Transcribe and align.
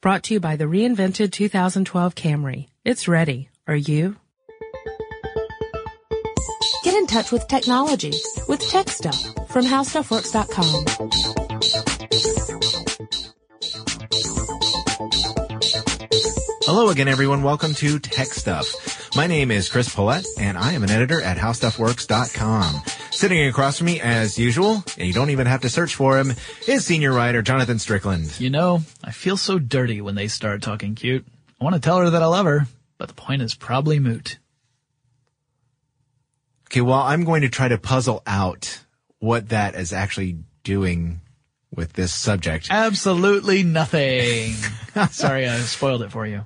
Brought 0.00 0.22
to 0.24 0.34
you 0.34 0.40
by 0.40 0.54
the 0.54 0.64
reinvented 0.64 1.32
2012 1.32 2.14
Camry. 2.14 2.68
It's 2.84 3.08
ready. 3.08 3.48
Are 3.66 3.74
you? 3.74 4.14
Get 6.84 6.94
in 6.94 7.08
touch 7.08 7.32
with 7.32 7.48
technology 7.48 8.12
with 8.46 8.60
Tech 8.60 8.88
Stuff 8.90 9.20
from 9.48 9.64
HowStuffWorks.com. 9.64 10.84
Hello 16.62 16.90
again, 16.90 17.08
everyone. 17.08 17.42
Welcome 17.42 17.74
to 17.74 17.98
Tech 17.98 18.28
Stuff. 18.28 19.16
My 19.16 19.26
name 19.26 19.50
is 19.50 19.68
Chris 19.68 19.92
Pollette, 19.92 20.26
and 20.38 20.56
I 20.56 20.74
am 20.74 20.84
an 20.84 20.90
editor 20.90 21.20
at 21.20 21.38
HowStuffWorks.com. 21.38 22.97
Sitting 23.18 23.48
across 23.48 23.78
from 23.78 23.86
me, 23.86 24.00
as 24.00 24.38
usual, 24.38 24.84
and 24.96 25.08
you 25.08 25.12
don't 25.12 25.30
even 25.30 25.48
have 25.48 25.62
to 25.62 25.68
search 25.68 25.96
for 25.96 26.20
him, 26.20 26.34
is 26.68 26.86
senior 26.86 27.12
writer 27.12 27.42
Jonathan 27.42 27.80
Strickland. 27.80 28.38
You 28.38 28.48
know, 28.48 28.82
I 29.02 29.10
feel 29.10 29.36
so 29.36 29.58
dirty 29.58 30.00
when 30.00 30.14
they 30.14 30.28
start 30.28 30.62
talking 30.62 30.94
cute. 30.94 31.26
I 31.60 31.64
want 31.64 31.74
to 31.74 31.80
tell 31.80 31.98
her 31.98 32.10
that 32.10 32.22
I 32.22 32.26
love 32.26 32.46
her, 32.46 32.68
but 32.96 33.08
the 33.08 33.14
point 33.14 33.42
is 33.42 33.56
probably 33.56 33.98
moot. 33.98 34.38
Okay, 36.68 36.80
well, 36.80 37.00
I'm 37.00 37.24
going 37.24 37.42
to 37.42 37.48
try 37.48 37.66
to 37.66 37.76
puzzle 37.76 38.22
out 38.24 38.84
what 39.18 39.48
that 39.48 39.74
is 39.74 39.92
actually 39.92 40.38
doing 40.62 41.20
with 41.74 41.94
this 41.94 42.14
subject. 42.14 42.68
Absolutely 42.70 43.64
nothing. 43.64 44.52
Sorry, 45.10 45.48
I 45.48 45.58
spoiled 45.62 46.02
it 46.02 46.12
for 46.12 46.24
you. 46.24 46.44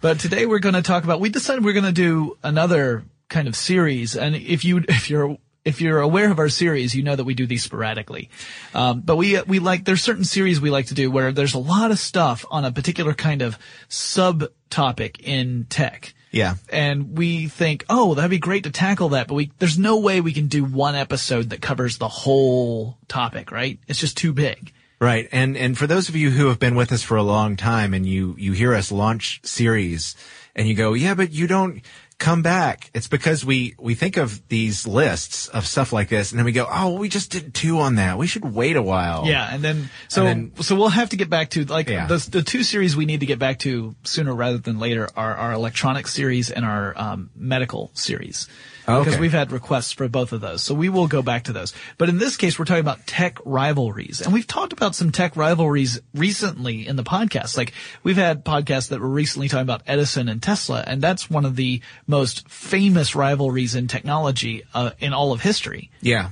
but 0.00 0.18
today 0.18 0.44
we're 0.44 0.58
going 0.58 0.74
to 0.74 0.82
talk 0.82 1.04
about, 1.04 1.20
we 1.20 1.28
decided 1.28 1.64
we're 1.64 1.72
going 1.72 1.84
to 1.84 1.92
do 1.92 2.36
another 2.42 3.04
kind 3.28 3.46
of 3.46 3.54
series. 3.54 4.16
And 4.16 4.34
if 4.34 4.64
you, 4.64 4.78
if 4.88 5.08
you're, 5.08 5.38
if 5.64 5.80
you're 5.80 6.00
aware 6.00 6.30
of 6.30 6.38
our 6.38 6.48
series, 6.48 6.94
you 6.94 7.02
know 7.02 7.16
that 7.16 7.24
we 7.24 7.34
do 7.34 7.46
these 7.46 7.64
sporadically. 7.64 8.28
Um, 8.74 9.00
but 9.00 9.16
we, 9.16 9.40
we 9.42 9.58
like, 9.58 9.84
there's 9.84 10.02
certain 10.02 10.24
series 10.24 10.60
we 10.60 10.70
like 10.70 10.86
to 10.86 10.94
do 10.94 11.10
where 11.10 11.32
there's 11.32 11.54
a 11.54 11.58
lot 11.58 11.90
of 11.90 11.98
stuff 11.98 12.44
on 12.50 12.64
a 12.64 12.72
particular 12.72 13.14
kind 13.14 13.42
of 13.42 13.58
subtopic 13.88 15.20
in 15.20 15.66
tech. 15.70 16.14
Yeah. 16.30 16.56
And 16.68 17.16
we 17.16 17.46
think, 17.46 17.84
oh, 17.88 18.14
that'd 18.14 18.30
be 18.30 18.38
great 18.38 18.64
to 18.64 18.70
tackle 18.70 19.10
that, 19.10 19.28
but 19.28 19.34
we, 19.34 19.52
there's 19.58 19.78
no 19.78 19.98
way 20.00 20.20
we 20.20 20.32
can 20.32 20.48
do 20.48 20.64
one 20.64 20.96
episode 20.96 21.50
that 21.50 21.62
covers 21.62 21.98
the 21.98 22.08
whole 22.08 22.98
topic, 23.08 23.52
right? 23.52 23.78
It's 23.86 24.00
just 24.00 24.16
too 24.16 24.32
big. 24.32 24.72
Right. 25.00 25.28
And, 25.32 25.56
and 25.56 25.78
for 25.78 25.86
those 25.86 26.08
of 26.08 26.16
you 26.16 26.30
who 26.30 26.48
have 26.48 26.58
been 26.58 26.74
with 26.74 26.90
us 26.92 27.02
for 27.02 27.16
a 27.16 27.22
long 27.22 27.56
time 27.56 27.94
and 27.94 28.04
you, 28.04 28.34
you 28.38 28.52
hear 28.52 28.74
us 28.74 28.90
launch 28.90 29.40
series 29.44 30.16
and 30.56 30.66
you 30.66 30.74
go, 30.74 30.94
yeah, 30.94 31.14
but 31.14 31.32
you 31.32 31.46
don't 31.46 31.82
come 32.18 32.42
back. 32.42 32.90
It's 32.94 33.08
because 33.08 33.44
we, 33.44 33.74
we 33.78 33.94
think 33.94 34.16
of 34.16 34.46
these 34.48 34.86
lists 34.86 35.48
of 35.48 35.66
stuff 35.66 35.92
like 35.92 36.08
this 36.08 36.30
and 36.30 36.38
then 36.38 36.44
we 36.44 36.52
go, 36.52 36.66
oh, 36.70 36.96
we 36.98 37.08
just 37.08 37.30
did 37.30 37.54
two 37.54 37.80
on 37.80 37.96
that. 37.96 38.18
We 38.18 38.26
should 38.26 38.44
wait 38.44 38.76
a 38.76 38.82
while. 38.82 39.26
Yeah. 39.26 39.48
And 39.52 39.62
then, 39.62 39.90
so, 40.08 40.24
And 40.26 40.64
so 40.64 40.76
we'll 40.76 40.88
have 40.88 41.10
to 41.10 41.16
get 41.16 41.28
back 41.28 41.50
to 41.50 41.64
like 41.64 41.88
Yeah. 41.88 42.06
the, 42.06 42.26
the 42.30 42.42
two 42.42 42.62
series 42.62 42.96
we 42.96 43.04
need 43.04 43.20
to 43.20 43.26
get 43.26 43.38
back 43.38 43.58
to 43.60 43.94
sooner 44.04 44.34
rather 44.34 44.58
than 44.58 44.78
later 44.78 45.08
are 45.16 45.34
our 45.34 45.52
electronic 45.52 46.06
series 46.06 46.50
and 46.50 46.64
our, 46.64 46.94
um, 46.96 47.30
medical 47.36 47.90
series. 47.94 48.48
Because 48.86 49.18
we've 49.18 49.32
had 49.32 49.50
requests 49.50 49.92
for 49.92 50.08
both 50.08 50.32
of 50.32 50.40
those. 50.40 50.62
So 50.62 50.74
we 50.74 50.88
will 50.88 51.06
go 51.06 51.22
back 51.22 51.44
to 51.44 51.52
those. 51.52 51.72
But 51.96 52.08
in 52.08 52.18
this 52.18 52.36
case, 52.36 52.58
we're 52.58 52.66
talking 52.66 52.80
about 52.80 53.06
tech 53.06 53.38
rivalries. 53.44 54.20
And 54.20 54.32
we've 54.32 54.46
talked 54.46 54.72
about 54.72 54.94
some 54.94 55.10
tech 55.10 55.36
rivalries 55.36 56.00
recently 56.14 56.86
in 56.86 56.96
the 56.96 57.02
podcast. 57.02 57.56
Like 57.56 57.72
we've 58.02 58.16
had 58.16 58.44
podcasts 58.44 58.88
that 58.88 59.00
were 59.00 59.08
recently 59.08 59.48
talking 59.48 59.62
about 59.62 59.82
Edison 59.86 60.28
and 60.28 60.42
Tesla. 60.42 60.84
And 60.86 61.00
that's 61.00 61.30
one 61.30 61.44
of 61.44 61.56
the 61.56 61.80
most 62.06 62.48
famous 62.48 63.14
rivalries 63.14 63.74
in 63.74 63.88
technology, 63.88 64.64
uh, 64.74 64.90
in 65.00 65.14
all 65.14 65.32
of 65.32 65.40
history. 65.40 65.90
Yeah. 66.00 66.30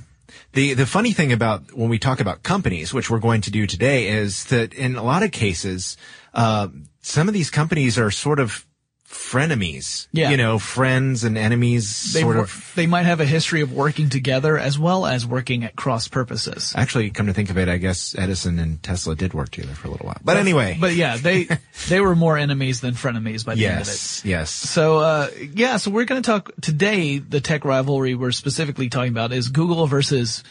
The 0.53 0.73
the 0.73 0.85
funny 0.85 1.13
thing 1.13 1.31
about 1.31 1.73
when 1.73 1.89
we 1.89 1.99
talk 1.99 2.19
about 2.19 2.43
companies, 2.43 2.93
which 2.93 3.09
we're 3.09 3.19
going 3.19 3.41
to 3.41 3.51
do 3.51 3.65
today, 3.65 4.07
is 4.07 4.45
that 4.45 4.73
in 4.73 4.95
a 4.95 5.03
lot 5.03 5.23
of 5.23 5.31
cases, 5.31 5.97
uh, 6.33 6.67
some 7.01 7.27
of 7.27 7.33
these 7.33 7.49
companies 7.49 7.97
are 7.97 8.11
sort 8.11 8.39
of 8.39 8.65
frenemies. 9.13 10.07
Yeah. 10.11 10.29
You 10.31 10.37
know, 10.37 10.59
friends 10.59 11.23
and 11.23 11.37
enemies, 11.37 12.13
They 12.13 12.21
sort 12.21 12.35
wor- 12.35 12.43
of. 12.45 12.71
they 12.75 12.87
might 12.87 13.03
have 13.05 13.19
a 13.21 13.25
history 13.25 13.61
of 13.61 13.71
working 13.71 14.09
together 14.09 14.57
as 14.57 14.77
well 14.77 15.05
as 15.05 15.25
working 15.25 15.63
at 15.63 15.75
cross 15.75 16.07
purposes. 16.07 16.73
Actually, 16.75 17.09
come 17.11 17.27
to 17.27 17.33
think 17.33 17.49
of 17.49 17.57
it, 17.57 17.69
I 17.69 17.77
guess 17.77 18.15
Edison 18.17 18.59
and 18.59 18.81
Tesla 18.83 19.15
did 19.15 19.33
work 19.33 19.49
together 19.49 19.73
for 19.73 19.87
a 19.87 19.91
little 19.91 20.07
while. 20.07 20.17
But 20.23 20.37
anyway. 20.37 20.77
But 20.79 20.93
yeah, 20.95 21.17
they 21.17 21.47
they 21.89 21.99
were 21.99 22.15
more 22.15 22.37
enemies 22.37 22.81
than 22.81 22.93
frenemies 22.95 23.45
by 23.45 23.55
the 23.55 23.65
end 23.67 23.81
of 23.81 23.87
it. 23.87 23.91
yes, 23.91 24.21
yes. 24.25 24.49
So 24.51 24.99
uh 24.99 25.29
yeah, 25.53 25.77
so 25.77 25.91
we're 25.91 26.05
going 26.05 26.21
to 26.21 26.25
talk 26.25 26.51
today 26.61 27.19
the 27.19 27.41
tech 27.41 27.65
rivalry 27.65 28.15
we're 28.15 28.31
specifically 28.31 28.89
talking 28.89 29.11
about 29.11 29.31
is 29.31 29.49
Google 29.49 29.87
versus 29.87 30.43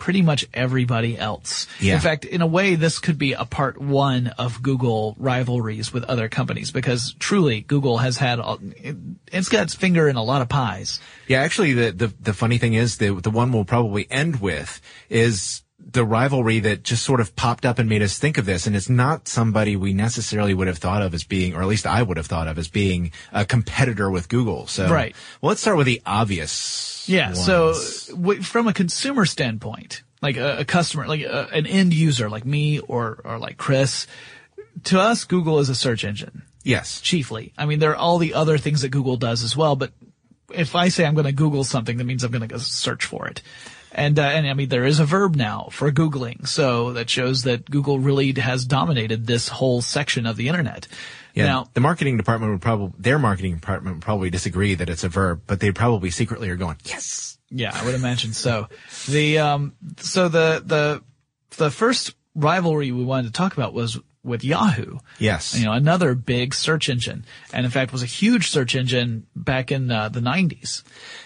pretty 0.00 0.22
much 0.22 0.44
everybody 0.52 1.16
else. 1.16 1.68
Yeah. 1.78 1.94
In 1.94 2.00
fact, 2.00 2.24
in 2.24 2.42
a 2.42 2.46
way 2.46 2.74
this 2.74 2.98
could 2.98 3.18
be 3.18 3.34
a 3.34 3.44
part 3.44 3.80
1 3.80 4.28
of 4.38 4.62
Google 4.62 5.14
rivalries 5.18 5.92
with 5.92 6.02
other 6.04 6.28
companies 6.28 6.72
because 6.72 7.14
truly 7.20 7.60
Google 7.60 7.98
has 7.98 8.16
had 8.16 8.40
it, 8.76 8.96
it's 9.30 9.48
got 9.48 9.62
its 9.62 9.74
finger 9.74 10.08
in 10.08 10.16
a 10.16 10.24
lot 10.24 10.42
of 10.42 10.48
pies. 10.48 10.98
Yeah, 11.28 11.42
actually, 11.42 11.74
the, 11.74 11.92
the, 11.92 12.14
the 12.20 12.34
funny 12.34 12.58
thing 12.58 12.74
is 12.74 12.96
the, 12.96 13.14
the 13.14 13.30
one 13.30 13.52
we'll 13.52 13.64
probably 13.64 14.10
end 14.10 14.40
with 14.40 14.80
is 15.08 15.62
the 15.92 16.04
rivalry 16.04 16.60
that 16.60 16.82
just 16.82 17.04
sort 17.04 17.20
of 17.20 17.34
popped 17.36 17.66
up 17.66 17.78
and 17.78 17.88
made 17.88 18.02
us 18.02 18.18
think 18.18 18.38
of 18.38 18.46
this. 18.46 18.66
And 18.66 18.76
it's 18.76 18.88
not 18.88 19.26
somebody 19.26 19.76
we 19.76 19.92
necessarily 19.92 20.54
would 20.54 20.68
have 20.68 20.78
thought 20.78 21.02
of 21.02 21.14
as 21.14 21.24
being, 21.24 21.54
or 21.54 21.62
at 21.62 21.68
least 21.68 21.86
I 21.86 22.02
would 22.02 22.16
have 22.16 22.26
thought 22.26 22.46
of 22.46 22.58
as 22.58 22.68
being 22.68 23.12
a 23.32 23.44
competitor 23.44 24.10
with 24.10 24.28
Google. 24.28 24.66
So, 24.66 24.88
Right. 24.88 25.14
Well, 25.40 25.48
let's 25.48 25.60
start 25.60 25.76
with 25.76 25.86
the 25.86 26.00
obvious. 26.06 27.08
Yeah. 27.08 27.26
ones. 27.28 27.44
So 27.44 27.74
w- 28.14 28.42
from 28.42 28.68
a 28.68 28.72
consumer 28.72 29.26
standpoint, 29.26 30.02
like 30.22 30.36
a, 30.36 30.58
a 30.58 30.64
customer, 30.64 31.06
like 31.08 31.22
a, 31.22 31.48
an 31.52 31.66
end 31.66 31.92
user, 31.92 32.28
like 32.30 32.44
me 32.44 32.78
or 32.78 33.20
or 33.24 33.38
like 33.38 33.56
Chris, 33.56 34.06
to 34.84 35.00
us, 35.00 35.24
Google 35.24 35.58
is 35.58 35.68
a 35.68 35.74
search 35.74 36.04
engine 36.04 36.42
yes. 36.62 37.00
chiefly. 37.00 37.52
I 37.58 37.66
mean, 37.66 37.78
there 37.78 37.90
are 37.90 37.96
all 37.96 38.18
the 38.18 38.34
other 38.34 38.58
things 38.58 38.82
that 38.82 38.90
Google 38.90 39.16
does 39.16 39.42
as 39.42 39.56
well, 39.56 39.76
but 39.76 39.92
if 40.52 40.74
I 40.74 40.88
say 40.88 41.04
I'm 41.04 41.14
going 41.14 41.26
to 41.26 41.32
Google 41.32 41.64
something, 41.64 41.96
that 41.96 42.04
means 42.04 42.24
I'm 42.24 42.30
going 42.30 42.42
to 42.42 42.46
go 42.46 42.58
search 42.58 43.04
for 43.04 43.26
it. 43.28 43.42
And, 43.92 44.18
uh, 44.18 44.22
and 44.22 44.46
I 44.46 44.54
mean, 44.54 44.68
there 44.68 44.84
is 44.84 45.00
a 45.00 45.04
verb 45.04 45.34
now 45.34 45.68
for 45.72 45.90
Googling. 45.90 46.46
So 46.46 46.92
that 46.92 47.10
shows 47.10 47.42
that 47.42 47.68
Google 47.68 47.98
really 47.98 48.32
has 48.34 48.64
dominated 48.64 49.26
this 49.26 49.48
whole 49.48 49.82
section 49.82 50.26
of 50.26 50.36
the 50.36 50.48
internet. 50.48 50.86
Yeah. 51.34 51.46
Now, 51.46 51.68
the 51.74 51.80
marketing 51.80 52.16
department 52.16 52.52
would 52.52 52.62
probably, 52.62 52.92
their 52.98 53.18
marketing 53.18 53.54
department 53.54 53.96
would 53.96 54.02
probably 54.02 54.30
disagree 54.30 54.74
that 54.74 54.88
it's 54.88 55.04
a 55.04 55.08
verb, 55.08 55.42
but 55.46 55.60
they 55.60 55.72
probably 55.72 56.10
secretly 56.10 56.48
are 56.50 56.56
going, 56.56 56.76
yes. 56.84 57.38
Yeah, 57.50 57.72
I 57.74 57.84
would 57.84 57.94
imagine 57.96 58.32
so. 58.32 58.68
The 59.08 59.38
um, 59.38 59.74
so 59.98 60.28
the 60.28 60.62
the 60.64 61.02
the 61.56 61.70
first 61.70 62.14
rivalry 62.36 62.92
we 62.92 63.02
wanted 63.02 63.26
to 63.26 63.32
talk 63.32 63.54
about 63.54 63.74
was 63.74 63.98
with 64.22 64.44
Yahoo. 64.44 64.98
Yes. 65.18 65.58
You 65.58 65.64
know, 65.64 65.72
another 65.72 66.14
big 66.14 66.54
search 66.54 66.88
engine, 66.88 67.24
and 67.52 67.64
in 67.64 67.72
fact 67.72 67.92
was 67.92 68.04
a 68.04 68.06
huge 68.06 68.50
search 68.50 68.76
engine 68.76 69.26
back 69.34 69.72
in 69.72 69.90
uh, 69.90 70.08
the 70.10 70.20
'90s. 70.20 70.84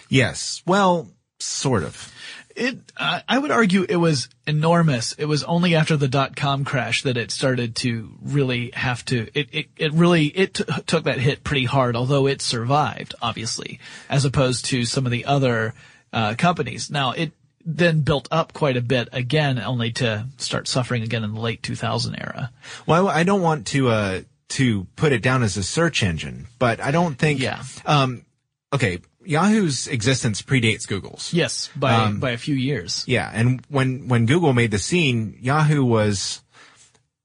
Yes. 0.09 0.63
Well, 0.65 1.07
sort 1.39 1.83
of. 1.83 2.11
It, 2.55 2.77
I 2.97 3.21
I 3.27 3.37
would 3.37 3.51
argue, 3.51 3.85
it 3.87 3.97
was 3.97 4.29
enormous. 4.47 5.11
It 5.13 5.25
was 5.25 5.43
only 5.43 5.75
after 5.75 5.97
the 5.97 6.07
dot 6.07 6.35
com 6.37 6.63
crash 6.63 7.03
that 7.03 7.17
it 7.17 7.29
started 7.31 7.75
to 7.77 8.11
really 8.21 8.71
have 8.73 9.03
to. 9.05 9.27
It 9.33 9.49
it, 9.51 9.67
it 9.75 9.91
really 9.93 10.27
it 10.27 10.53
t- 10.55 10.63
took 10.87 11.03
that 11.03 11.19
hit 11.19 11.43
pretty 11.43 11.65
hard, 11.65 11.95
although 11.97 12.27
it 12.27 12.41
survived, 12.41 13.13
obviously, 13.21 13.79
as 14.09 14.23
opposed 14.23 14.65
to 14.65 14.85
some 14.85 15.05
of 15.05 15.11
the 15.11 15.25
other 15.25 15.73
uh, 16.13 16.35
companies. 16.37 16.89
Now 16.89 17.11
it 17.11 17.33
then 17.65 18.01
built 18.01 18.27
up 18.31 18.53
quite 18.53 18.77
a 18.77 18.81
bit 18.81 19.09
again, 19.11 19.59
only 19.59 19.91
to 19.91 20.27
start 20.37 20.67
suffering 20.67 21.01
again 21.03 21.23
in 21.23 21.33
the 21.33 21.41
late 21.41 21.61
2000 21.63 22.15
era. 22.15 22.51
Well, 22.85 23.07
I 23.09 23.23
don't 23.23 23.41
want 23.41 23.65
to, 23.67 23.89
uh, 23.89 24.21
to 24.49 24.85
put 24.95 25.11
it 25.11 25.23
down 25.23 25.41
as 25.41 25.57
a 25.57 25.63
search 25.63 26.03
engine, 26.03 26.45
but 26.59 26.79
I 26.79 26.91
don't 26.91 27.15
think, 27.17 27.39
Yeah. 27.39 27.63
um, 27.87 28.23
okay, 28.71 28.99
Yahoo's 29.25 29.87
existence 29.87 30.41
predates 30.41 30.87
Google's. 30.87 31.33
Yes, 31.33 31.69
by 31.75 31.93
Um, 31.93 32.19
by 32.19 32.31
a 32.31 32.37
few 32.37 32.55
years. 32.55 33.03
Yeah, 33.07 33.29
and 33.33 33.61
when 33.69 34.07
when 34.07 34.25
Google 34.25 34.53
made 34.53 34.71
the 34.71 34.79
scene, 34.79 35.37
Yahoo 35.41 35.83
was 35.83 36.41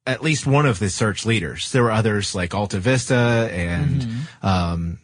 at 0.07 0.23
least 0.23 0.47
one 0.47 0.67
of 0.67 0.79
the 0.79 0.89
search 0.91 1.25
leaders. 1.27 1.73
There 1.73 1.83
were 1.83 1.91
others 1.93 2.35
like 2.35 2.55
Alta 2.55 2.79
Vista 2.81 3.49
and 3.53 4.01
Mm-hmm. 4.03 4.47
um, 4.47 4.99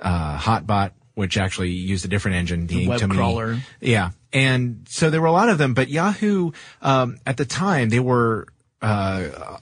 uh, 0.00 0.38
Hotbot, 0.38 0.92
which 1.14 1.36
actually 1.36 1.70
used 1.70 2.04
a 2.04 2.08
different 2.08 2.36
engine. 2.36 2.66
The 2.66 2.86
web 2.88 3.10
crawler. 3.10 3.58
Yeah, 3.80 4.10
and 4.32 4.86
so 4.88 5.10
there 5.10 5.20
were 5.20 5.26
a 5.26 5.32
lot 5.32 5.48
of 5.48 5.58
them, 5.58 5.74
but 5.74 5.88
Yahoo 5.88 6.52
um, 6.82 7.16
at 7.26 7.36
the 7.36 7.44
time 7.46 7.88
they 7.88 8.00
were. 8.00 8.46
Uh, 8.82 9.58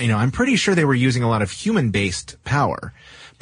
you 0.00 0.08
know, 0.08 0.16
I'm 0.16 0.32
pretty 0.32 0.56
sure 0.56 0.74
they 0.74 0.84
were 0.84 0.94
using 0.94 1.22
a 1.22 1.28
lot 1.28 1.40
of 1.42 1.52
human-based 1.52 2.42
power. 2.42 2.92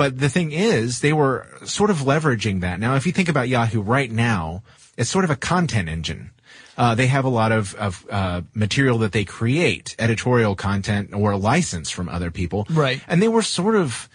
But 0.03 0.19
the 0.19 0.29
thing 0.29 0.51
is, 0.51 0.99
they 0.99 1.13
were 1.13 1.47
sort 1.65 1.89
of 1.89 1.99
leveraging 1.99 2.63
that. 2.63 2.81
Now, 2.81 2.97
if 2.97 3.07
you 3.07 3.13
think 3.13 3.29
about 3.29 3.49
Yahoo 3.49 3.81
right 3.81 4.11
now, 4.11 4.65
it's 4.97 5.09
sort 5.09 5.25
of 5.25 5.31
a 5.31 5.37
content 5.37 5.89
engine. 5.89 6.33
Uh, 6.77 6.97
they 6.97 7.07
have 7.07 7.25
a 7.25 7.29
lot 7.29 7.53
of, 7.53 7.77
of 7.77 8.05
uh, 8.11 8.43
material 8.53 8.99
that 8.99 9.13
they 9.13 9.25
create, 9.25 9.95
editorial 10.01 10.57
content 10.57 11.15
or 11.15 11.37
license 11.37 11.89
from 11.89 12.09
other 12.09 12.33
people. 12.33 12.67
Right. 12.69 13.01
And 13.07 13.23
they 13.23 13.29
were 13.29 13.43
sort 13.43 13.77
of 13.77 14.09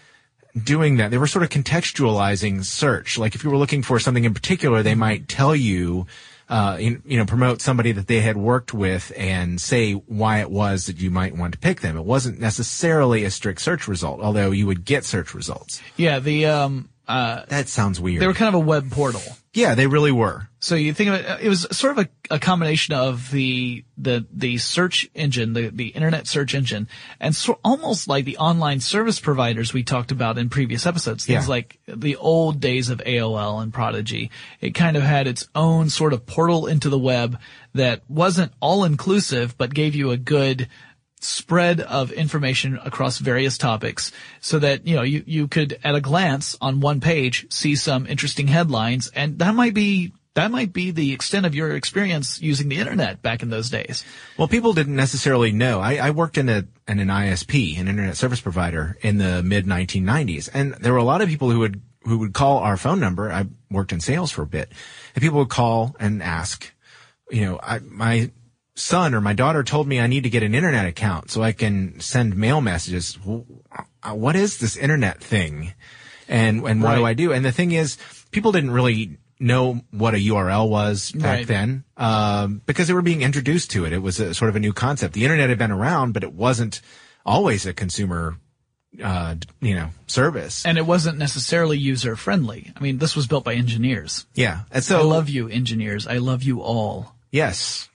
doing 0.61 0.97
that. 0.97 1.09
They 1.09 1.17
were 1.17 1.25
sort 1.25 1.43
of 1.43 1.51
contextualizing 1.51 2.65
search. 2.65 3.17
Like 3.17 3.33
if 3.33 3.45
you 3.45 3.49
were 3.49 3.57
looking 3.57 3.81
for 3.81 3.97
something 3.97 4.25
in 4.25 4.33
particular, 4.33 4.83
they 4.83 4.93
might 4.93 5.29
tell 5.29 5.55
you 5.55 6.05
uh, 6.49 6.77
you, 6.79 7.01
you 7.05 7.17
know, 7.17 7.25
promote 7.25 7.61
somebody 7.61 7.91
that 7.91 8.07
they 8.07 8.21
had 8.21 8.37
worked 8.37 8.73
with 8.73 9.11
and 9.17 9.59
say 9.59 9.93
why 9.93 10.39
it 10.39 10.49
was 10.49 10.85
that 10.85 10.97
you 10.97 11.11
might 11.11 11.35
want 11.35 11.53
to 11.53 11.59
pick 11.59 11.81
them. 11.81 11.97
It 11.97 12.05
wasn't 12.05 12.39
necessarily 12.39 13.25
a 13.25 13.31
strict 13.31 13.61
search 13.61 13.87
result, 13.87 14.21
although 14.21 14.51
you 14.51 14.65
would 14.65 14.85
get 14.85 15.03
search 15.03 15.33
results. 15.33 15.81
Yeah, 15.97 16.19
the 16.19 16.45
um, 16.45 16.89
uh, 17.07 17.45
That 17.47 17.69
sounds 17.69 17.99
weird. 17.99 18.21
they 18.21 18.27
were 18.27 18.33
kind 18.33 18.49
of 18.53 18.61
a 18.61 18.65
web 18.65 18.91
portal. 18.91 19.21
yeah, 19.53 19.75
they 19.75 19.87
really 19.87 20.11
were. 20.11 20.47
So 20.59 20.75
you 20.75 20.93
think 20.93 21.09
of 21.09 21.15
it, 21.15 21.45
it 21.45 21.49
was 21.49 21.65
sort 21.71 21.97
of 21.97 22.05
a, 22.05 22.35
a 22.35 22.39
combination 22.39 22.93
of 22.95 23.29
the, 23.31 23.85
the, 23.97 24.25
the 24.33 24.57
search 24.57 25.07
engine, 25.15 25.53
the, 25.53 25.69
the 25.69 25.87
internet 25.89 26.27
search 26.27 26.53
engine, 26.55 26.87
and 27.19 27.35
so 27.35 27.59
almost 27.63 28.07
like 28.07 28.25
the 28.25 28.37
online 28.37 28.79
service 28.79 29.19
providers 29.19 29.73
we 29.73 29.83
talked 29.83 30.11
about 30.11 30.37
in 30.37 30.49
previous 30.49 30.85
episodes. 30.85 31.25
Things 31.25 31.45
Yeah. 31.45 31.49
like 31.49 31.79
the 31.87 32.15
old 32.17 32.59
days 32.59 32.89
of 32.89 32.99
AOL 33.05 33.61
and 33.61 33.71
Prodigy. 33.73 34.31
It 34.59 34.71
kind 34.71 34.97
of 34.97 35.03
had 35.03 35.27
its 35.27 35.47
own 35.55 35.89
sort 35.89 36.11
of 36.13 36.25
portal 36.25 36.67
into 36.67 36.89
the 36.89 36.99
web 36.99 37.39
that 37.73 38.01
wasn't 38.09 38.51
all 38.59 38.83
inclusive, 38.83 39.57
but 39.57 39.73
gave 39.73 39.93
you 39.95 40.09
a 40.11 40.17
good, 40.17 40.67
spread 41.19 41.81
of 41.81 42.11
information 42.11 42.79
across 42.83 43.17
various 43.17 43.57
topics 43.57 44.11
so 44.39 44.59
that, 44.59 44.85
you 44.85 44.95
know, 44.95 45.01
you, 45.01 45.23
you 45.25 45.47
could 45.47 45.79
at 45.83 45.95
a 45.95 46.01
glance 46.01 46.55
on 46.61 46.79
one 46.79 47.01
page 47.01 47.51
see 47.51 47.75
some 47.75 48.05
interesting 48.05 48.47
headlines 48.47 49.09
and 49.15 49.39
that 49.39 49.55
might 49.55 49.73
be, 49.73 50.13
that 50.37 50.51
might 50.51 50.71
be 50.71 50.91
the 50.91 51.13
extent 51.13 51.47
of 51.47 51.55
your 51.55 51.75
experience 51.75 52.39
using 52.39 52.69
the 52.69 52.77
internet 52.77 53.23
back 53.23 53.41
in 53.41 53.49
those 53.49 53.71
days. 53.71 54.05
Well, 54.37 54.47
people 54.47 54.73
didn't 54.73 54.95
necessarily 54.95 55.51
know. 55.51 55.79
I, 55.79 55.95
I 55.95 56.11
worked 56.11 56.37
in 56.37 56.47
a 56.47 56.65
in 56.87 56.99
an 56.99 57.07
ISP, 57.07 57.79
an 57.79 57.87
internet 57.87 58.15
service 58.17 58.39
provider, 58.39 58.97
in 59.01 59.17
the 59.17 59.41
mid 59.41 59.65
1990s, 59.65 60.47
and 60.53 60.75
there 60.75 60.93
were 60.93 60.99
a 60.99 61.03
lot 61.03 61.21
of 61.21 61.27
people 61.27 61.49
who 61.49 61.57
would 61.59 61.81
who 62.03 62.19
would 62.19 62.35
call 62.35 62.59
our 62.59 62.77
phone 62.77 62.99
number. 62.99 63.31
I 63.31 63.47
worked 63.71 63.91
in 63.91 63.99
sales 63.99 64.31
for 64.31 64.43
a 64.43 64.47
bit, 64.47 64.71
and 65.15 65.23
people 65.23 65.39
would 65.39 65.49
call 65.49 65.95
and 65.99 66.21
ask, 66.21 66.71
you 67.31 67.41
know, 67.41 67.59
I, 67.61 67.79
my 67.79 68.29
son 68.77 69.13
or 69.15 69.21
my 69.21 69.33
daughter 69.33 69.63
told 69.63 69.87
me 69.87 69.99
I 69.99 70.07
need 70.07 70.23
to 70.23 70.29
get 70.29 70.43
an 70.43 70.53
internet 70.55 70.85
account 70.85 71.31
so 71.31 71.41
I 71.41 71.51
can 71.51 71.99
send 71.99 72.37
mail 72.37 72.61
messages. 72.61 73.17
Uh, 73.27 74.13
What 74.13 74.35
is 74.35 74.59
this 74.59 74.77
internet 74.77 75.19
thing? 75.21 75.73
And 76.29 76.63
and 76.67 76.83
what 76.83 76.95
do 76.95 77.05
I 77.05 77.13
do? 77.13 77.33
And 77.33 77.43
the 77.43 77.51
thing 77.51 77.71
is, 77.71 77.97
people 78.31 78.51
didn't 78.51 78.71
really 78.71 79.17
know 79.39 79.81
what 79.91 80.13
a 80.13 80.17
URL 80.17 80.67
was 80.69 81.11
back 81.11 81.23
Right. 81.39 81.47
then 81.47 81.83
um, 81.95 82.61
because 82.65 82.87
they 82.87 82.93
were 82.93 83.01
being 83.03 83.21
introduced 83.21 83.71
to 83.71 83.85
it. 83.85 83.93
It 83.93 84.01
was 84.01 84.19
a, 84.19 84.33
sort 84.33 84.49
of 84.49 84.55
a 84.55 84.59
new 84.59 84.73
concept. 84.73 85.13
The 85.13 85.23
internet 85.23 85.49
had 85.49 85.57
been 85.59 85.71
around, 85.71 86.13
but 86.13 86.23
it 86.23 86.33
wasn't 86.33 86.81
always 87.25 87.65
a 87.65 87.73
consumer, 87.73 88.37
uh, 89.03 89.35
you 89.61 89.75
know, 89.75 89.89
service. 90.07 90.65
And 90.65 90.77
it 90.77 90.85
wasn't 90.85 91.17
necessarily 91.17 91.77
user 91.77 92.15
friendly. 92.15 92.71
I 92.75 92.79
mean, 92.81 92.97
this 92.97 93.15
was 93.15 93.27
built 93.27 93.43
by 93.43 93.53
engineers. 93.55 94.25
yeah, 94.33 94.61
and 94.71 94.83
so 94.83 94.99
I 94.99 95.03
love 95.03 95.29
you, 95.29 95.47
engineers. 95.49 96.07
I 96.07 96.17
love 96.17 96.43
you 96.43 96.61
all. 96.61 97.15
yes. 97.31 97.89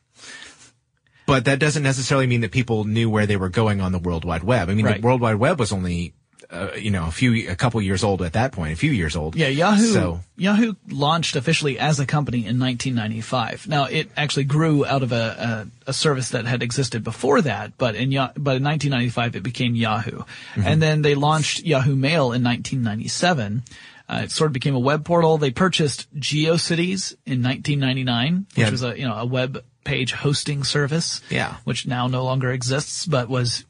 But 1.32 1.44
that 1.46 1.58
doesn't 1.58 1.82
necessarily 1.82 2.26
mean 2.26 2.43
that 2.43 2.50
people 2.52 2.84
knew 2.84 3.08
where 3.08 3.26
they 3.26 3.37
were 3.37 3.49
going 3.49 3.81
on 3.81 3.90
the 3.93 3.99
World 3.99 4.25
Wide 4.25 4.44
Web. 4.44 4.69
I 4.69 4.75
mean, 4.75 4.84
Right. 4.84 5.00
the 5.00 5.06
World 5.06 5.20
Wide 5.23 5.37
Web 5.37 5.58
was 5.58 5.73
only, 5.73 6.12
uh, 6.50 6.69
you 6.79 6.90
know, 6.90 7.06
a 7.06 7.11
few, 7.11 7.49
a 7.50 7.55
couple 7.56 7.81
years 7.81 8.05
old 8.05 8.20
at 8.20 8.34
that 8.34 8.52
point, 8.52 8.73
a 8.75 8.76
few 8.76 8.90
years 8.93 9.17
old. 9.17 9.34
Yeah, 9.34 9.49
Yahoo. 9.49 9.87
So 9.87 10.20
Yahoo 10.37 10.75
launched 10.90 11.34
officially 11.37 11.79
as 11.79 11.99
a 12.00 12.05
company 12.06 12.40
in 12.46 12.58
1995. 12.58 13.67
Now 13.67 13.84
it 13.84 14.11
actually 14.17 14.44
grew 14.44 14.84
out 14.84 15.02
of 15.02 15.12
a, 15.12 15.67
a, 15.87 15.90
a 15.90 15.93
service 15.94 16.29
that 16.31 16.44
had 16.44 16.62
existed 16.62 17.02
before 17.02 17.40
that, 17.40 17.78
but 17.78 17.94
in 17.94 18.11
but 18.11 18.56
in 18.56 18.64
1995 18.64 19.37
it 19.37 19.43
became 19.43 19.75
Yahoo, 19.75 20.19
Mm-hmm. 20.20 20.62
and 20.67 20.82
then 20.82 21.00
they 21.00 21.14
launched 21.14 21.64
Yahoo 21.64 21.96
Mail 21.96 22.32
in 22.32 22.44
1997. 22.44 23.62
Uh, 24.08 24.20
it 24.25 24.31
sort 24.31 24.49
of 24.49 24.52
became 24.52 24.75
a 24.75 24.78
web 24.81 25.05
portal. 25.06 25.38
They 25.38 25.52
purchased 25.52 26.12
GeoCities 26.14 27.14
in 27.25 27.43
1999, 27.43 28.46
which 28.50 28.58
Yeah. 28.58 28.70
was 28.70 28.82
a 28.82 28.99
you 28.99 29.06
know 29.08 29.14
a 29.14 29.25
web 29.25 29.64
page 29.84 30.12
hosting 30.12 30.64
service. 30.64 31.20
Yeah. 31.31 31.56
which 31.64 31.87
now 31.87 32.06
no 32.06 32.25
longer 32.25 32.50
exists, 32.50 33.06
but 33.06 33.29
was 33.29 33.64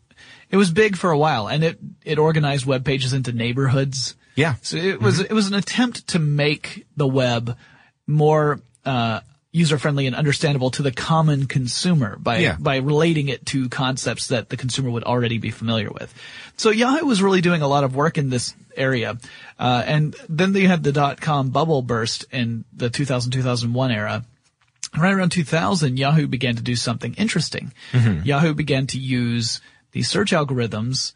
it 0.51 0.57
was 0.57 0.71
big 0.71 0.97
for 0.97 1.11
a 1.11 1.19
while, 1.19 1.49
and 1.49 1.65
it 1.65 1.79
it 2.05 2.19
organized 2.19 2.67
web 2.67 2.85
pages 2.85 3.13
into 3.13 3.33
neighborhoods. 3.33 4.15
yeah, 4.37 4.55
So 4.63 4.77
it 4.77 5.01
was 5.01 5.21
it 5.21 5.33
was 5.33 5.49
an 5.49 5.55
attempt 5.55 6.09
to 6.09 6.19
make 6.19 6.87
the 6.97 7.07
web 7.07 7.57
more 8.07 8.61
uh, 8.85 9.21
user 9.53 9.79
friendly 9.79 10.07
and 10.07 10.17
understandable 10.17 10.71
to 10.71 10.83
the 10.83 10.91
common 10.93 11.47
consumer 11.47 12.17
by 12.19 12.39
Yeah. 12.39 12.57
by 12.59 12.77
relating 12.77 13.29
it 13.29 13.45
to 13.47 13.69
concepts 13.69 14.29
that 14.29 14.49
the 14.49 14.57
consumer 14.57 14.91
would 14.91 15.05
already 15.05 15.39
be 15.39 15.51
familiar 15.51 15.91
with. 15.91 16.13
So 16.57 16.71
Yahoo 16.71 17.05
was 17.07 17.23
really 17.23 17.41
doing 17.41 17.63
a 17.63 17.69
lot 17.69 17.85
of 17.85 17.95
work 17.95 18.19
in 18.19 18.31
this 18.31 18.55
area, 18.77 19.19
uh, 19.59 19.83
and 19.87 20.17
then 20.29 20.53
they 20.53 20.63
had 20.63 20.83
the 20.83 20.93
dot 20.93 21.21
com 21.21 21.51
bubble 21.51 21.83
burst 21.83 22.25
in 22.33 22.65
the 22.75 22.89
2000 22.91 23.31
2001 23.33 23.91
era. 23.91 24.25
Right 24.97 25.15
around 25.15 25.31
2000, 25.31 25.99
Yahoo 25.99 26.27
began 26.27 26.57
to 26.57 26.63
do 26.63 26.77
something 26.77 27.15
interesting. 27.15 27.73
Yahoo 28.25 28.53
began 28.55 28.87
to 28.89 28.99
use 28.99 29.61
the 29.93 30.03
search 30.03 30.33
algorithms 30.33 31.15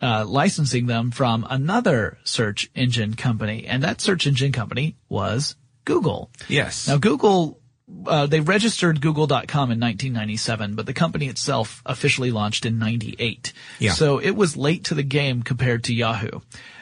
uh, 0.00 0.24
licensing 0.26 0.86
them 0.86 1.10
from 1.10 1.46
another 1.48 2.18
search 2.24 2.70
engine 2.74 3.14
company, 3.14 3.66
and 3.66 3.82
that 3.82 4.00
search 4.00 4.26
engine 4.26 4.52
company 4.52 4.96
was 5.08 5.56
Google. 5.84 6.30
yes. 6.48 6.86
Now, 6.88 6.98
Google, 6.98 7.58
uh, 8.06 8.26
they 8.26 8.40
registered 8.40 9.00
Google.com 9.00 9.70
in 9.70 9.80
1997, 9.80 10.74
but 10.74 10.86
the 10.86 10.92
company 10.92 11.26
itself 11.26 11.82
officially 11.86 12.30
launched 12.30 12.66
in 12.66 12.78
98. 12.78 13.52
Yeah. 13.78 13.92
So 13.92 14.18
it 14.18 14.32
was 14.32 14.56
late 14.56 14.84
to 14.84 14.94
the 14.94 15.02
game 15.02 15.42
compared 15.42 15.84
to 15.84 15.94
Yahoo. 15.94 16.40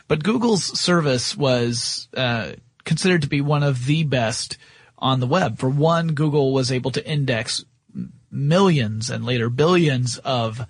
But 0.09 0.23
Google's 0.25 0.79
service 0.79 1.37
was 1.37 2.09
uh, 2.17 2.53
considered 2.85 3.23
to 3.23 3.29
be 3.29 3.41
one 3.41 3.63
of 3.63 3.87
the 3.87 4.05
best 4.05 4.59
on 4.99 5.21
the 5.21 5.27
web. 5.27 5.59
For 5.59 5.69
one, 5.69 6.09
Google 6.09 6.53
was 6.53 6.73
able 6.73 6.91
to 6.93 7.07
index 7.07 7.65
millions 8.31 9.11
and 9.11 9.25
later 9.25 9.49
billions 9.49 10.19
of 10.19 10.67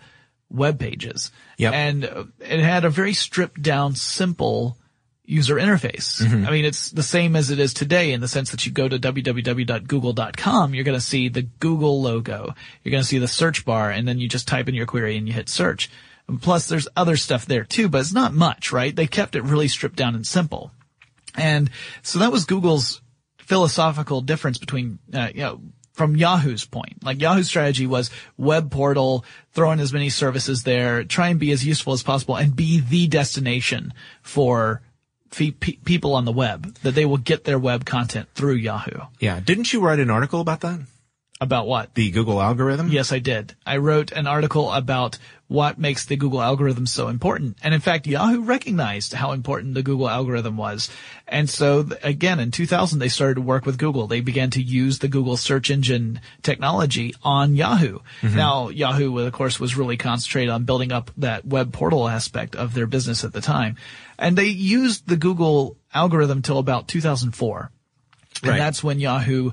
web 0.50 0.78
pages. 0.78 1.30
Yep. 1.58 1.72
And 1.72 2.04
it 2.40 2.60
had 2.60 2.84
a 2.84 2.90
very 2.90 3.14
stripped 3.14 3.62
down, 3.62 3.94
simple 3.94 4.76
user 5.24 5.56
interface. 5.56 6.22
Mm-hmm. 6.22 6.46
I 6.46 6.50
mean, 6.50 6.64
it's 6.64 6.90
the 6.90 7.02
same 7.02 7.34
as 7.34 7.50
it 7.50 7.58
is 7.58 7.72
today 7.72 8.12
in 8.12 8.20
the 8.20 8.28
sense 8.28 8.50
that 8.50 8.66
you 8.66 8.72
go 8.72 8.88
to 8.88 8.98
www.google.com, 8.98 10.74
you're 10.74 10.84
going 10.84 10.98
to 10.98 11.04
see 11.04 11.28
the 11.28 11.42
Google 11.42 12.02
logo. 12.02 12.54
You're 12.82 12.90
going 12.90 13.02
to 13.02 13.08
see 13.08 13.18
the 13.18 13.28
search 13.28 13.64
bar 13.64 13.90
and 13.90 14.06
then 14.06 14.18
you 14.18 14.28
just 14.28 14.46
type 14.46 14.68
in 14.68 14.74
your 14.74 14.86
query 14.86 15.16
and 15.16 15.26
you 15.26 15.32
hit 15.32 15.48
search. 15.48 15.90
And 16.28 16.40
plus 16.40 16.68
there's 16.68 16.88
other 16.96 17.16
stuff 17.16 17.46
there 17.46 17.64
too, 17.64 17.88
but 17.88 18.02
it's 18.02 18.12
not 18.12 18.34
much, 18.34 18.72
right? 18.72 18.94
They 18.94 19.06
kept 19.06 19.34
it 19.34 19.42
really 19.42 19.68
stripped 19.68 19.96
down 19.96 20.14
and 20.14 20.26
simple. 20.26 20.70
And 21.36 21.70
so 22.02 22.18
that 22.20 22.32
was 22.32 22.44
Google's 22.44 23.00
philosophical 23.46 24.20
difference 24.20 24.58
between, 24.58 24.98
uh, 25.12 25.28
you 25.34 25.42
know, 25.42 25.60
from 25.92 26.16
Yahoo's 26.16 26.64
point. 26.64 27.04
Like 27.04 27.20
Yahoo's 27.20 27.46
strategy 27.46 27.86
was 27.86 28.10
web 28.36 28.70
portal, 28.70 29.24
throw 29.52 29.70
in 29.70 29.78
as 29.80 29.92
many 29.92 30.10
services 30.10 30.64
there, 30.64 31.04
try 31.04 31.28
and 31.28 31.38
be 31.38 31.52
as 31.52 31.64
useful 31.64 31.92
as 31.92 32.02
possible 32.02 32.36
and 32.36 32.56
be 32.56 32.80
the 32.80 33.06
destination 33.06 33.94
for 34.20 34.82
fe- 35.30 35.52
pe- 35.52 35.76
people 35.84 36.14
on 36.14 36.24
the 36.24 36.32
web, 36.32 36.74
that 36.82 36.96
they 36.96 37.04
will 37.04 37.16
get 37.18 37.44
their 37.44 37.58
web 37.58 37.84
content 37.84 38.28
through 38.34 38.54
Yahoo. 38.54 39.02
yeah. 39.20 39.38
Didn't 39.38 39.72
you 39.72 39.80
write 39.80 40.00
an 40.00 40.10
article 40.10 40.40
about 40.40 40.62
that? 40.62 40.80
About 41.40 41.66
what? 41.66 41.94
The 41.94 42.10
Google 42.10 42.40
algorithm? 42.40 42.88
Yes, 42.88 43.12
I 43.12 43.18
did. 43.18 43.54
I 43.66 43.76
wrote 43.76 44.12
an 44.12 44.26
article 44.26 44.72
about 44.72 45.18
what 45.54 45.78
makes 45.78 46.04
the 46.04 46.16
Google 46.16 46.42
algorithm 46.42 46.84
so 46.84 47.06
important. 47.06 47.56
And 47.62 47.72
in 47.72 47.80
fact, 47.80 48.08
Yahoo 48.08 48.42
recognized 48.42 49.12
how 49.12 49.30
important 49.30 49.74
the 49.74 49.84
Google 49.84 50.08
algorithm 50.08 50.56
was. 50.56 50.90
And 51.28 51.48
so 51.48 51.88
again, 52.02 52.40
in 52.40 52.50
2000, 52.50 52.98
they 52.98 53.08
started 53.08 53.36
to 53.36 53.40
work 53.40 53.64
with 53.64 53.78
Google. 53.78 54.08
They 54.08 54.20
began 54.20 54.50
to 54.50 54.60
use 54.60 54.98
the 54.98 55.06
Google 55.08 55.36
search 55.36 55.70
engine 55.70 56.20
technology 56.42 57.14
on 57.22 57.54
Yahoo. 57.54 58.00
Mm-hmm. 58.20 58.36
Now, 58.36 58.68
Yahoo, 58.68 59.16
of 59.20 59.32
course, 59.32 59.60
was 59.60 59.76
really 59.76 59.96
concentrated 59.96 60.50
on 60.50 60.64
building 60.64 60.90
up 60.90 61.12
that 61.18 61.46
web 61.46 61.72
portal 61.72 62.08
aspect 62.08 62.56
of 62.56 62.74
their 62.74 62.86
business 62.88 63.22
at 63.22 63.32
the 63.32 63.40
time. 63.40 63.76
And 64.18 64.36
they 64.36 64.46
used 64.48 65.06
the 65.06 65.16
Google 65.16 65.76
algorithm 65.94 66.42
till 66.42 66.58
about 66.58 66.88
2004. 66.88 67.70
And 68.42 68.50
Right. 68.50 68.58
that's 68.58 68.82
when 68.82 68.98
Yahoo 68.98 69.52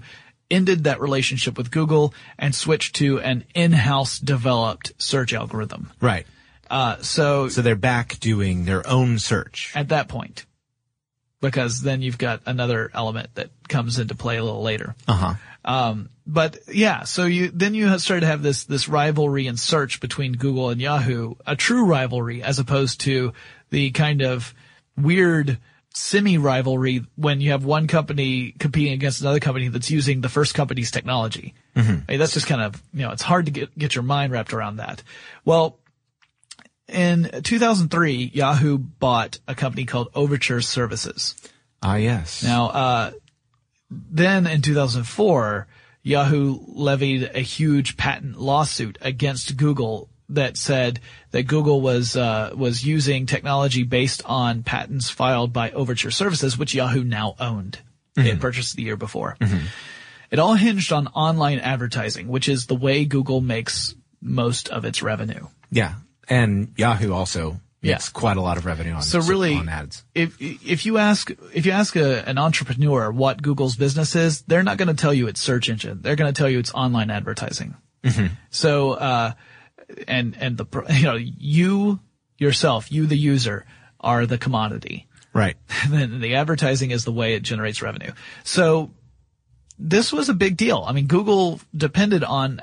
ended 0.52 0.84
that 0.84 1.02
relationship 1.02 1.58
with 1.58 1.72
Google 1.72 2.14
and 2.38 2.54
switched 2.54 2.96
to 2.98 3.20
an 3.20 3.46
in-house 3.56 4.20
developed 4.20 4.94
search 4.98 5.34
algorithm. 5.34 5.92
Right. 6.02 6.28
Uh, 6.70 6.98
so 7.02 7.50
So 7.50 7.62
they're 7.62 7.76
back 7.76 8.20
doing 8.20 8.66
their 8.66 8.86
own 8.88 9.18
search. 9.20 9.72
at 9.76 9.90
that 9.90 10.08
point, 10.08 10.46
because 11.42 11.82
then 11.82 12.02
you've 12.02 12.18
got 12.18 12.42
another 12.46 12.92
element 12.94 13.30
that 13.36 13.50
comes 13.68 14.00
into 14.00 14.16
play 14.16 14.38
a 14.38 14.44
little 14.44 14.62
later. 14.62 14.96
Uh 15.08 15.14
huh. 15.14 15.34
Um, 15.64 16.10
but 16.26 16.58
yeah, 16.74 17.04
so 17.04 17.26
you 17.26 17.52
then 17.54 17.76
you 17.76 17.88
have 17.88 18.02
started 18.02 18.22
to 18.22 18.28
have 18.28 18.42
this 18.42 18.64
this 18.64 18.88
rivalry 18.88 19.48
in 19.48 19.58
search 19.58 20.00
between 20.00 20.34
Google 20.34 20.70
and 20.70 20.80
Yahoo, 20.82 21.36
a 21.46 21.56
true 21.56 21.86
rivalry 21.86 22.42
as 22.42 22.58
opposed 22.58 23.02
to 23.02 23.34
the 23.70 23.92
kind 23.92 24.22
of 24.22 24.54
weird 24.98 25.58
semi 25.94 26.38
rivalry 26.38 27.06
when 27.16 27.42
you 27.42 27.52
have 27.52 27.66
one 27.66 27.88
company 27.88 28.54
competing 28.60 28.94
against 28.94 29.22
another 29.22 29.40
company 29.40 29.68
that's 29.68 29.92
using 29.92 30.22
the 30.22 30.30
first 30.30 30.54
company's 30.54 30.92
technology. 30.92 31.54
Hey, 32.08 32.18
that's 32.18 32.34
just 32.34 32.48
kind 32.48 32.62
of 32.62 32.82
you 32.94 33.02
know 33.02 33.12
it's 33.12 33.22
hard 33.22 33.46
to 33.46 33.52
get 33.52 33.78
get 33.78 33.96
your 33.96 34.04
mind 34.04 34.32
wrapped 34.32 34.54
around 34.54 34.78
that. 34.78 35.04
Well, 35.46 35.80
in 36.88 37.30
2003, 37.44 38.32
Yahoo 38.34 38.78
bought 38.78 39.40
a 39.48 39.56
company 39.56 39.86
called 39.86 40.10
Overture 40.14 40.62
Services. 40.62 41.36
Ah, 41.82 41.96
yes. 41.96 42.44
Now, 42.44 42.66
uh, 42.68 43.12
then 43.90 44.46
in 44.46 44.62
2004, 44.62 45.68
Yahoo 46.04 46.60
levied 46.68 47.32
a 47.34 47.40
huge 47.40 47.98
patent 47.98 48.40
lawsuit 48.40 48.98
against 49.02 49.58
Google 49.58 50.10
that 50.32 50.58
said 50.58 51.00
that 51.32 51.44
Google 51.44 51.82
was 51.82 52.16
uh, 52.18 52.52
was 52.56 52.84
using 52.86 53.26
technology 53.26 53.84
based 53.84 54.22
on 54.26 54.64
patents 54.64 55.10
filed 55.10 55.54
by 55.54 55.72
Overture 55.72 56.12
Services, 56.12 56.58
which 56.58 56.74
Yahoo 56.74 57.04
now 57.04 57.36
owned. 57.40 57.80
They 58.16 58.24
had 58.30 58.42
purchased 58.42 58.76
the 58.76 58.84
year 58.84 58.98
before. 58.98 59.38
It 60.30 60.40
all 60.40 60.54
hinged 60.56 60.92
on 60.94 61.08
online 61.08 61.60
advertising, 61.60 62.28
which 62.28 62.48
is 62.50 62.66
the 62.68 62.76
way 62.76 63.06
Google 63.06 63.42
makes 63.42 63.96
most 64.22 64.70
of 64.70 64.86
its 64.86 65.02
revenue. 65.02 65.48
Yeah. 65.72 65.96
And 66.30 66.74
Yahoo 66.78 67.12
also 67.14 67.60
Yeah. 67.82 67.94
makes 67.94 68.10
quite 68.10 68.38
a 68.38 68.42
lot 68.42 68.58
of 68.58 68.66
revenue 68.66 68.94
on 68.94 69.02
So 69.02 69.20
really, 69.22 69.56
on 69.56 69.68
ads. 69.68 70.04
if 70.14 70.36
if 70.40 70.86
you 70.86 70.98
ask 71.00 71.32
if 71.54 71.66
you 71.66 71.72
ask 71.72 71.96
a, 71.96 72.28
an 72.30 72.38
entrepreneur 72.38 73.12
what 73.12 73.42
Google's 73.42 73.76
business 73.76 74.16
is, 74.16 74.42
they're 74.44 74.64
not 74.64 74.78
going 74.78 74.88
to 74.90 74.94
tell 74.94 75.14
you 75.14 75.28
it's 75.28 75.42
search 75.42 75.68
engine. 75.70 76.00
They're 76.02 76.16
going 76.16 76.32
to 76.34 76.38
tell 76.40 76.50
you 76.50 76.60
it's 76.60 76.74
online 76.74 77.10
advertising. 77.10 77.76
So, 78.50 78.92
uh, 78.94 79.32
and 80.08 80.36
and 80.40 80.58
the 80.58 80.66
you 80.90 81.04
know 81.04 81.16
you 81.16 82.00
yourself, 82.38 82.92
you 82.92 83.06
the 83.06 83.18
user, 83.18 83.66
are 84.00 84.26
the 84.26 84.38
commodity. 84.38 85.08
Right. 85.34 85.56
Then 85.90 86.20
the 86.20 86.36
advertising 86.36 86.92
is 86.92 87.06
the 87.06 87.12
way 87.12 87.36
it 87.36 87.44
generates 87.44 87.82
revenue. 87.82 88.12
So 88.44 88.92
this 89.80 90.12
was 90.12 90.30
a 90.30 90.34
big 90.34 90.58
deal. 90.58 90.84
I 90.86 90.92
mean, 90.92 91.08
Google 91.08 91.62
depended 91.76 92.24
on 92.24 92.62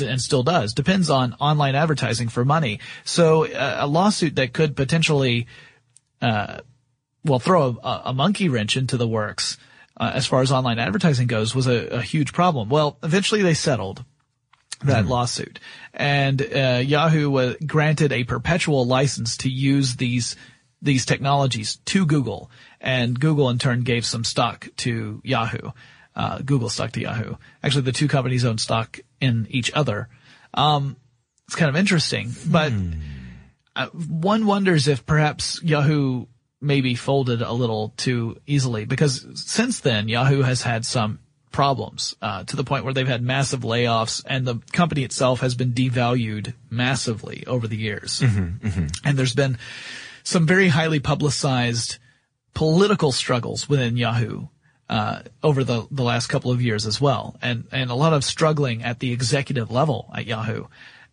and 0.00 0.20
still 0.20 0.42
does 0.42 0.72
depends 0.72 1.10
on 1.10 1.34
online 1.34 1.74
advertising 1.74 2.28
for 2.28 2.44
money. 2.44 2.80
So 3.04 3.46
uh, 3.46 3.78
a 3.80 3.86
lawsuit 3.86 4.36
that 4.36 4.54
could 4.54 4.76
potentially, 4.76 5.46
uh, 6.22 6.60
well, 7.24 7.38
throw 7.38 7.78
a, 7.82 8.02
a 8.06 8.12
monkey 8.14 8.48
wrench 8.48 8.76
into 8.76 8.96
the 8.96 9.08
works 9.08 9.58
uh, 9.98 10.12
as 10.14 10.26
far 10.26 10.40
as 10.40 10.50
online 10.50 10.78
advertising 10.78 11.26
goes 11.26 11.54
was 11.54 11.66
a, 11.66 11.86
a 11.88 12.02
huge 12.02 12.32
problem. 12.32 12.68
Well, 12.68 12.98
eventually 13.02 13.42
they 13.42 13.54
settled 13.54 14.04
that 14.84 15.06
lawsuit, 15.06 15.60
and 15.92 16.40
uh, 16.42 16.80
Yahoo 16.84 17.30
was 17.30 17.56
granted 17.66 18.12
a 18.12 18.24
perpetual 18.24 18.86
license 18.86 19.36
to 19.38 19.50
use 19.50 19.96
these 19.96 20.36
these 20.82 21.06
technologies 21.06 21.76
to 21.86 22.06
Google, 22.06 22.50
and 22.80 23.18
Google 23.18 23.48
in 23.50 23.58
turn 23.58 23.82
gave 23.82 24.04
some 24.04 24.24
stock 24.24 24.68
to 24.78 25.20
Yahoo. 25.24 25.70
Uh, 26.14 26.38
Google 26.38 26.68
stock 26.68 26.92
to 26.92 27.00
Yahoo. 27.00 27.34
Actually, 27.62 27.82
the 27.82 27.92
two 27.92 28.06
companies 28.06 28.44
own 28.44 28.58
stock 28.58 29.00
in 29.20 29.46
each 29.50 29.72
other. 29.72 30.08
Um, 30.52 30.96
it's 31.46 31.56
kind 31.56 31.68
of 31.68 31.76
interesting, 31.76 32.32
but 32.46 32.72
uh, 33.74 33.88
one 33.88 34.46
wonders 34.46 34.86
if 34.88 35.04
perhaps 35.04 35.60
Yahoo 35.62 36.26
maybe 36.60 36.94
folded 36.94 37.42
a 37.42 37.52
little 37.52 37.92
too 37.96 38.38
easily 38.46 38.86
because 38.86 39.26
since 39.34 39.80
then 39.80 40.08
Yahoo 40.08 40.40
has 40.42 40.62
had 40.62 40.86
some 40.86 41.18
problems 41.54 42.16
uh, 42.20 42.42
to 42.42 42.56
the 42.56 42.64
point 42.64 42.84
where 42.84 42.92
they've 42.92 43.06
had 43.06 43.22
massive 43.22 43.60
layoffs 43.60 44.24
and 44.26 44.44
the 44.44 44.56
company 44.72 45.04
itself 45.04 45.38
has 45.38 45.54
been 45.54 45.72
devalued 45.72 46.52
massively 46.68 47.44
over 47.46 47.68
the 47.68 47.76
years. 47.76 48.20
And 49.04 49.16
there's 49.16 49.34
been 49.36 49.56
some 50.24 50.46
very 50.48 50.66
highly 50.68 50.98
publicized 50.98 51.98
political 52.54 53.12
struggles 53.12 53.68
within 53.68 53.96
Yahoo 53.96 54.48
uh, 54.88 55.20
over 55.42 55.62
the 55.64 55.86
the 55.92 56.02
last 56.02 56.26
couple 56.26 56.50
of 56.50 56.60
years 56.60 56.86
as 56.86 57.00
well, 57.00 57.36
and 57.40 57.64
and 57.72 57.90
a 57.90 57.94
lot 57.94 58.12
of 58.12 58.24
struggling 58.24 58.82
at 58.82 58.98
the 58.98 59.12
executive 59.12 59.70
level 59.70 60.10
at 60.14 60.26
Yahoo. 60.26 60.64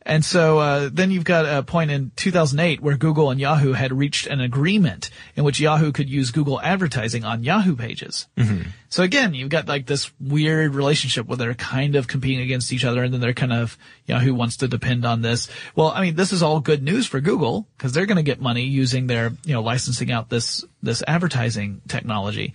And 0.03 0.25
so 0.25 0.57
uh, 0.57 0.89
then 0.91 1.11
you've 1.11 1.23
got 1.25 1.45
a 1.45 1.61
point 1.61 1.91
in 1.91 2.11
2008 2.15 2.81
where 2.81 2.97
Google 2.97 3.29
and 3.29 3.39
Yahoo 3.39 3.73
had 3.73 3.93
reached 3.93 4.25
an 4.25 4.41
agreement 4.41 5.11
in 5.35 5.43
which 5.43 5.59
Yahoo 5.59 5.91
could 5.91 6.09
use 6.09 6.31
Google 6.31 6.59
advertising 6.59 7.23
on 7.23 7.43
Yahoo 7.43 7.75
pages. 7.75 8.27
So 8.89 9.03
again, 9.03 9.33
you've 9.33 9.49
got 9.49 9.67
like 9.67 9.85
this 9.85 10.11
weird 10.19 10.73
relationship 10.73 11.27
where 11.27 11.37
they're 11.37 11.53
kind 11.53 11.95
of 11.95 12.07
competing 12.07 12.41
against 12.41 12.73
each 12.73 12.83
other, 12.83 13.03
and 13.03 13.13
then 13.13 13.21
they're 13.21 13.33
kind 13.33 13.53
of 13.53 13.77
Yahoo 14.05 14.33
wants 14.33 14.57
to 14.57 14.67
depend 14.67 15.05
on 15.05 15.21
this. 15.21 15.49
Well, 15.75 15.89
I 15.89 16.01
mean, 16.01 16.15
this 16.15 16.33
is 16.33 16.43
all 16.43 16.59
good 16.59 16.81
news 16.81 17.05
for 17.07 17.21
Google 17.21 17.67
because 17.77 17.93
they're 17.93 18.07
going 18.07 18.17
to 18.17 18.23
get 18.23 18.41
money 18.41 18.63
using 18.63 19.07
their 19.07 19.31
you 19.45 19.53
know 19.53 19.61
licensing 19.61 20.11
out 20.11 20.29
this 20.29 20.65
this 20.81 21.03
advertising 21.07 21.81
technology. 21.87 22.53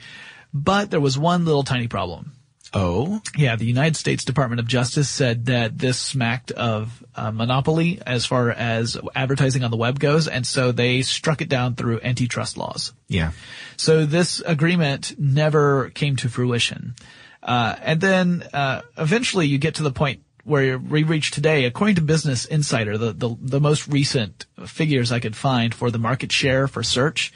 But 0.53 0.91
there 0.91 1.01
was 1.01 1.19
one 1.19 1.45
little 1.45 1.63
tiny 1.63 1.89
problem. 1.89 2.33
Oh. 2.75 3.21
Yeah, 3.37 3.57
the 3.57 3.65
United 3.65 3.97
States 3.97 4.25
Department 4.25 4.61
of 4.61 4.67
Justice 4.67 5.09
said 5.09 5.47
that 5.47 5.79
this 5.79 5.99
smacked 5.99 6.51
of 6.51 7.05
uh, 7.15 7.31
monopoly 7.31 8.01
as 8.05 8.27
far 8.27 8.51
as 8.51 8.97
advertising 9.15 9.65
on 9.65 9.71
the 9.71 9.77
web 9.77 9.99
goes, 9.99 10.29
and 10.29 10.47
so 10.47 10.73
they 10.73 11.03
struck 11.03 11.41
it 11.41 11.49
down 11.49 11.75
through 11.75 12.01
antitrust 12.03 12.57
laws. 12.57 12.93
Yeah. 13.09 13.33
So 13.77 14.05
this 14.05 14.43
agreement 14.45 15.15
never 15.19 15.91
came 15.91 16.17
to 16.17 16.29
fruition. 16.29 16.95
Uh, 17.43 17.77
and 17.81 18.01
then 18.01 18.45
uh, 18.53 18.83
eventually 18.99 19.47
you 19.47 19.59
get 19.59 19.77
to 19.77 19.85
the 19.85 19.93
point 19.93 20.21
where 20.47 20.79
we 20.79 21.03
reach 21.03 21.33
today. 21.33 21.65
According 21.65 21.97
to 21.97 22.03
Business 22.03 22.45
Insider, 22.45 22.97
the, 22.97 23.13
the, 23.13 23.37
the 23.41 23.61
most 23.61 23.89
recent 23.89 24.47
figures 24.67 25.11
I 25.11 25.19
could 25.19 25.35
find 25.35 25.75
for 25.75 25.91
the 25.91 25.99
market 25.99 26.31
share 26.31 26.69
for 26.69 26.85
search 26.85 27.33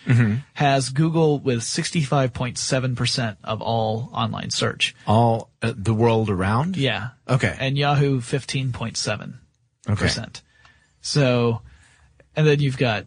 has 0.54 0.90
Google 0.90 1.40
with 1.40 1.60
65.7% 1.60 3.36
of 3.42 3.60
all 3.60 4.10
online 4.12 4.50
search. 4.50 4.94
All 5.06 5.50
uh, 5.60 5.72
the 5.76 5.92
world 5.92 6.30
around? 6.30 6.76
Yeah. 6.76 7.08
Okay. 7.28 7.54
And 7.58 7.76
Yahoo 7.76 8.20
15.7%. 8.20 9.34
Okay. 9.88 10.24
So, 11.00 11.62
and 12.36 12.46
then 12.46 12.60
you've 12.60 12.78
got, 12.78 13.06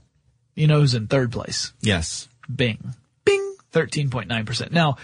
you 0.54 0.68
know 0.68 0.82
who's 0.82 0.96
in 0.96 1.08
third 1.08 1.32
place? 1.32 1.72
Yes. 1.82 2.28
Bing. 2.54 2.94
Bing. 3.24 3.56
13.9%. 3.72 4.72
Now, 4.72 4.98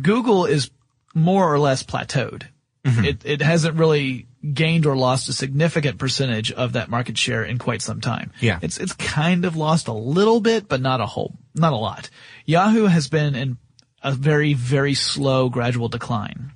Google 0.00 0.46
is 0.46 0.70
more 1.14 1.52
or 1.52 1.58
less 1.58 1.82
plateaued. 1.82 2.44
It, 2.84 3.22
it 3.24 3.42
hasn't 3.42 3.76
really 3.76 4.26
gained 4.52 4.86
or 4.86 4.96
lost 4.96 5.28
a 5.28 5.32
significant 5.32 5.98
percentage 5.98 6.50
of 6.50 6.72
that 6.72 6.90
market 6.90 7.16
share 7.16 7.44
in 7.44 7.58
quite 7.58 7.80
some 7.80 8.00
time. 8.00 8.32
Yeah. 8.40 8.58
It's, 8.60 8.78
it's 8.78 8.92
kind 8.92 9.44
of 9.44 9.56
lost 9.56 9.86
a 9.86 9.92
little 9.92 10.40
bit, 10.40 10.68
but 10.68 10.80
not 10.80 11.00
a 11.00 11.06
whole, 11.06 11.36
not 11.54 11.72
a 11.72 11.76
lot. 11.76 12.10
Yahoo 12.44 12.86
has 12.86 13.08
been 13.08 13.34
in 13.36 13.58
a 14.02 14.12
very, 14.12 14.54
very 14.54 14.94
slow 14.94 15.48
gradual 15.48 15.88
decline. 15.88 16.50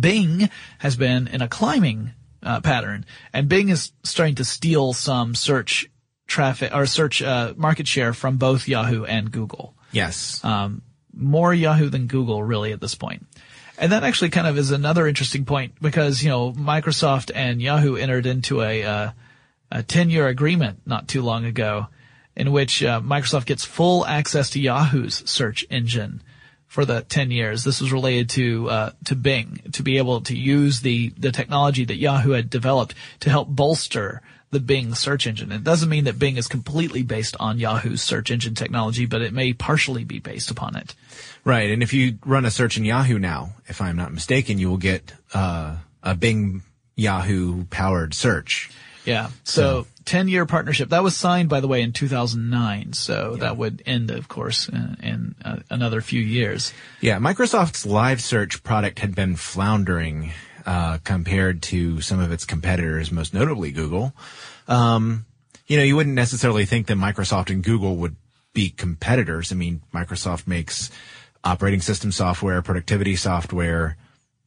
Bing 0.00 0.48
has 0.78 0.96
been 0.96 1.28
in 1.28 1.42
a 1.42 1.48
climbing 1.48 2.12
uh, 2.42 2.60
pattern, 2.60 3.04
and 3.32 3.48
Bing 3.48 3.68
is 3.68 3.92
starting 4.04 4.36
to 4.36 4.44
steal 4.44 4.94
some 4.94 5.34
search 5.34 5.90
traffic 6.26 6.74
or 6.74 6.86
search 6.86 7.20
uh, 7.20 7.52
market 7.56 7.86
share 7.86 8.14
from 8.14 8.38
both 8.38 8.68
Yahoo 8.68 9.04
and 9.04 9.30
Google. 9.30 9.74
Yes. 9.90 10.42
Um, 10.42 10.80
more 11.14 11.52
Yahoo 11.52 11.90
than 11.90 12.06
Google, 12.06 12.42
really, 12.42 12.72
at 12.72 12.80
this 12.80 12.94
point. 12.94 13.26
And 13.82 13.90
that 13.90 14.04
actually 14.04 14.30
kind 14.30 14.46
of 14.46 14.56
is 14.58 14.70
another 14.70 15.08
interesting 15.08 15.44
point 15.44 15.72
because 15.82 16.22
you 16.22 16.28
know 16.28 16.52
Microsoft 16.52 17.32
and 17.34 17.60
Yahoo 17.60 17.96
entered 17.96 18.26
into 18.26 18.62
a 18.62 18.84
uh, 18.84 19.10
a 19.72 19.82
ten 19.82 20.08
year 20.08 20.28
agreement 20.28 20.82
not 20.86 21.08
too 21.08 21.20
long 21.20 21.44
ago, 21.44 21.88
in 22.36 22.52
which 22.52 22.84
uh, 22.84 23.00
Microsoft 23.00 23.46
gets 23.46 23.64
full 23.64 24.06
access 24.06 24.50
to 24.50 24.60
Yahoo's 24.60 25.28
search 25.28 25.66
engine 25.68 26.22
for 26.68 26.84
the 26.84 27.02
10 27.02 27.32
years. 27.32 27.64
This 27.64 27.80
was 27.80 27.92
related 27.92 28.30
to 28.30 28.70
uh, 28.70 28.90
to 29.06 29.16
Bing 29.16 29.58
to 29.72 29.82
be 29.82 29.98
able 29.98 30.20
to 30.20 30.38
use 30.38 30.82
the 30.82 31.08
the 31.18 31.32
technology 31.32 31.84
that 31.84 31.96
Yahoo 31.96 32.30
had 32.30 32.48
developed 32.48 32.94
to 33.18 33.30
help 33.30 33.48
bolster 33.48 34.22
the 34.52 34.60
Bing 34.60 34.94
search 34.94 35.26
engine. 35.26 35.50
It 35.50 35.64
doesn't 35.64 35.88
mean 35.88 36.04
that 36.04 36.18
Bing 36.18 36.36
is 36.36 36.46
completely 36.46 37.02
based 37.02 37.34
on 37.40 37.58
Yahoo's 37.58 38.02
search 38.02 38.30
engine 38.30 38.54
technology, 38.54 39.06
but 39.06 39.22
it 39.22 39.32
may 39.32 39.54
partially 39.54 40.04
be 40.04 40.18
based 40.18 40.50
upon 40.50 40.76
it. 40.76 40.94
Right. 41.42 41.70
And 41.70 41.82
if 41.82 41.92
you 41.92 42.18
run 42.24 42.44
a 42.44 42.50
search 42.50 42.76
in 42.76 42.84
Yahoo 42.84 43.18
now, 43.18 43.54
if 43.66 43.80
I'm 43.80 43.96
not 43.96 44.12
mistaken, 44.12 44.58
you 44.58 44.68
will 44.68 44.76
get 44.76 45.14
uh, 45.32 45.76
a 46.02 46.14
Bing 46.14 46.62
Yahoo 46.94 47.64
powered 47.64 48.12
search. 48.12 48.70
Yeah. 49.06 49.30
So, 49.42 49.86
10 50.04 50.28
year 50.28 50.46
partnership. 50.46 50.90
That 50.90 51.02
was 51.02 51.16
signed, 51.16 51.48
by 51.48 51.60
the 51.60 51.68
way, 51.68 51.82
in 51.82 51.92
2009. 51.92 52.92
So 52.92 53.36
that 53.36 53.56
would 53.56 53.82
end, 53.86 54.10
of 54.10 54.28
course, 54.28 54.68
in, 54.68 54.96
in 55.02 55.34
uh, 55.44 55.56
another 55.70 56.00
few 56.00 56.20
years. 56.20 56.72
Yeah, 57.00 57.18
Microsoft's 57.18 57.86
live 57.86 58.20
search 58.20 58.62
product 58.62 58.98
had 58.98 59.14
been 59.14 59.36
floundering 59.36 60.32
uh, 60.66 60.98
compared 61.04 61.62
to 61.62 62.00
some 62.00 62.20
of 62.20 62.32
its 62.32 62.44
competitors, 62.44 63.10
most 63.12 63.34
notably 63.34 63.72
Google. 63.72 64.12
Um, 64.68 65.26
you 65.66 65.76
know, 65.76 65.82
you 65.82 65.96
wouldn't 65.96 66.14
necessarily 66.14 66.66
think 66.66 66.86
that 66.88 66.98
Microsoft 66.98 67.50
and 67.50 67.62
Google 67.62 67.96
would 67.96 68.16
be 68.52 68.70
competitors. 68.70 69.52
I 69.52 69.54
mean, 69.54 69.82
Microsoft 69.94 70.46
makes 70.46 70.90
operating 71.44 71.80
system 71.80 72.12
software, 72.12 72.62
productivity 72.62 73.16
software, 73.16 73.96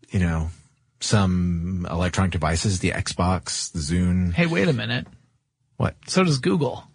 you 0.09 0.19
know, 0.19 0.49
some 0.99 1.87
electronic 1.89 2.31
devices, 2.31 2.79
the 2.79 2.91
Xbox, 2.91 3.71
the 3.71 3.79
Zune. 3.79 4.33
Hey, 4.33 4.45
wait 4.45 4.67
a 4.67 4.73
minute. 4.73 5.07
What? 5.77 5.95
So 6.07 6.23
does 6.23 6.39
Google. 6.39 6.85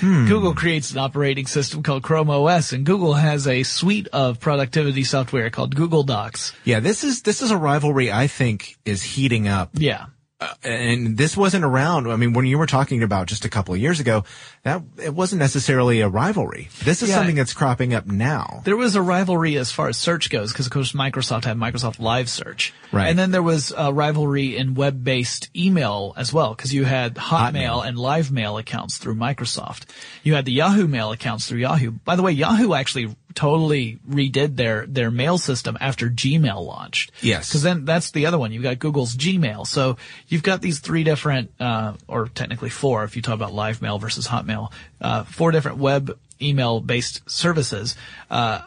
Hmm. 0.00 0.26
Google 0.26 0.54
creates 0.54 0.90
an 0.92 0.98
operating 0.98 1.46
system 1.46 1.82
called 1.82 2.02
Chrome 2.02 2.30
OS 2.30 2.72
and 2.72 2.84
Google 2.84 3.14
has 3.14 3.46
a 3.46 3.62
suite 3.62 4.08
of 4.12 4.40
productivity 4.40 5.04
software 5.04 5.50
called 5.50 5.74
Google 5.74 6.02
Docs. 6.02 6.52
Yeah, 6.64 6.80
this 6.80 7.04
is 7.04 7.22
this 7.22 7.42
is 7.42 7.50
a 7.50 7.56
rivalry 7.56 8.10
I 8.10 8.26
think 8.26 8.76
is 8.84 9.02
heating 9.02 9.48
up 9.48 9.70
Yeah. 9.74 10.06
Uh, 10.44 10.68
and 10.68 11.16
this 11.16 11.36
wasn't 11.36 11.64
around. 11.64 12.06
I 12.10 12.16
mean, 12.16 12.32
when 12.34 12.44
you 12.44 12.58
were 12.58 12.66
talking 12.66 13.02
about 13.02 13.26
just 13.26 13.44
a 13.44 13.48
couple 13.48 13.72
of 13.74 13.80
years 13.80 14.00
ago, 14.00 14.24
that 14.62 14.82
it 15.02 15.14
wasn't 15.14 15.40
necessarily 15.40 16.00
a 16.00 16.08
rivalry. 16.08 16.68
This 16.84 17.02
is 17.02 17.08
Yeah. 17.08 17.16
something 17.16 17.36
that's 17.36 17.54
cropping 17.54 17.94
up 17.94 18.06
now. 18.06 18.62
There 18.64 18.76
was 18.76 18.94
a 18.96 19.02
rivalry 19.02 19.56
as 19.56 19.70
far 19.72 19.88
as 19.88 19.96
search 19.96 20.30
goes, 20.30 20.52
because 20.52 20.66
of 20.66 20.72
course 20.72 20.92
Microsoft 20.92 21.44
had 21.44 21.56
Microsoft 21.56 21.98
Live 22.00 22.28
Search, 22.28 22.72
Right. 22.92 23.08
And 23.08 23.18
then 23.18 23.30
there 23.32 23.42
was 23.42 23.72
a 23.76 23.92
rivalry 23.92 24.56
in 24.56 24.74
web-based 24.74 25.50
email 25.56 26.14
as 26.16 26.32
well, 26.32 26.54
because 26.54 26.72
you 26.72 26.84
had 26.84 27.14
Hotmail, 27.16 27.52
Hotmail. 27.52 27.86
and 27.86 27.98
Live 27.98 28.30
Mail 28.30 28.56
accounts 28.58 28.98
through 28.98 29.16
Microsoft. 29.16 29.82
You 30.22 30.34
had 30.34 30.44
the 30.44 30.52
Yahoo 30.52 30.86
Mail 30.86 31.10
accounts 31.12 31.46
through 31.48 31.58
Yahoo. 31.60 31.90
By 32.04 32.16
the 32.16 32.22
way, 32.22 32.32
Yahoo 32.32 32.74
actually 32.74 33.14
totally 33.34 33.98
redid 34.08 34.56
their 34.56 34.86
their 34.86 35.10
mail 35.10 35.38
system 35.38 35.76
after 35.80 36.08
Gmail 36.08 36.64
launched. 36.64 37.12
Yes. 37.20 37.48
because 37.48 37.62
then 37.62 37.84
that's 37.84 38.10
the 38.12 38.26
other 38.26 38.38
one. 38.38 38.52
You've 38.52 38.62
got 38.62 38.78
Google's 38.78 39.16
Gmail, 39.16 39.66
so 39.66 39.96
you've 40.28 40.42
got 40.42 40.62
these 40.62 40.78
three 40.80 41.04
different, 41.04 41.52
uh, 41.60 41.94
or 42.06 42.28
technically 42.28 42.70
four, 42.70 43.04
if 43.04 43.16
you 43.16 43.22
talk 43.22 43.34
about 43.34 43.52
Live 43.52 43.82
Mail 43.82 43.98
versus 43.98 44.26
Hotmail, 44.28 44.72
uh, 45.00 45.24
four 45.24 45.50
different 45.50 45.78
web 45.78 46.18
email 46.40 46.80
based 46.80 47.28
services. 47.28 47.96
Uh, 48.30 48.60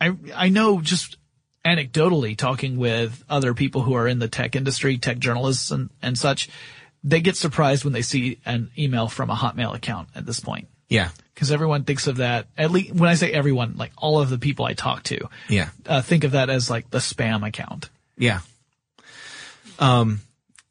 I 0.00 0.12
I 0.34 0.48
know 0.48 0.80
just 0.80 1.16
anecdotally 1.64 2.36
talking 2.36 2.76
with 2.76 3.24
other 3.28 3.52
people 3.52 3.82
who 3.82 3.94
are 3.94 4.06
in 4.06 4.20
the 4.20 4.28
tech 4.28 4.54
industry, 4.54 4.98
tech 4.98 5.18
journalists 5.18 5.70
and, 5.70 5.90
and 6.00 6.16
such, 6.16 6.48
they 7.02 7.20
get 7.20 7.36
surprised 7.36 7.82
when 7.84 7.92
they 7.92 8.02
see 8.02 8.38
an 8.46 8.70
email 8.78 9.08
from 9.08 9.30
a 9.30 9.34
Hotmail 9.34 9.74
account 9.74 10.08
at 10.14 10.24
this 10.24 10.38
point. 10.38 10.68
Yeah. 10.88 11.10
Because 11.34 11.50
everyone 11.52 11.84
thinks 11.84 12.06
of 12.06 12.16
that, 12.16 12.46
at 12.56 12.70
least 12.70 12.94
when 12.94 13.10
I 13.10 13.14
say 13.14 13.30
everyone, 13.32 13.74
like 13.76 13.92
all 13.98 14.20
of 14.20 14.30
the 14.30 14.38
people 14.38 14.64
I 14.64 14.72
talk 14.74 15.02
to, 15.04 15.28
Yeah. 15.48 15.68
uh, 15.86 16.00
think 16.00 16.24
of 16.24 16.32
that 16.32 16.48
as 16.48 16.70
like 16.70 16.90
the 16.90 16.98
spam 16.98 17.46
account. 17.46 17.90
Yeah. 18.16 18.40
Um, 19.78 20.20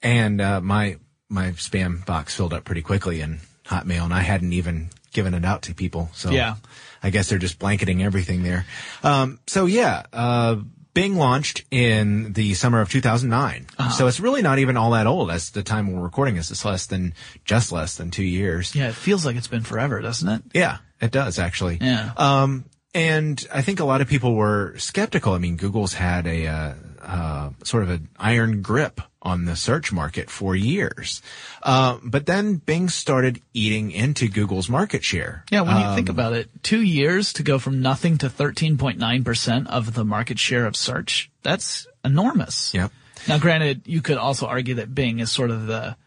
and, 0.02 0.42
uh, 0.42 0.62
my, 0.62 0.98
my 1.30 1.52
spam 1.52 2.06
box 2.06 2.36
filled 2.36 2.54
up 2.54 2.64
pretty 2.64 2.82
quickly 2.82 3.22
in 3.22 3.40
Hotmail 3.66 4.06
and 4.06 4.14
I 4.14 4.22
hadn't 4.22 4.54
even 4.54 4.90
given 5.14 5.34
it 5.34 5.46
out 5.46 5.64
to 5.64 5.74
people. 5.76 6.10
So 6.14 6.32
Yeah. 6.32 6.56
I 7.04 7.10
guess 7.12 7.30
they're 7.30 7.38
just 7.38 7.60
blanketing 7.60 8.02
everything 8.02 8.42
there. 8.44 8.66
Um, 9.04 9.40
so 9.48 9.66
yeah, 9.68 10.04
uh, 10.12 10.58
Bing 10.96 11.18
launched 11.18 11.66
in 11.72 12.34
the 12.34 12.54
summer 12.54 12.80
of 12.80 12.90
2009. 12.90 13.68
So 13.92 14.08
it's 14.08 14.22
really 14.22 14.42
not 14.42 14.60
even 14.60 14.78
all 14.78 14.92
that 14.92 15.06
old 15.06 15.30
as 15.30 15.52
the 15.52 15.62
time 15.62 15.92
we're 15.92 16.02
recording 16.02 16.36
this. 16.36 16.50
It's 16.50 16.64
less 16.64 16.86
than, 16.88 17.14
just 17.44 17.74
less 17.74 17.98
than 17.98 18.12
two 18.12 18.24
years. 18.24 18.74
Yeah, 18.74 18.88
it 18.88 18.96
feels 18.96 19.26
like 19.26 19.36
it's 19.36 19.50
been 19.50 19.62
forever, 19.62 20.02
doesn't 20.02 20.28
it? 20.28 20.42
Yeah, 20.54 20.78
it 21.02 21.12
does 21.12 21.38
actually. 21.38 21.80
Yeah. 21.82 22.14
Um, 22.16 22.64
and 22.94 23.46
I 23.54 23.62
think 23.62 23.82
a 23.82 23.86
lot 23.86 24.00
of 24.00 24.08
people 24.08 24.36
were 24.36 24.74
skeptical. 24.78 25.34
I 25.34 25.38
mean, 25.38 25.58
Google's 25.58 25.94
had 25.94 26.26
a 26.28 26.48
uh, 26.48 26.74
uh, 27.06 27.52
sort 27.64 27.84
of 27.84 27.90
an 27.90 28.10
iron 28.18 28.62
grip 28.62 29.02
on 29.22 29.46
the 29.46 29.56
search 29.56 29.92
market 29.92 30.30
for 30.30 30.56
years, 30.56 31.22
uh, 31.64 31.98
but 32.04 32.26
then 32.26 32.56
Bing 32.56 32.90
started 32.90 33.42
eating 33.54 33.92
into 33.92 34.28
Google's 34.28 34.70
market 34.70 35.04
share. 35.04 35.44
Yeah, 35.52 35.62
when 35.62 35.78
you 35.78 35.96
think 35.96 36.10
about 36.10 36.34
it, 36.34 36.50
two 36.64 36.82
years 36.82 37.34
to 37.34 37.44
go 37.44 37.58
from 37.58 37.82
nothing 37.82 38.18
to 38.20 38.28
13.9% 38.28 39.68
of 39.68 39.94
the 39.94 40.06
market 40.06 40.38
share 40.38 40.66
of 40.66 40.76
search, 40.76 41.32
that's 41.42 41.88
enormous. 42.04 42.74
Yep. 42.74 42.92
Now, 43.28 43.40
granted, 43.40 43.82
you 43.86 44.02
could 44.02 44.18
also 44.18 44.46
argue 44.46 44.76
that 44.76 44.94
Bing 44.94 45.20
is 45.20 45.32
sort 45.32 45.50
of 45.50 45.66
the, 45.66 45.98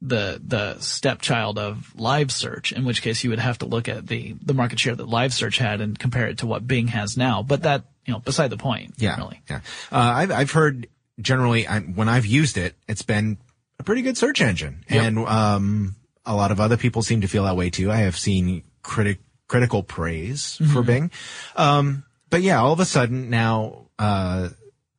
the, 0.00 0.40
the 0.44 0.80
stepchild 0.80 1.58
of 1.58 1.94
live 1.94 2.32
search, 2.32 2.72
in 2.72 2.84
which 2.84 3.02
case 3.02 3.22
you 3.22 3.30
would 3.30 3.38
have 3.38 3.58
to 3.58 3.66
look 3.66 3.88
at 3.88 4.08
the, 4.08 4.34
the 4.42 4.54
market 4.54 4.80
share 4.80 4.96
that 4.96 5.08
live 5.08 5.32
search 5.32 5.58
had 5.58 5.80
and 5.80 5.98
compare 5.98 6.26
it 6.26 6.38
to 6.38 6.46
what 6.46 6.66
Bing 6.66 6.88
has 6.88 7.16
now. 7.16 7.42
But 7.42 7.62
that, 7.62 7.84
you 8.06 8.12
know, 8.12 8.18
beside 8.20 8.48
the 8.50 8.56
point. 8.56 8.94
Yeah, 8.98 9.16
Really. 9.16 9.40
yeah. 9.48 9.60
Uh, 9.90 9.98
I've 9.98 10.30
I've 10.32 10.50
heard 10.50 10.86
generally 11.20 11.66
I, 11.66 11.80
when 11.80 12.08
I've 12.08 12.26
used 12.26 12.56
it, 12.56 12.74
it's 12.88 13.02
been 13.02 13.38
a 13.78 13.82
pretty 13.82 14.02
good 14.02 14.16
search 14.16 14.40
engine, 14.40 14.84
Yep. 14.90 15.02
and 15.04 15.18
um, 15.18 15.96
a 16.26 16.34
lot 16.34 16.50
of 16.50 16.60
other 16.60 16.76
people 16.76 17.02
seem 17.02 17.20
to 17.22 17.28
feel 17.28 17.44
that 17.44 17.56
way 17.56 17.70
too. 17.70 17.90
I 17.90 17.96
have 17.96 18.16
seen 18.16 18.62
critic 18.82 19.18
critical 19.48 19.82
praise 19.82 20.58
Mm-hmm. 20.60 20.72
for 20.72 20.82
Bing, 20.82 21.10
um, 21.56 22.04
but 22.30 22.42
yeah, 22.42 22.60
all 22.60 22.72
of 22.72 22.80
a 22.80 22.84
sudden 22.84 23.30
now. 23.30 23.86
Uh, 23.98 24.48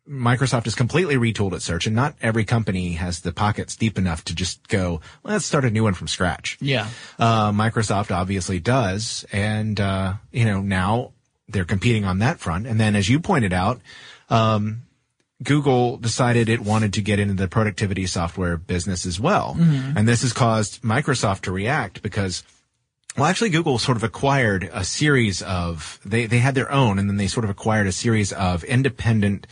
Microsoft 0.07 0.65
has 0.65 0.75
completely 0.75 1.15
retooled 1.15 1.53
its 1.53 1.63
search 1.63 1.87
and 1.87 1.95
not 1.95 2.13
every 2.21 2.43
company 2.43 2.91
has 2.93 3.21
the 3.21 3.31
pockets 3.31 3.77
deep 3.77 3.97
enough 3.97 4.21
to 4.25 4.35
just 4.35 4.67
go, 4.67 4.99
let's 5.23 5.45
start 5.45 5.63
a 5.63 5.69
new 5.71 5.83
one 5.83 5.93
from 5.93 6.09
scratch. 6.09 6.57
Yeah. 6.59 6.89
Uh, 7.17 7.53
Microsoft 7.53 8.13
obviously 8.13 8.59
does. 8.59 9.25
And, 9.31 9.79
uh, 9.79 10.15
you 10.33 10.43
know, 10.43 10.59
now 10.61 11.12
they're 11.47 11.65
competing 11.65 12.05
on 12.05 12.19
that 12.19 12.39
front. 12.39 12.67
And 12.67 12.79
then 12.79 12.95
as 12.95 13.09
you 13.09 13.19
pointed 13.19 13.53
out, 13.53 13.81
um, 14.29 14.83
Google 15.43 15.97
decided 15.97 16.47
it 16.47 16.61
wanted 16.61 16.93
to 16.93 17.01
get 17.01 17.19
into 17.19 17.33
the 17.33 17.47
productivity 17.47 18.05
software 18.05 18.55
business 18.55 19.05
as 19.05 19.19
well. 19.19 19.55
And 19.97 20.07
this 20.07 20.21
has 20.21 20.31
caused 20.31 20.81
Microsoft 20.83 21.41
to 21.41 21.51
react 21.51 22.01
because 22.01 22.43
well, 23.15 23.27
actually, 23.27 23.51
Google 23.51 23.77
sort 23.77 23.97
of 23.97 24.03
acquired 24.03 24.69
a 24.73 24.83
series 24.83 25.43
of, 25.43 25.99
they, 26.03 26.25
they 26.25 26.39
had 26.39 26.55
their 26.55 26.71
own 26.71 26.97
and 26.97 27.07
then 27.07 27.17
they 27.17 27.27
sort 27.27 27.43
of 27.43 27.51
acquired 27.51 27.85
a 27.85 27.91
series 27.91 28.33
of 28.33 28.63
independent 28.63 29.45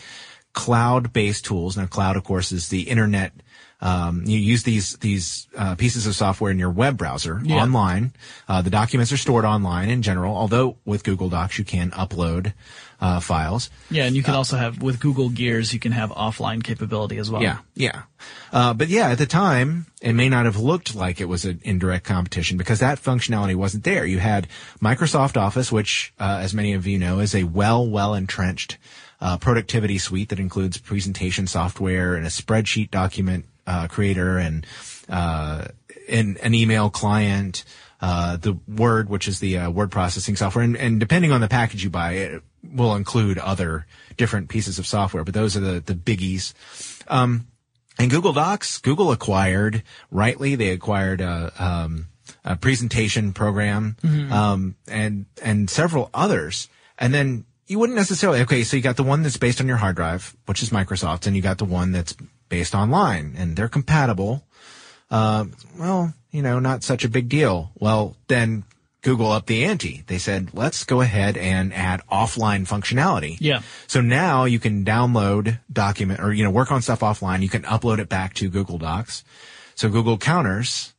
cloud-based 0.53 1.45
tools. 1.45 1.77
Now, 1.77 1.85
cloud, 1.85 2.17
of 2.17 2.23
course, 2.23 2.51
is 2.51 2.69
the 2.69 2.83
internet. 2.83 3.33
Um, 3.81 4.23
you 4.25 4.37
use 4.37 4.61
these, 4.63 4.95
these, 4.97 5.47
uh, 5.57 5.73
pieces 5.75 6.05
of 6.05 6.15
software 6.15 6.51
in 6.51 6.59
your 6.59 6.69
web 6.69 6.97
browser 6.97 7.41
Yeah. 7.43 7.55
online. 7.63 8.13
Uh, 8.47 8.61
the 8.61 8.69
documents 8.69 9.11
are 9.11 9.17
stored 9.17 9.43
online 9.43 9.89
in 9.89 10.03
general, 10.03 10.35
although 10.35 10.77
with 10.85 11.03
Google 11.03 11.29
Docs, 11.29 11.57
you 11.57 11.65
can 11.65 11.89
upload, 11.91 12.53
uh, 12.99 13.19
files. 13.19 13.71
Yeah. 13.89 14.05
And 14.05 14.15
you 14.15 14.21
can 14.21 14.35
also 14.35 14.57
have, 14.57 14.81
with 14.83 14.99
Google 14.99 15.29
Gears, 15.29 15.73
you 15.73 15.79
can 15.79 15.93
have 15.93 16.11
offline 16.11 16.63
capability 16.63 17.17
as 17.17 17.31
well. 17.31 17.41
Yeah, 17.41 17.57
yeah. 17.73 18.03
Uh, 18.53 18.75
but 18.75 18.89
yeah, 18.89 19.09
at 19.09 19.17
the 19.17 19.25
time, 19.25 19.87
it 19.99 20.13
may 20.13 20.29
not 20.29 20.45
have 20.45 20.57
looked 20.57 20.93
like 20.93 21.19
it 21.19 21.25
was 21.25 21.43
an 21.43 21.59
indirect 21.63 22.05
competition 22.05 22.57
because 22.57 22.79
that 22.79 23.01
functionality 23.01 23.55
wasn't 23.55 23.83
there. 23.83 24.05
You 24.05 24.19
had 24.19 24.47
Microsoft 24.79 25.37
Office, 25.37 25.71
which, 25.71 26.13
uh, 26.19 26.37
as 26.41 26.53
many 26.53 26.73
of 26.73 26.85
you 26.85 26.99
know, 26.99 27.17
is 27.19 27.33
a 27.33 27.45
well, 27.45 27.87
well 27.87 28.13
entrenched 28.13 28.77
uh, 29.19 29.37
productivity 29.37 29.97
suite 29.97 30.29
that 30.29 30.39
includes 30.39 30.77
presentation 30.77 31.47
software 31.47 32.13
and 32.13 32.25
a 32.27 32.29
spreadsheet 32.29 32.91
document 32.91 33.45
uh, 33.67 33.87
creator 33.87 34.37
and 34.37 34.65
uh, 35.09 35.65
an, 36.09 36.37
an 36.41 36.53
email 36.53 36.89
client. 36.89 37.63
Uh, 37.99 38.35
the 38.35 38.57
Word, 38.67 39.09
which 39.09 39.27
is 39.27 39.39
the 39.39 39.59
uh, 39.59 39.69
word 39.69 39.91
processing 39.91 40.35
software, 40.35 40.63
and, 40.63 40.75
and 40.75 40.99
depending 40.99 41.31
on 41.31 41.39
the 41.39 41.47
package 41.47 41.83
you 41.83 41.91
buy, 41.91 42.13
it 42.13 42.41
will 42.63 42.95
include 42.95 43.37
other 43.37 43.85
different 44.17 44.49
pieces 44.49 44.79
of 44.79 44.87
software. 44.87 45.23
But 45.23 45.35
those 45.35 45.55
are 45.55 45.59
the 45.59 45.79
the 45.81 45.93
biggies. 45.93 46.53
Um, 47.07 47.45
and 47.99 48.09
Google 48.09 48.33
Docs, 48.33 48.79
Google 48.79 49.11
acquired 49.11 49.83
rightly. 50.09 50.55
They 50.55 50.69
acquired 50.69 51.21
a, 51.21 51.51
um, 51.59 52.07
a 52.43 52.55
presentation 52.55 53.33
program 53.33 53.97
um, 54.31 54.75
and 54.87 55.25
and 55.43 55.69
several 55.69 56.09
others. 56.13 56.69
And 56.97 57.13
then 57.13 57.45
you 57.67 57.79
wouldn't 57.79 57.97
necessarily 57.97 58.41
okay. 58.41 58.63
So 58.63 58.77
you 58.77 58.83
got 58.83 58.97
the 58.97 59.03
one 59.03 59.23
that's 59.23 59.37
based 59.37 59.61
on 59.61 59.67
your 59.67 59.77
hard 59.77 59.95
drive, 59.95 60.35
which 60.45 60.63
is 60.63 60.71
Microsoft, 60.71 61.27
and 61.27 61.35
you 61.35 61.41
got 61.41 61.57
the 61.57 61.65
one 61.65 61.91
that's 61.91 62.15
based 62.51 62.75
online, 62.75 63.33
and 63.37 63.55
they're 63.55 63.69
compatible. 63.69 64.45
Uh, 65.09 65.45
well, 65.79 66.13
you 66.31 66.41
know, 66.41 66.59
not 66.59 66.83
such 66.83 67.05
a 67.05 67.09
big 67.09 67.29
deal. 67.29 67.71
Well, 67.79 68.15
then 68.27 68.65
Google 69.01 69.31
upped 69.31 69.47
the 69.47 69.63
ante. 69.65 70.03
They 70.05 70.17
said, 70.17 70.49
let's 70.53 70.83
go 70.83 70.99
ahead 71.01 71.37
and 71.37 71.73
add 71.73 72.01
offline 72.11 72.67
functionality. 72.67 73.37
Yeah. 73.39 73.61
So 73.87 74.01
now 74.01 74.43
you 74.43 74.59
can 74.59 74.83
download 74.85 75.59
document 75.71 76.19
or, 76.19 76.33
you 76.33 76.43
know, 76.43 76.51
work 76.51 76.71
on 76.71 76.81
stuff 76.81 76.99
offline. 76.99 77.41
You 77.41 77.49
can 77.49 77.63
upload 77.63 77.99
it 77.99 78.09
back 78.09 78.33
to 78.35 78.49
Google 78.49 78.77
Docs. 78.77 79.23
So 79.75 79.89
Google 79.89 80.17
counters 80.17 80.93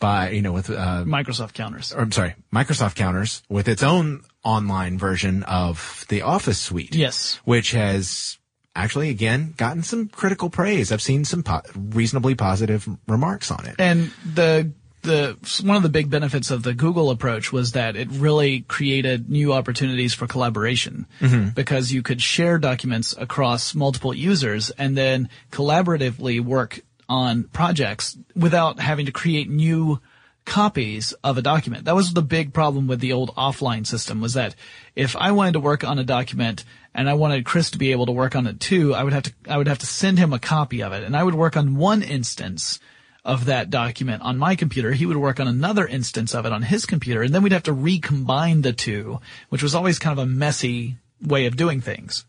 by, 0.00 0.30
you 0.30 0.42
know, 0.42 0.52
with, 0.52 0.68
uh, 0.70 1.04
Microsoft 1.06 1.54
counters. 1.54 1.92
or 1.94 2.00
I'm 2.00 2.12
sorry, 2.12 2.34
Microsoft 2.52 2.96
counters 2.96 3.42
with 3.48 3.68
its 3.68 3.82
own 3.82 4.22
online 4.44 4.98
version 4.98 5.44
of 5.44 6.04
the 6.08 6.22
Office 6.22 6.58
suite. 6.60 6.94
Yes. 6.94 7.40
Which 7.44 7.70
has 7.70 8.38
actually, 8.76 9.10
again, 9.10 9.54
gotten 9.56 9.82
some 9.82 10.08
critical 10.08 10.50
praise. 10.50 10.92
I've 10.92 11.02
seen 11.02 11.24
some 11.24 11.42
po- 11.42 11.62
reasonably 11.74 12.34
positive 12.34 12.88
remarks 13.08 13.50
on 13.50 13.66
it. 13.66 13.76
And 13.78 14.12
the 14.24 14.70
the 15.02 15.36
one 15.64 15.76
of 15.76 15.82
the 15.82 15.88
big 15.88 16.10
benefits 16.10 16.50
of 16.50 16.62
the 16.62 16.74
Google 16.74 17.10
approach 17.10 17.52
was 17.52 17.72
that 17.72 17.96
it 17.96 18.08
really 18.10 18.60
created 18.62 19.30
new 19.30 19.52
opportunities 19.52 20.12
for 20.12 20.26
collaboration 20.26 21.06
mm-hmm. 21.20 21.50
because 21.50 21.92
you 21.92 22.02
could 22.02 22.20
share 22.20 22.58
documents 22.58 23.14
across 23.16 23.74
multiple 23.74 24.12
users 24.12 24.70
and 24.70 24.96
then 24.96 25.28
collaboratively 25.52 26.40
work 26.40 26.80
on 27.08 27.44
projects 27.44 28.18
without 28.34 28.80
having 28.80 29.06
to 29.06 29.12
create 29.12 29.48
new 29.48 30.00
copies 30.46 31.12
of 31.22 31.36
a 31.36 31.42
document. 31.42 31.84
That 31.84 31.94
was 31.94 32.14
the 32.14 32.22
big 32.22 32.54
problem 32.54 32.86
with 32.86 33.00
the 33.00 33.12
old 33.12 33.34
offline 33.34 33.86
system 33.86 34.20
was 34.20 34.34
that 34.34 34.54
if 34.94 35.14
I 35.16 35.32
wanted 35.32 35.52
to 35.52 35.60
work 35.60 35.84
on 35.84 35.98
a 35.98 36.04
document 36.04 36.64
and 36.94 37.10
I 37.10 37.14
wanted 37.14 37.44
Chris 37.44 37.72
to 37.72 37.78
be 37.78 37.92
able 37.92 38.06
to 38.06 38.12
work 38.12 38.34
on 38.34 38.46
it 38.46 38.60
too, 38.60 38.94
I 38.94 39.04
would 39.04 39.12
have 39.12 39.24
to 39.24 39.32
I 39.48 39.58
would 39.58 39.68
have 39.68 39.80
to 39.80 39.86
send 39.86 40.18
him 40.18 40.32
a 40.32 40.38
copy 40.38 40.82
of 40.82 40.92
it 40.92 41.02
and 41.02 41.14
I 41.14 41.22
would 41.22 41.34
work 41.34 41.56
on 41.56 41.76
one 41.76 42.02
instance 42.02 42.80
of 43.26 43.46
that 43.46 43.70
document 43.70 44.22
on 44.22 44.38
my 44.38 44.54
computer. 44.54 44.92
He 44.92 45.04
would 45.04 45.16
work 45.16 45.40
on 45.40 45.48
another 45.48 45.84
instance 45.84 46.32
of 46.32 46.46
it 46.46 46.52
on 46.52 46.62
his 46.62 46.86
computer, 46.86 47.22
and 47.22 47.34
then 47.34 47.42
we'd 47.42 47.52
have 47.52 47.64
to 47.64 47.72
recombine 47.72 48.62
the 48.62 48.72
two, 48.72 49.18
which 49.48 49.64
was 49.64 49.74
always 49.74 49.98
kind 49.98 50.16
of 50.16 50.24
a 50.24 50.30
messy 50.30 50.96
way 51.20 51.46
of 51.46 51.56
doing 51.56 51.80
things. 51.80 52.24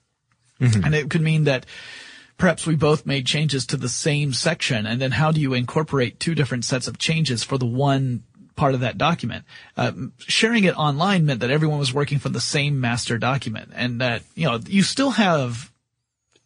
Mm-hmm. 0.60 0.84
And 0.84 0.96
it 0.96 1.12
could 1.12 1.22
mean 1.22 1.44
that 1.44 1.68
perhaps 2.38 2.66
we 2.66 2.76
both 2.76 3.06
made 3.06 3.26
changes 3.26 3.66
to 3.68 3.78
the 3.78 3.90
same 3.90 4.34
section, 4.34 4.86
and 4.86 5.02
then 5.02 5.12
how 5.12 5.32
do 5.32 5.42
you 5.42 5.54
incorporate 5.54 6.20
two 6.20 6.36
different 6.36 6.66
sets 6.66 6.88
of 6.88 6.98
changes 6.98 7.44
for 7.44 7.58
the 7.58 7.66
one 7.66 8.24
part 8.58 8.74
of 8.74 8.82
that 8.82 8.98
document. 8.98 9.46
Uh, 9.78 9.94
sharing 10.18 10.66
it 10.66 10.78
online 10.78 11.26
meant 11.26 11.40
that 11.40 11.50
everyone 11.50 11.80
was 11.80 11.94
working 11.94 12.20
from 12.20 12.34
the 12.34 12.42
same 12.42 12.82
master 12.82 13.18
document 13.18 13.72
and 13.74 14.02
that, 14.02 14.24
you 14.36 14.46
know, 14.46 14.60
you 14.68 14.84
still 14.84 15.12
have 15.12 15.72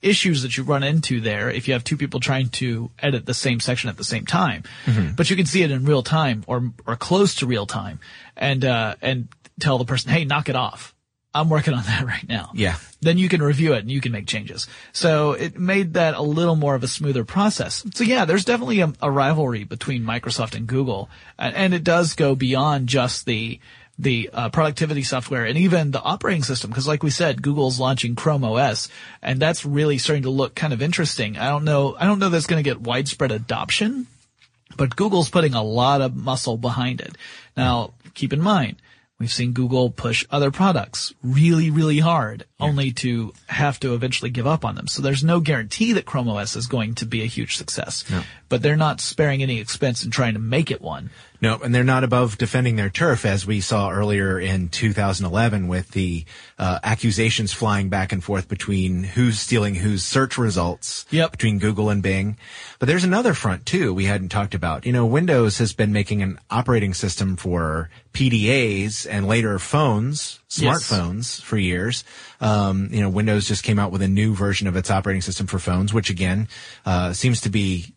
issues 0.04 0.44
that 0.44 0.58
you 0.58 0.64
run 0.64 0.84
into 0.84 1.22
there 1.22 1.50
if 1.50 1.68
you 1.68 1.74
have 1.74 1.84
two 1.84 1.98
people 1.98 2.20
trying 2.20 2.50
to 2.50 2.92
edit 3.00 3.26
the 3.26 3.34
same 3.34 3.60
section 3.60 3.90
at 3.90 3.98
the 3.98 4.04
same 4.04 4.26
time. 4.26 4.64
Mm-hmm. 4.86 5.16
But 5.16 5.30
you 5.30 5.36
can 5.36 5.46
see 5.46 5.64
it 5.64 5.72
in 5.72 5.86
real 5.86 6.04
time 6.04 6.44
or, 6.48 6.72
or 6.86 6.96
close 6.96 7.36
to 7.36 7.48
real 7.48 7.66
time 7.66 8.00
and, 8.36 8.64
uh, 8.64 8.96
and 9.02 9.28
tell 9.60 9.78
the 9.78 9.86
person, 9.86 10.12
hey, 10.12 10.26
knock 10.26 10.50
it 10.50 10.56
off. 10.56 10.94
I'm 11.34 11.50
working 11.50 11.74
on 11.74 11.84
that 11.86 12.06
right 12.06 12.28
now. 12.28 12.52
Yeah. 12.54 12.76
Then 13.02 13.18
you 13.18 13.30
can 13.30 13.42
review 13.42 13.74
it 13.74 13.80
and 13.80 13.92
you 13.92 14.02
can 14.02 14.12
make 14.12 14.28
changes. 14.28 14.68
So 14.94 15.32
it 15.32 15.58
made 15.58 15.94
that 15.96 16.14
a 16.14 16.22
little 16.22 16.56
more 16.56 16.76
of 16.76 16.84
a 16.84 16.88
smoother 16.88 17.24
process. 17.24 17.84
So 17.94 18.04
yeah, 18.04 18.26
there's 18.26 18.46
definitely 18.46 18.82
a, 18.82 18.94
a 19.02 19.10
rivalry 19.10 19.64
between 19.64 20.04
Microsoft 20.04 20.56
and 20.56 20.68
Google, 20.68 21.10
and, 21.38 21.56
and, 21.56 21.74
it 21.74 21.84
does 21.84 22.14
go 22.14 22.36
beyond 22.36 22.88
just 22.88 23.26
the 23.26 23.60
the 23.98 24.30
uh, 24.34 24.50
productivity 24.50 25.04
software 25.04 25.46
and 25.46 25.58
even 25.58 25.92
the 25.92 26.02
operating 26.02 26.44
system. 26.44 26.70
Because 26.70 26.88
like 26.88 27.04
we 27.04 27.10
said, 27.10 27.42
Google's 27.42 27.80
launching 27.80 28.16
Chrome 28.16 28.44
OS, 28.44 28.90
and 29.22 29.40
that's 29.40 29.66
really 29.66 29.98
starting 29.98 30.24
to 30.24 30.30
look 30.30 30.56
kind 30.56 30.74
of 30.74 30.82
interesting. 30.82 31.38
I 31.38 31.50
don't 31.50 31.64
know. 31.64 31.96
I 32.00 32.06
don't 32.06 32.20
know 32.20 32.30
that's 32.30 32.48
going 32.48 32.64
to 32.64 32.70
get 32.70 32.82
widespread 32.82 33.32
adoption, 33.32 34.08
but 34.76 34.96
Google's 34.96 35.30
putting 35.30 35.54
a 35.54 35.64
lot 35.64 36.02
of 36.02 36.16
muscle 36.16 36.58
behind 36.58 37.00
it. 37.00 37.16
Now, 37.56 37.94
keep 38.14 38.34
in 38.34 38.42
mind 38.42 38.78
We've 39.22 39.32
seen 39.32 39.54
Google 39.54 39.92
push 39.92 40.26
other 40.32 40.50
products 40.50 41.14
really, 41.22 41.70
really 41.70 42.00
hard, 42.00 42.46
yeah. 42.62 42.68
only 42.68 42.92
to 42.92 43.34
have 43.48 43.80
to 43.82 43.94
eventually 43.94 44.30
give 44.30 44.48
up 44.48 44.64
on 44.64 44.76
them. 44.76 44.88
So 44.88 45.02
there's 45.02 45.24
no 45.24 45.40
guarantee 45.40 45.94
that 45.94 46.06
Chrome 46.06 46.30
OS 46.30 46.56
is 46.56 46.68
going 46.68 46.96
to 46.96 47.06
be 47.06 47.22
a 47.22 47.28
huge 47.28 47.58
success. 47.58 48.10
No. 48.10 48.24
But 48.50 48.62
they're 48.62 48.78
not 48.78 49.02
sparing 49.02 49.42
any 49.42 49.60
expense 49.60 50.04
in 50.04 50.12
trying 50.12 50.34
to 50.34 50.40
make 50.40 50.72
it 50.72 50.82
one. 50.82 51.10
No, 51.42 51.58
and 51.58 51.74
they're 51.74 51.84
not 51.84 52.04
above 52.04 52.38
defending 52.38 52.76
their 52.76 52.92
turf, 52.92 53.26
as 53.26 53.48
we 53.48 53.62
saw 53.62 53.90
earlier 53.90 54.40
in 54.40 54.70
2011 54.70 55.68
with 55.68 55.90
the 55.90 56.24
uh, 56.60 56.78
accusations 56.84 57.52
flying 57.52 57.90
back 57.90 58.12
and 58.12 58.24
forth 58.24 58.48
between 58.48 59.04
who's 59.04 59.40
stealing 59.40 59.74
whose 59.74 60.04
search 60.04 60.38
results 60.38 61.08
yep. 61.10 61.32
between 61.32 61.58
Google 61.58 61.90
and 61.90 62.04
Bing. 62.04 62.38
But 62.78 62.88
there's 62.88 63.04
another 63.04 63.34
front 63.34 63.66
too 63.66 63.92
we 63.92 64.06
hadn't 64.06 64.30
talked 64.30 64.54
about. 64.54 64.86
You 64.86 64.92
know, 64.92 65.08
Windows 65.08 65.58
has 65.58 65.74
been 65.74 65.92
making 65.92 66.22
an 66.22 66.38
operating 66.52 66.94
system 66.94 67.36
for 67.38 67.90
PDAs 68.14 69.08
and 69.10 69.28
later 69.28 69.58
phones, 69.58 70.41
smartphones 70.52 71.40
yes. 71.40 71.40
for 71.40 71.58
years. 71.58 72.04
Um, 72.42 72.90
you 72.92 73.00
know, 73.00 73.10
Windows 73.10 73.48
just 73.48 73.64
came 73.64 73.80
out 73.80 73.92
with 73.92 74.02
a 74.02 74.08
new 74.08 74.36
version 74.36 74.68
of 74.68 74.76
its 74.76 74.92
operating 74.92 75.22
system 75.22 75.48
for 75.48 75.60
phones, 75.60 75.94
which 75.94 76.10
again 76.10 76.50
uh, 76.86 77.14
seems 77.14 77.42
to 77.42 77.50
be 77.50 77.96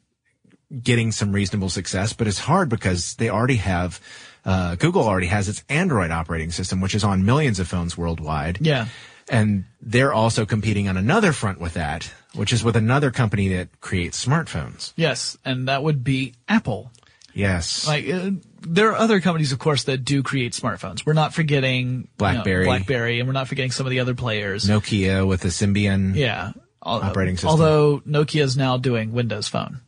getting 0.83 1.13
some 1.13 1.33
reasonable 1.33 1.69
success, 1.69 2.13
but 2.13 2.27
it's 2.27 2.39
hard 2.39 2.69
because 2.69 3.17
they 3.17 3.29
already 3.29 3.57
have, 3.57 4.01
uh, 4.45 4.77
Google 4.77 5.03
already 5.03 5.27
has 5.27 5.49
its 5.49 5.65
Android 5.69 6.11
operating 6.11 6.51
system, 6.51 6.81
which 6.81 6.95
is 6.95 7.05
on 7.05 7.25
millions 7.25 7.61
of 7.61 7.69
phones 7.69 7.99
worldwide. 7.99 8.59
Yeah. 8.61 8.87
And 9.29 9.65
they're 9.81 10.13
also 10.13 10.47
competing 10.47 10.89
on 10.89 10.97
another 10.97 11.33
front 11.33 11.61
with 11.61 11.75
that, 11.75 12.11
which 12.35 12.53
is 12.53 12.63
with 12.63 12.77
another 12.77 13.11
company 13.11 13.49
that 13.49 13.81
creates 13.81 14.25
smartphones. 14.25 14.93
Yes. 14.97 15.37
And 15.45 15.69
that 15.69 15.83
would 15.83 16.05
be 16.05 16.35
Apple. 16.49 16.91
Yes. 17.33 17.87
Like, 17.87 18.09
uh, 18.09 18.31
there 18.67 18.91
are 18.91 18.97
other 18.97 19.21
companies, 19.21 19.53
of 19.53 19.59
course, 19.59 19.85
that 19.85 20.05
do 20.05 20.23
create 20.23 20.53
smartphones. 20.53 21.05
We're 21.07 21.13
not 21.13 21.35
forgetting 21.35 22.09
BlackBerry, 22.19 22.65
you 22.65 22.71
know, 22.71 22.77
BlackBerry, 22.77 23.21
and 23.21 23.29
we're 23.29 23.33
not 23.33 23.49
forgetting 23.49 23.71
some 23.71 23.87
of 23.87 23.91
the 23.91 24.01
other 24.01 24.15
players. 24.15 24.65
Nokia 24.65 25.27
with 25.27 25.41
the 25.41 25.49
Symbian. 25.49 26.15
Yeah. 26.15 26.53
Operating 26.83 27.37
system. 27.37 27.51
Although 27.51 28.01
Nokia 28.01 28.43
is 28.43 28.57
now 28.57 28.77
doing 28.77 29.13
Windows 29.13 29.49
Phone. 29.49 29.81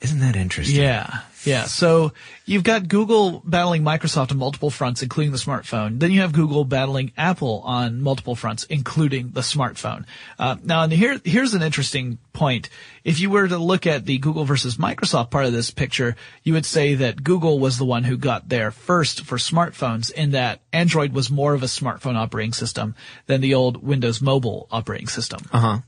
Isn't 0.00 0.20
that 0.20 0.36
interesting? 0.36 0.80
Yeah. 0.80 1.22
Yeah. 1.44 1.64
So 1.64 2.12
you've 2.44 2.62
got 2.62 2.86
Google 2.86 3.42
battling 3.44 3.82
Microsoft 3.82 4.30
on 4.30 4.38
multiple 4.38 4.70
fronts, 4.70 5.02
including 5.02 5.32
the 5.32 5.38
smartphone. 5.38 5.98
Then 5.98 6.12
you 6.12 6.20
have 6.20 6.32
Google 6.32 6.64
battling 6.64 7.12
Apple 7.16 7.62
on 7.64 8.00
multiple 8.00 8.36
fronts, 8.36 8.64
including 8.64 9.30
the 9.30 9.40
smartphone. 9.40 10.04
Uh, 10.38 10.56
now, 10.62 10.86
here, 10.88 11.20
here's 11.24 11.54
an 11.54 11.62
interesting 11.62 12.18
point. 12.32 12.68
If 13.02 13.18
you 13.18 13.30
were 13.30 13.48
to 13.48 13.58
look 13.58 13.86
at 13.86 14.04
the 14.04 14.18
Google 14.18 14.44
versus 14.44 14.76
Microsoft 14.76 15.30
part 15.30 15.46
of 15.46 15.52
this 15.52 15.70
picture, 15.70 16.14
you 16.44 16.52
would 16.52 16.66
say 16.66 16.94
that 16.94 17.24
Google 17.24 17.58
was 17.58 17.78
the 17.78 17.84
one 17.84 18.04
who 18.04 18.16
got 18.16 18.48
there 18.48 18.70
first 18.70 19.24
for 19.24 19.36
smartphones 19.36 20.12
in 20.12 20.32
that 20.32 20.60
Android 20.72 21.12
was 21.12 21.30
more 21.30 21.54
of 21.54 21.62
a 21.62 21.66
smartphone 21.66 22.16
operating 22.16 22.52
system 22.52 22.94
than 23.26 23.40
the 23.40 23.54
old 23.54 23.82
Windows 23.82 24.20
mobile 24.20 24.68
operating 24.70 25.08
system. 25.08 25.40
Uh 25.52 25.60
huh. 25.60 25.78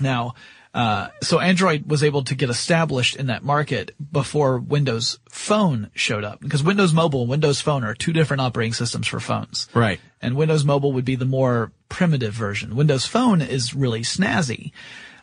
Now, 0.00 0.34
uh, 0.74 1.08
so 1.22 1.40
Android 1.40 1.90
was 1.90 2.02
able 2.02 2.22
to 2.24 2.34
get 2.34 2.50
established 2.50 3.16
in 3.16 3.26
that 3.28 3.42
market 3.42 3.94
before 4.12 4.58
Windows 4.58 5.18
Phone 5.30 5.90
showed 5.94 6.24
up 6.24 6.40
because 6.40 6.62
Windows 6.62 6.92
Mobile 6.92 7.22
and 7.22 7.30
Windows 7.30 7.60
Phone 7.60 7.84
are 7.84 7.94
two 7.94 8.12
different 8.12 8.42
operating 8.42 8.74
systems 8.74 9.06
for 9.06 9.20
phones. 9.20 9.68
Right. 9.74 10.00
And 10.20 10.36
Windows 10.36 10.64
Mobile 10.64 10.92
would 10.92 11.04
be 11.04 11.16
the 11.16 11.24
more 11.24 11.72
primitive 11.88 12.34
version. 12.34 12.76
Windows 12.76 13.06
Phone 13.06 13.40
is 13.40 13.74
really 13.74 14.02
snazzy, 14.02 14.72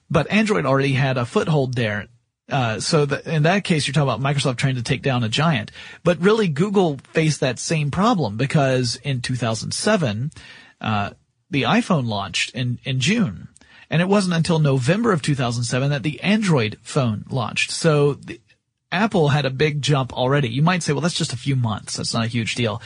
but 0.09 0.29
Android 0.31 0.65
already 0.65 0.93
had 0.93 1.17
a 1.17 1.25
foothold 1.25 1.75
there. 1.75 2.07
Uh, 2.49 2.79
so 2.79 3.05
the, 3.05 3.27
in 3.33 3.43
that 3.43 3.63
case, 3.63 3.87
you're 3.87 3.93
talking 3.93 4.09
about 4.09 4.21
Microsoft 4.21 4.57
trying 4.57 4.75
to 4.75 4.83
take 4.83 5.01
down 5.01 5.23
a 5.23 5.29
giant, 5.29 5.71
but 6.03 6.19
really 6.19 6.47
Google 6.47 6.99
faced 7.13 7.39
that 7.39 7.59
same 7.59 7.91
problem 7.91 8.37
because 8.37 8.97
in 8.97 9.21
2007, 9.21 10.31
uh, 10.81 11.11
the 11.49 11.63
iPhone 11.63 12.07
launched 12.07 12.51
in, 12.51 12.79
in 12.83 12.99
June 12.99 13.47
and 13.95 14.01
it 14.01 14.09
wasn't 14.09 14.35
until 14.35 14.59
November 14.59 15.13
of 15.13 15.21
2007 15.21 15.91
that 15.91 16.03
the 16.03 16.19
Android 16.19 16.77
phone 16.81 17.23
launched. 17.29 17.71
So 17.71 18.15
the, 18.15 18.41
Apple 18.91 19.29
had 19.29 19.45
a 19.45 19.49
big 19.49 19.81
jump 19.81 20.11
already. 20.11 20.49
You 20.49 20.63
might 20.63 20.83
say, 20.83 20.91
well, 20.91 20.99
that's 20.99 21.15
just 21.15 21.31
a 21.31 21.37
few 21.37 21.55
months. 21.55 21.95
That's 21.95 22.13
not 22.13 22.25
a 22.25 22.27
huge 22.27 22.55
deal. 22.55 22.81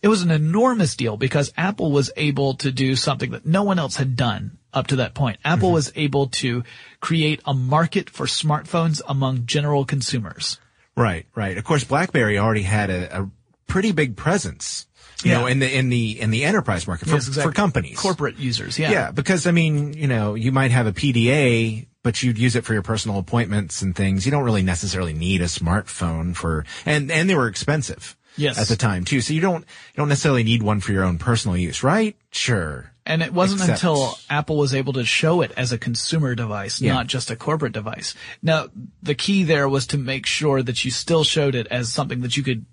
It 0.00 0.08
was 0.08 0.22
an 0.22 0.30
enormous 0.30 0.96
deal 0.96 1.18
because 1.18 1.52
Apple 1.58 1.92
was 1.92 2.10
able 2.16 2.54
to 2.54 2.72
do 2.72 2.96
something 2.96 3.32
that 3.32 3.44
no 3.44 3.62
one 3.62 3.78
else 3.78 3.96
had 3.96 4.16
done 4.16 4.56
up 4.72 4.86
to 4.86 4.96
that 4.96 5.12
point. 5.12 5.36
Apple 5.44 5.68
mm-hmm. 5.68 5.74
was 5.74 5.92
able 5.96 6.28
to 6.28 6.64
create 6.98 7.42
a 7.44 7.52
market 7.52 8.08
for 8.08 8.24
smartphones 8.24 9.02
among 9.06 9.44
general 9.44 9.84
consumers. 9.84 10.58
Right, 10.96 11.26
right. 11.34 11.58
Of 11.58 11.64
course, 11.64 11.84
BlackBerry 11.84 12.38
already 12.38 12.62
had 12.62 12.88
a, 12.88 13.24
a 13.24 13.30
pretty 13.66 13.92
big 13.92 14.16
presence 14.16 14.86
you 15.24 15.32
yeah. 15.32 15.40
know, 15.40 15.46
in 15.46 15.58
the 15.58 15.74
in 15.74 15.88
the 15.88 16.20
in 16.20 16.30
the 16.30 16.44
enterprise 16.44 16.86
market 16.86 17.08
for, 17.08 17.14
yes, 17.14 17.28
exactly. 17.28 17.50
for 17.50 17.54
companies, 17.54 17.98
corporate 17.98 18.38
users. 18.38 18.78
Yeah, 18.78 18.90
yeah, 18.90 19.10
because 19.10 19.46
I 19.46 19.50
mean, 19.50 19.92
you 19.94 20.06
know, 20.06 20.34
you 20.34 20.52
might 20.52 20.70
have 20.70 20.86
a 20.86 20.92
PDA, 20.92 21.86
but 22.02 22.22
you'd 22.22 22.38
use 22.38 22.56
it 22.56 22.64
for 22.64 22.72
your 22.72 22.82
personal 22.82 23.18
appointments 23.18 23.82
and 23.82 23.96
things. 23.96 24.26
You 24.26 24.32
don't 24.32 24.44
really 24.44 24.62
necessarily 24.62 25.14
need 25.14 25.40
a 25.40 25.46
smartphone 25.46 26.36
for, 26.36 26.64
and 26.84 27.10
and 27.10 27.28
they 27.28 27.34
were 27.34 27.48
expensive. 27.48 28.16
Yes. 28.36 28.58
At 28.58 28.66
the 28.66 28.76
time 28.76 29.04
too, 29.04 29.20
so 29.20 29.32
you 29.32 29.40
don't 29.40 29.60
you 29.60 29.96
don't 29.96 30.08
necessarily 30.08 30.42
need 30.42 30.62
one 30.62 30.80
for 30.80 30.92
your 30.92 31.04
own 31.04 31.18
personal 31.18 31.56
use, 31.56 31.84
right? 31.84 32.16
Sure. 32.32 32.90
And 33.06 33.22
it 33.22 33.32
wasn't 33.32 33.60
Except, 33.60 33.82
until 33.82 34.18
Apple 34.30 34.56
was 34.56 34.74
able 34.74 34.94
to 34.94 35.04
show 35.04 35.42
it 35.42 35.52
as 35.56 35.72
a 35.72 35.78
consumer 35.78 36.34
device, 36.34 36.80
yeah. 36.80 36.94
not 36.94 37.06
just 37.06 37.30
a 37.30 37.36
corporate 37.36 37.74
device. 37.74 38.14
Now, 38.42 38.68
the 39.02 39.14
key 39.14 39.44
there 39.44 39.68
was 39.68 39.86
to 39.88 39.98
make 39.98 40.24
sure 40.24 40.62
that 40.62 40.84
you 40.84 40.90
still 40.90 41.22
showed 41.22 41.54
it 41.54 41.66
as 41.66 41.92
something 41.92 42.22
that 42.22 42.36
you 42.36 42.42
could 42.42 42.64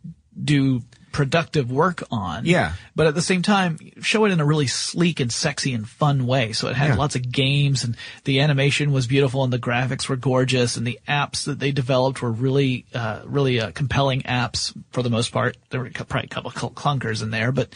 do 0.42 0.82
productive 1.12 1.72
work 1.72 2.04
on. 2.12 2.46
Yeah. 2.46 2.74
But 2.96 3.08
at 3.08 3.16
the 3.16 3.22
same 3.22 3.42
time, 3.42 3.78
show 4.02 4.26
it 4.26 4.32
in 4.32 4.40
a 4.40 4.46
really 4.46 4.68
sleek 4.68 5.20
and 5.20 5.32
sexy 5.32 5.74
and 5.74 5.88
fun 5.88 6.26
way. 6.26 6.54
So 6.54 6.68
it 6.68 6.76
had 6.76 6.90
yeah. 6.90 6.96
lots 6.96 7.16
of 7.16 7.32
games 7.32 7.84
and 7.84 7.96
the 8.24 8.42
animation 8.42 8.92
was 8.92 9.08
beautiful 9.08 9.44
and 9.44 9.52
the 9.52 9.60
graphics 9.60 10.08
were 10.08 10.16
gorgeous 10.16 10.78
and 10.78 10.86
the 10.86 11.00
apps 11.08 11.46
that 11.46 11.60
they 11.60 11.72
developed 11.72 12.22
were 12.22 12.32
really, 12.32 12.86
uh, 12.94 13.22
really 13.26 13.60
uh, 13.60 13.72
compelling 13.72 14.22
apps 14.24 14.76
for 14.92 15.04
the 15.04 15.10
most 15.10 15.32
part. 15.32 15.58
There 15.70 15.82
were 15.82 15.90
probably 15.90 16.26
a 16.26 16.28
couple 16.28 16.50
of 16.50 16.76
clunkers 16.76 17.22
in 17.22 17.32
there, 17.32 17.52
but, 17.52 17.74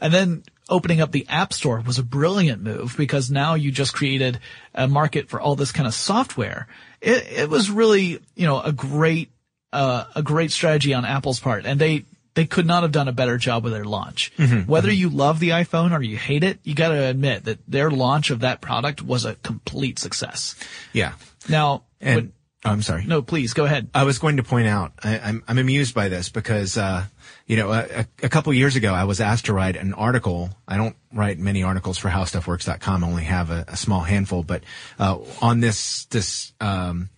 and 0.00 0.12
then 0.12 0.42
opening 0.68 1.00
up 1.00 1.12
the 1.12 1.26
app 1.28 1.52
store 1.52 1.80
was 1.80 1.98
a 1.98 2.02
brilliant 2.02 2.62
move 2.62 2.94
because 2.96 3.30
now 3.30 3.54
you 3.54 3.70
just 3.70 3.94
created 3.94 4.40
a 4.74 4.88
market 4.88 5.28
for 5.28 5.40
all 5.40 5.54
this 5.54 5.72
kind 5.72 5.86
of 5.86 5.94
software. 5.94 6.66
It, 7.00 7.26
it 7.30 7.50
was 7.50 7.70
really, 7.70 8.20
you 8.34 8.46
know, 8.46 8.60
a 8.60 8.72
great, 8.72 9.30
uh, 9.72 10.04
a 10.14 10.22
great 10.22 10.50
strategy 10.50 10.94
on 10.94 11.04
Apple's 11.04 11.40
part. 11.40 11.66
And 11.66 11.80
they, 11.80 12.04
they 12.34 12.46
could 12.46 12.66
not 12.66 12.82
have 12.82 12.92
done 12.92 13.08
a 13.08 13.12
better 13.12 13.36
job 13.36 13.64
with 13.64 13.72
their 13.72 13.84
launch. 13.84 14.32
Mm-hmm, 14.36 14.70
Whether 14.70 14.88
mm-hmm. 14.88 15.00
you 15.00 15.10
love 15.10 15.40
the 15.40 15.50
iPhone 15.50 15.92
or 15.96 16.02
you 16.02 16.16
hate 16.16 16.44
it, 16.44 16.58
you 16.62 16.74
got 16.74 16.88
to 16.88 17.04
admit 17.04 17.44
that 17.44 17.58
their 17.68 17.90
launch 17.90 18.30
of 18.30 18.40
that 18.40 18.60
product 18.60 19.02
was 19.02 19.24
a 19.24 19.34
complete 19.36 19.98
success. 19.98 20.56
Yeah. 20.92 21.12
Now, 21.48 21.84
and, 22.00 22.16
when, 22.16 22.32
oh, 22.64 22.70
I'm 22.70 22.82
sorry. 22.82 23.04
No, 23.04 23.22
please 23.22 23.52
go 23.52 23.64
ahead. 23.64 23.90
I 23.94 24.04
was 24.04 24.18
going 24.18 24.38
to 24.38 24.42
point 24.42 24.66
out, 24.66 24.92
I, 25.02 25.16
am 25.16 25.20
I'm, 25.24 25.44
I'm 25.48 25.58
amused 25.58 25.94
by 25.94 26.08
this 26.08 26.30
because, 26.30 26.78
uh, 26.78 27.04
you 27.46 27.56
know, 27.56 27.72
a, 27.72 28.06
a, 28.22 28.28
couple 28.28 28.52
years 28.54 28.76
ago, 28.76 28.94
I 28.94 29.04
was 29.04 29.20
asked 29.20 29.46
to 29.46 29.52
write 29.52 29.76
an 29.76 29.92
article. 29.92 30.50
I 30.66 30.76
don't 30.76 30.96
write 31.12 31.38
many 31.38 31.62
articles 31.62 31.98
for 31.98 32.08
HowStuffWorks.com. 32.08 33.04
I 33.04 33.06
only 33.06 33.24
have 33.24 33.50
a, 33.50 33.64
a 33.68 33.76
small 33.76 34.00
handful, 34.00 34.42
but 34.42 34.62
uh, 34.98 35.18
on 35.42 35.60
this 35.60 36.06
this 36.06 36.52
um, 36.60 37.10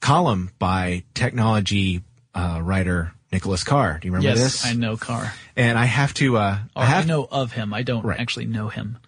column 0.00 0.50
by 0.58 1.04
technology 1.14 2.02
uh, 2.34 2.60
writer 2.62 3.12
Nicholas 3.32 3.64
Carr. 3.64 3.98
Do 4.00 4.08
you 4.08 4.12
remember 4.12 4.34
this? 4.34 4.40
yes, 4.40 4.62
this? 4.62 4.66
I 4.66 4.74
know 4.74 4.96
Carr. 4.96 5.32
And 5.56 5.78
I 5.78 5.84
have 5.84 6.14
to. 6.14 6.36
Uh, 6.38 6.58
I, 6.74 6.84
have, 6.84 7.04
I 7.04 7.06
know 7.06 7.26
of 7.30 7.52
him. 7.52 7.74
I 7.74 7.82
don't 7.82 8.04
right. 8.04 8.18
actually 8.18 8.46
know 8.46 8.68
him. 8.68 8.98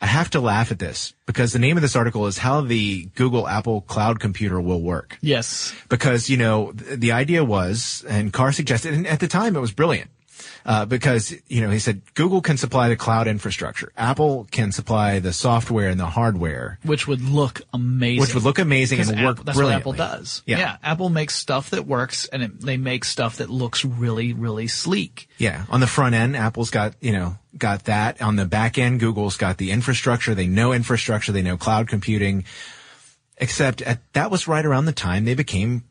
I 0.00 0.06
have 0.06 0.30
to 0.30 0.40
laugh 0.40 0.70
at 0.70 0.78
this 0.78 1.14
because 1.24 1.52
the 1.52 1.58
name 1.58 1.76
of 1.76 1.82
this 1.82 1.96
article 1.96 2.26
is 2.26 2.36
how 2.36 2.60
the 2.60 3.06
Google 3.14 3.48
Apple 3.48 3.80
cloud 3.80 4.20
computer 4.20 4.60
will 4.60 4.82
work. 4.82 5.18
Yes. 5.22 5.74
Because, 5.88 6.28
you 6.28 6.36
know, 6.36 6.72
th- 6.72 7.00
the 7.00 7.12
idea 7.12 7.42
was, 7.44 8.04
and 8.06 8.32
Carr 8.32 8.52
suggested, 8.52 8.92
and 8.92 9.06
at 9.06 9.20
the 9.20 9.28
time 9.28 9.56
it 9.56 9.60
was 9.60 9.72
brilliant. 9.72 10.10
Uh, 10.68 10.84
because, 10.84 11.32
you 11.46 11.60
know, 11.60 11.70
he 11.70 11.78
said 11.78 12.02
Google 12.14 12.40
can 12.40 12.56
supply 12.56 12.88
the 12.88 12.96
cloud 12.96 13.28
infrastructure. 13.28 13.92
Apple 13.96 14.48
can 14.50 14.72
supply 14.72 15.20
the 15.20 15.32
software 15.32 15.88
and 15.88 16.00
the 16.00 16.06
hardware. 16.06 16.80
Which 16.82 17.06
would 17.06 17.20
look 17.22 17.60
amazing. 17.72 18.20
Which 18.20 18.34
would 18.34 18.42
look 18.42 18.58
amazing 18.58 18.98
and 18.98 19.08
Because 19.10 19.22
work 19.24 19.32
Apple- 19.36 19.44
That's 19.44 19.56
brilliantly. 19.58 19.92
what 19.92 20.00
Apple 20.00 20.18
does. 20.18 20.42
Yeah. 20.44 20.76
Apple 20.82 21.08
makes 21.08 21.36
stuff 21.36 21.70
that 21.70 21.86
works 21.86 22.26
and 22.26 22.42
it, 22.42 22.60
they 22.60 22.76
make 22.76 23.04
stuff 23.04 23.36
that 23.36 23.48
looks 23.48 23.84
really, 23.84 24.32
really 24.32 24.66
sleek. 24.66 25.28
Yeah. 25.38 25.66
On 25.70 25.78
the 25.78 25.86
front 25.86 26.16
end, 26.16 26.36
Apple's 26.36 26.70
got, 26.70 26.94
you 27.00 27.12
know, 27.12 27.38
got 27.56 27.84
that. 27.84 28.20
On 28.20 28.34
the 28.34 28.44
back 28.44 28.76
end, 28.76 28.98
Google's 28.98 29.36
got 29.36 29.58
the 29.58 29.70
infrastructure. 29.70 30.34
They 30.34 30.48
know 30.48 30.72
infrastructure. 30.72 31.30
They 31.30 31.42
know 31.42 31.56
cloud 31.56 31.86
computing. 31.86 32.44
Except 33.38 33.82
at, 33.82 34.00
that 34.14 34.32
was 34.32 34.48
right 34.48 34.66
around 34.66 34.86
the 34.86 34.92
time 34.92 35.26
they 35.26 35.34
became 35.34 35.84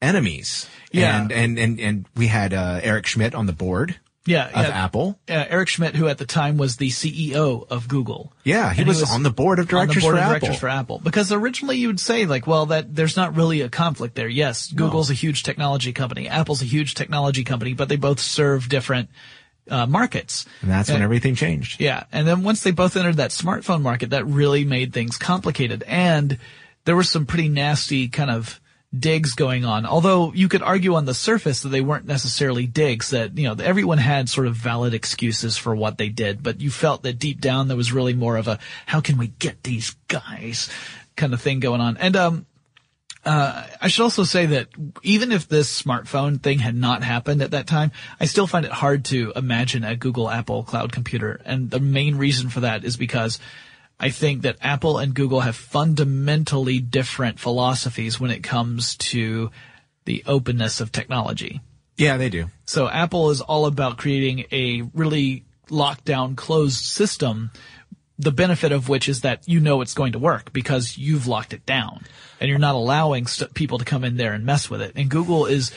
enemies. 0.00 0.70
Yeah. 0.90 1.20
And, 1.20 1.32
and, 1.32 1.58
and, 1.58 1.80
and 1.80 2.06
we 2.16 2.28
had, 2.28 2.54
uh, 2.54 2.80
Eric 2.82 3.04
Schmidt 3.06 3.34
on 3.34 3.44
the 3.44 3.52
board 3.52 3.98
Yeah. 4.24 4.46
of 4.46 4.66
yeah. 4.66 4.84
Apple. 4.84 5.18
Uh, 5.28 5.32
Eric 5.48 5.68
Schmidt, 5.68 5.96
who 5.96 6.06
at 6.08 6.18
the 6.18 6.26
time 6.26 6.56
was 6.56 6.76
the 6.76 6.90
CEO 6.90 7.66
of 7.68 7.88
Google. 7.88 8.32
Yeah. 8.44 8.72
He 8.72 8.82
And 8.82 8.88
was, 8.88 9.02
on 9.10 9.22
the 9.24 9.30
board 9.30 9.58
of 9.58 9.68
directors 9.68 10.02
board 10.02 10.12
for 10.14 10.18
of 10.18 10.22
Apple. 10.22 10.38
directors 10.40 10.60
for 10.60 10.68
Apple. 10.68 11.00
Because 11.02 11.32
originally 11.32 11.78
you 11.78 11.88
would 11.88 11.98
say 12.00 12.24
like, 12.26 12.46
well, 12.46 12.66
that 12.66 12.94
there's 12.94 13.16
not 13.16 13.34
really 13.36 13.62
a 13.62 13.68
conflict 13.68 14.14
there. 14.14 14.28
Yes, 14.28 14.70
Google's 14.70 15.10
a 15.10 15.14
huge 15.14 15.42
technology 15.42 15.92
company. 15.92 16.28
Apple's 16.28 16.62
a 16.62 16.66
huge 16.66 16.94
technology 16.94 17.42
company, 17.44 17.74
but 17.74 17.88
they 17.88 17.96
both 17.96 18.20
serve 18.20 18.68
different 18.68 19.08
uh, 19.68 19.86
markets. 19.86 20.46
and 20.60 20.70
that's 20.70 20.88
when 20.90 21.00
Uh, 21.02 21.04
everything 21.04 21.34
changed. 21.34 21.80
Yeah. 21.80 22.04
And 22.12 22.26
then 22.26 22.42
once 22.42 22.62
they 22.62 22.70
both 22.72 22.96
entered 22.96 23.16
that 23.16 23.30
smartphone 23.30 23.82
market, 23.82 24.10
that 24.10 24.26
really 24.26 24.64
made 24.64 24.92
things 24.92 25.16
complicated. 25.18 25.82
And 25.86 26.38
there 26.84 26.96
were 26.96 27.04
some 27.04 27.26
pretty 27.26 27.48
nasty 27.48 28.08
kind 28.08 28.30
of 28.30 28.60
digs 28.96 29.34
going 29.34 29.64
on. 29.64 29.86
Although 29.86 30.32
you 30.32 30.48
could 30.48 30.62
argue 30.62 30.94
on 30.94 31.06
the 31.06 31.14
surface 31.14 31.62
that 31.62 31.70
they 31.70 31.80
weren't 31.80 32.06
necessarily 32.06 32.66
digs, 32.66 33.10
that, 33.10 33.38
you 33.38 33.44
know, 33.44 33.62
everyone 33.62 33.98
had 33.98 34.28
sort 34.28 34.46
of 34.46 34.54
valid 34.54 34.92
excuses 34.92 35.56
for 35.56 35.74
what 35.74 35.98
they 35.98 36.08
did, 36.08 36.42
but 36.42 36.60
you 36.60 36.70
felt 36.70 37.02
that 37.02 37.18
deep 37.18 37.40
down 37.40 37.68
there 37.68 37.76
was 37.76 37.92
really 37.92 38.14
more 38.14 38.36
of 38.36 38.48
a, 38.48 38.58
how 38.86 39.00
can 39.00 39.16
we 39.16 39.28
get 39.28 39.62
these 39.62 39.96
guys 40.08 40.68
kind 41.16 41.32
of 41.32 41.40
thing 41.40 41.60
going 41.60 41.80
on. 41.80 41.96
And, 41.96 42.16
um, 42.16 42.46
uh, 43.24 43.64
I 43.80 43.86
should 43.86 44.02
also 44.02 44.24
say 44.24 44.46
that 44.46 44.68
even 45.04 45.30
if 45.30 45.48
this 45.48 45.80
smartphone 45.80 46.42
thing 46.42 46.58
had 46.58 46.74
not 46.74 47.04
happened 47.04 47.40
at 47.40 47.52
that 47.52 47.68
time, 47.68 47.92
I 48.18 48.24
still 48.24 48.48
find 48.48 48.66
it 48.66 48.72
hard 48.72 49.04
to 49.06 49.32
imagine 49.36 49.84
a 49.84 49.94
Google 49.94 50.28
Apple 50.28 50.64
cloud 50.64 50.90
computer. 50.90 51.40
And 51.44 51.70
the 51.70 51.78
main 51.78 52.16
reason 52.16 52.48
for 52.48 52.60
that 52.60 52.84
is 52.84 52.96
because 52.96 53.38
I 54.02 54.10
think 54.10 54.42
that 54.42 54.56
Apple 54.60 54.98
and 54.98 55.14
Google 55.14 55.40
have 55.40 55.54
fundamentally 55.54 56.80
different 56.80 57.38
philosophies 57.38 58.18
when 58.18 58.32
it 58.32 58.42
comes 58.42 58.96
to 58.96 59.52
the 60.06 60.24
openness 60.26 60.80
of 60.80 60.90
technology. 60.90 61.60
Yeah, 61.96 62.16
they 62.16 62.28
do. 62.28 62.50
So 62.64 62.88
Apple 62.88 63.30
is 63.30 63.40
all 63.40 63.64
about 63.64 63.98
creating 63.98 64.46
a 64.50 64.82
really 64.92 65.44
locked 65.70 66.04
down 66.04 66.34
closed 66.34 66.84
system. 66.84 67.52
The 68.18 68.32
benefit 68.32 68.72
of 68.72 68.88
which 68.88 69.08
is 69.08 69.20
that 69.20 69.48
you 69.48 69.60
know 69.60 69.80
it's 69.82 69.94
going 69.94 70.12
to 70.12 70.18
work 70.18 70.52
because 70.52 70.98
you've 70.98 71.28
locked 71.28 71.52
it 71.52 71.64
down 71.64 72.04
and 72.40 72.50
you're 72.50 72.58
not 72.58 72.74
allowing 72.74 73.28
st- 73.28 73.54
people 73.54 73.78
to 73.78 73.84
come 73.84 74.02
in 74.02 74.16
there 74.16 74.32
and 74.32 74.44
mess 74.44 74.68
with 74.68 74.82
it. 74.82 74.92
And 74.96 75.08
Google 75.10 75.46
is 75.46 75.70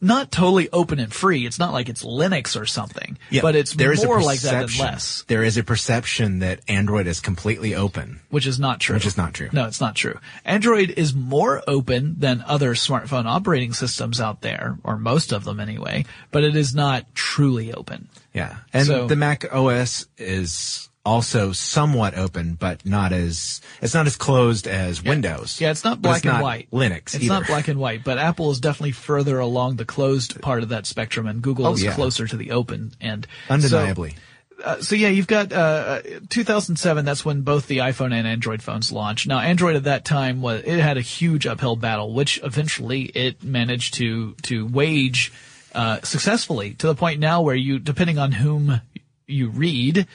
not 0.00 0.30
totally 0.32 0.68
open 0.72 0.98
and 0.98 1.12
free. 1.12 1.46
It's 1.46 1.58
not 1.58 1.72
like 1.72 1.88
it's 1.88 2.04
Linux 2.04 2.60
or 2.60 2.66
something, 2.66 3.18
Yeah, 3.30 3.42
but 3.42 3.54
it's 3.56 3.74
there 3.74 3.92
is 3.92 4.02
a 4.02 4.06
more 4.06 4.20
like 4.22 4.40
that 4.40 4.68
than 4.68 4.78
less, 4.78 5.24
There 5.28 5.44
is 5.44 5.56
a 5.56 5.62
perception 5.62 6.40
that 6.40 6.60
Android 6.68 7.06
is 7.06 7.20
completely 7.20 7.74
open. 7.74 8.20
which 8.30 8.46
is 8.46 8.58
not 8.58 8.80
true. 8.80 8.94
Which 8.94 9.06
is 9.06 9.16
not 9.16 9.34
true. 9.34 9.48
No, 9.52 9.66
it's 9.66 9.80
not 9.80 9.94
true. 9.94 10.18
Android 10.44 10.90
is 10.90 11.14
more 11.14 11.62
open 11.66 12.16
than 12.18 12.42
other 12.46 12.74
smartphone 12.74 13.26
operating 13.26 13.72
systems 13.72 14.20
out 14.20 14.40
there, 14.42 14.78
or 14.84 14.96
most 14.98 15.32
of 15.32 15.44
them 15.44 15.60
anyway, 15.60 16.04
but 16.30 16.44
it 16.44 16.56
is 16.56 16.74
not 16.74 17.06
truly 17.14 17.72
open. 17.72 18.08
Yeah. 18.34 18.56
And 18.72 18.86
So- 18.86 19.06
the 19.06 19.16
Mac 19.16 19.44
OS 19.52 20.06
is 20.16 20.88
also 21.08 21.52
somewhat 21.52 22.16
open, 22.16 22.54
but 22.54 22.84
not 22.86 23.12
as, 23.12 23.60
it's 23.82 23.94
not 23.94 24.06
as 24.06 24.16
closed 24.16 24.68
as 24.68 25.02
Windows. 25.02 25.60
Yeah, 25.60 25.70
it's 25.70 25.82
not 25.84 26.00
black 26.02 26.24
and 26.24 26.34
not 26.34 26.42
white. 26.42 26.70
Linux 26.70 27.14
It's 27.14 27.16
either. 27.24 27.28
not 27.34 27.46
black 27.46 27.68
and 27.68 27.80
white, 27.80 28.04
but 28.04 28.18
Apple 28.18 28.50
is 28.50 28.60
definitely 28.60 28.92
further 28.92 29.38
along 29.38 29.76
the 29.76 29.84
closed 29.84 30.40
part 30.42 30.62
of 30.62 30.68
that 30.68 30.86
spectrum, 30.86 31.26
and 31.26 31.42
Google 31.42 31.66
Oh, 31.66 31.72
is 31.72 31.82
yeah. 31.82 31.94
closer 31.94 32.26
to 32.26 32.36
the 32.36 32.50
open 32.52 32.92
And 33.00 33.26
Undeniably. 33.48 34.10
So, 34.10 34.64
uh, 34.64 34.80
so 34.82 34.96
yeah, 34.96 35.08
you've 35.08 35.28
got 35.28 35.52
uh, 35.52 36.02
2007. 36.30 37.04
That's 37.04 37.24
when 37.24 37.42
both 37.42 37.66
the 37.68 37.78
iPhone 37.78 38.12
and 38.12 38.26
Android 38.26 38.60
phones 38.62 38.90
launched. 38.90 39.26
Now, 39.28 39.38
Android 39.38 39.76
at 39.76 39.84
that 39.84 40.04
time 40.04 40.40
was 40.42 40.62
it 40.64 40.80
had 40.80 40.96
a 40.96 41.00
huge 41.00 41.46
uphill 41.46 41.76
battle, 41.76 42.12
which 42.12 42.40
eventually 42.42 43.02
it 43.02 43.42
managed 43.44 43.94
to 43.94 44.34
to 44.42 44.66
wage 44.66 45.32
uh, 45.74 46.00
successfully 46.02 46.74
to 46.74 46.88
the 46.88 46.94
point 46.96 47.20
now 47.20 47.42
where 47.42 47.54
you, 47.54 47.78
depending 47.78 48.18
on 48.18 48.32
whom 48.32 48.80
you 49.28 49.48
read, 49.50 50.06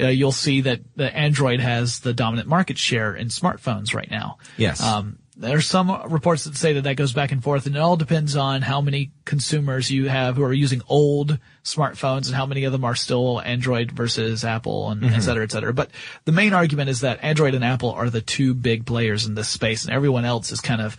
uh, 0.00 0.08
you'll 0.08 0.32
see 0.32 0.62
that 0.62 0.80
the 0.96 1.14
Android 1.14 1.60
has 1.60 2.00
the 2.00 2.12
dominant 2.14 2.48
market 2.48 2.78
share 2.78 3.14
in 3.14 3.28
smartphones 3.28 3.94
right 3.94 4.10
now. 4.10 4.38
Yes. 4.56 4.82
Um, 4.82 5.18
are 5.42 5.62
some 5.62 5.90
reports 6.12 6.44
that 6.44 6.56
say 6.56 6.74
that 6.74 6.82
that 6.82 6.96
goes 6.96 7.12
back 7.12 7.32
and 7.32 7.42
forth, 7.42 7.66
and 7.66 7.74
it 7.74 7.78
all 7.78 7.96
depends 7.96 8.36
on 8.36 8.62
how 8.62 8.80
many 8.80 9.12
consumers 9.24 9.90
you 9.90 10.08
have 10.08 10.36
who 10.36 10.44
are 10.44 10.52
using 10.52 10.82
old 10.88 11.38
smartphones 11.64 12.26
and 12.26 12.36
how 12.36 12.46
many 12.46 12.64
of 12.64 12.72
them 12.72 12.84
are 12.84 12.94
still 12.94 13.40
Android 13.40 13.90
versus 13.90 14.44
Apple 14.44 14.90
and 14.90 15.04
et 15.04 15.20
cetera, 15.20 15.42
et 15.42 15.50
cetera. 15.50 15.72
But 15.72 15.90
the 16.26 16.32
main 16.32 16.52
argument 16.52 16.90
is 16.90 17.00
that 17.00 17.24
Android 17.24 17.54
and 17.54 17.64
Apple 17.64 17.90
are 17.90 18.10
the 18.10 18.20
two 18.20 18.54
big 18.54 18.84
players 18.84 19.26
in 19.26 19.34
this 19.34 19.48
space, 19.48 19.84
and 19.84 19.94
everyone 19.94 20.24
else 20.24 20.52
is 20.52 20.60
kind 20.60 20.82
of, 20.82 20.96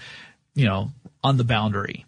you 0.55 0.65
know, 0.65 0.91
on 1.23 1.37
the 1.37 1.45
boundary. 1.45 2.05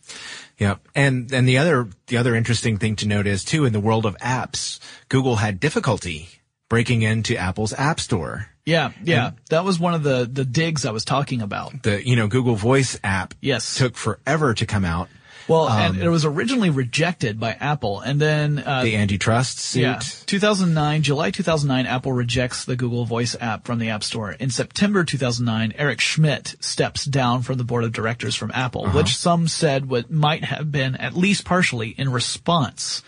Yep. 0.58 0.88
And, 0.95 1.32
and 1.32 1.48
the 1.48 1.60
other, 1.60 1.88
the 2.08 2.17
other 2.17 2.36
interesting 2.36 2.78
thing 2.78 2.95
to 2.98 3.08
note 3.08 3.28
is 3.28 3.45
too, 3.45 3.65
in 3.65 3.71
the 3.71 3.80
world 3.80 4.06
of 4.06 4.17
apps, 4.17 4.80
Google 5.10 5.38
had 5.38 5.60
difficulty 5.60 6.28
breaking 6.69 7.01
into 7.04 7.38
Apple's 7.38 7.73
App 7.73 7.99
Store. 7.99 8.47
Yeah, 8.65 8.91
yeah. 9.04 9.32
that 9.49 9.63
was 9.63 9.80
one 9.80 9.93
of 9.93 10.01
the, 10.01 10.28
the 10.32 10.43
digs 10.45 10.86
I 10.86 10.91
was 10.91 11.06
talking 11.06 11.41
about. 11.41 11.84
The, 11.84 12.06
you 12.08 12.15
know, 12.15 12.28
Google 12.28 12.56
Voice 12.56 12.99
app 13.04 13.36
Yes. 13.39 13.75
took 13.78 13.95
forever 13.95 14.56
to 14.56 14.65
come 14.65 14.84
out. 14.84 15.08
Well, 15.47 15.69
and 15.69 15.97
it 15.97 16.10
was 16.10 16.25
originally 16.25 16.71
rejected 16.71 17.39
by 17.39 17.51
Apple, 17.51 17.99
and 17.99 18.19
then 18.19 18.58
uh, 18.58 18.82
The 18.82 18.95
antitrust 18.95 19.60
suit. 19.60 19.82
Yeah. 19.82 19.99
2009, 20.25 21.04
July 21.04 21.30
2009, 21.30 21.86
Apple 21.86 22.13
rejects 22.13 22.65
the 22.65 22.75
Google 22.75 23.06
Voice 23.06 23.36
app 23.39 23.63
from 23.67 23.78
the 23.78 23.89
App 23.89 24.04
Store. 24.04 24.32
In 24.32 24.49
September 24.49 25.04
2009, 25.04 25.73
Eric 25.78 26.01
Schmidt 26.01 26.56
steps 26.62 27.06
down 27.06 27.43
from 27.43 27.60
the 27.60 27.63
board 27.63 27.84
of 27.84 27.91
directors 27.91 28.34
from 28.34 28.49
Apple, 28.56 28.88
which 28.89 29.15
some 29.15 29.47
said 29.47 29.88
would, 29.88 30.10
might 30.10 30.43
have 30.45 30.71
been 30.71 30.95
at 30.95 31.13
least 31.15 31.45
partially 31.45 31.89
in 31.89 32.12
response 32.12 33.04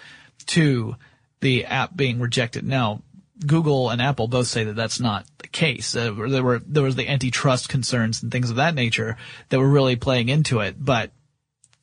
to 0.45 0.95
the 1.39 1.65
app 1.65 1.95
being 1.95 2.19
rejected. 2.19 2.63
Now, 2.63 3.01
Google 3.45 3.89
and 3.89 4.02
Apple 4.02 4.28
both 4.28 4.47
say 4.47 4.63
that 4.65 4.76
that's 4.76 5.00
not 5.00 5.26
the 5.38 5.47
case. 5.47 5.95
Uh, 5.95 6.12
there 6.28 6.43
were, 6.43 6.60
there 6.60 6.84
was 6.84 6.95
the 6.95 7.08
antitrust 7.08 7.69
concerns 7.69 8.23
and 8.23 8.32
things 8.32 8.50
of 8.50 8.56
that 8.56 8.73
nature 8.73 9.17
that 9.50 9.60
were 9.60 9.69
really 9.69 9.95
playing 9.95 10.30
into 10.30 10.60
it, 10.60 10.76
but 10.84 11.12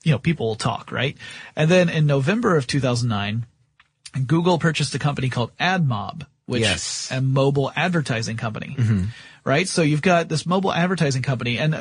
you 0.02 0.12
know, 0.12 0.18
people 0.18 0.46
will 0.48 0.54
talk, 0.56 0.92
right? 0.92 1.16
And 1.56 1.70
then 1.70 1.88
in 1.88 2.06
November 2.06 2.56
of 2.56 2.66
2009, 2.66 3.46
Google 4.26 4.58
purchased 4.58 4.94
a 4.94 4.98
company 4.98 5.28
called 5.30 5.56
AdMob, 5.58 6.26
which 6.46 6.60
Yes. 6.62 7.08
a 7.10 7.20
mobile 7.20 7.72
advertising 7.74 8.36
company, 8.36 8.76
right? 9.44 9.66
So 9.66 9.82
you've 9.82 10.02
got 10.02 10.28
this 10.28 10.44
mobile 10.44 10.72
advertising 10.72 11.22
company 11.22 11.58
and 11.58 11.74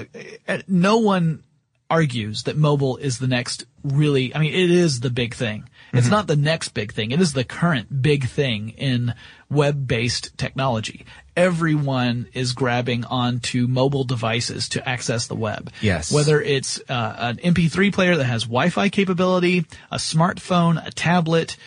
uh, 0.47 0.57
no 0.67 0.97
one 0.99 1.43
argues 1.89 2.43
that 2.43 2.57
mobile 2.57 2.97
is 2.97 3.19
the 3.19 3.27
next 3.27 3.65
really, 3.83 4.33
I 4.33 4.39
mean, 4.39 4.53
it 4.53 4.71
is 4.71 5.01
the 5.01 5.09
big 5.09 5.35
thing. 5.35 5.69
It's 5.93 6.09
not 6.09 6.25
the 6.27 6.35
next 6.35 6.69
big 6.69 6.91
thing. 6.91 7.11
It 7.11 7.21
is 7.21 7.33
the 7.33 7.43
current 7.43 8.01
big 8.01 8.27
thing 8.27 8.69
in 8.69 9.13
web-based 9.49 10.37
technology. 10.37 11.05
Everyone 11.37 12.27
is 12.33 12.53
grabbing 12.53 13.05
onto 13.05 13.67
mobile 13.67 14.03
devices 14.03 14.69
to 14.69 14.87
access 14.89 15.27
the 15.27 15.35
web. 15.35 15.71
Yes. 15.81 16.11
Whether 16.11 16.41
it's 16.41 16.81
uh, 16.89 17.15
an 17.17 17.37
MP3 17.37 17.93
player 17.93 18.17
that 18.17 18.23
has 18.25 18.43
Wi-Fi 18.43 18.89
capability, 18.89 19.65
a 19.91 19.97
smartphone, 19.97 20.83
a 20.85 20.89
tablet, 20.91 21.57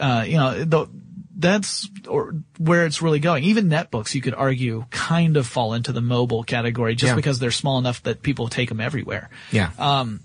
uh, 0.00 0.24
you 0.26 0.36
know, 0.36 0.64
the, 0.64 0.86
that's 1.38 1.88
or 2.08 2.34
where 2.58 2.86
it's 2.86 3.02
really 3.02 3.20
going. 3.20 3.44
Even 3.44 3.68
netbooks, 3.68 4.14
you 4.14 4.20
could 4.20 4.34
argue, 4.34 4.84
kind 4.90 5.36
of 5.36 5.46
fall 5.46 5.74
into 5.74 5.92
the 5.92 6.00
mobile 6.00 6.42
category 6.42 6.94
just 6.94 7.10
Yeah. 7.10 7.14
because 7.16 7.38
they're 7.38 7.50
small 7.50 7.78
enough 7.78 8.02
that 8.04 8.22
people 8.22 8.48
take 8.48 8.68
them 8.68 8.80
everywhere. 8.80 9.28
Yeah. 9.52 9.70
Um, 9.78 10.20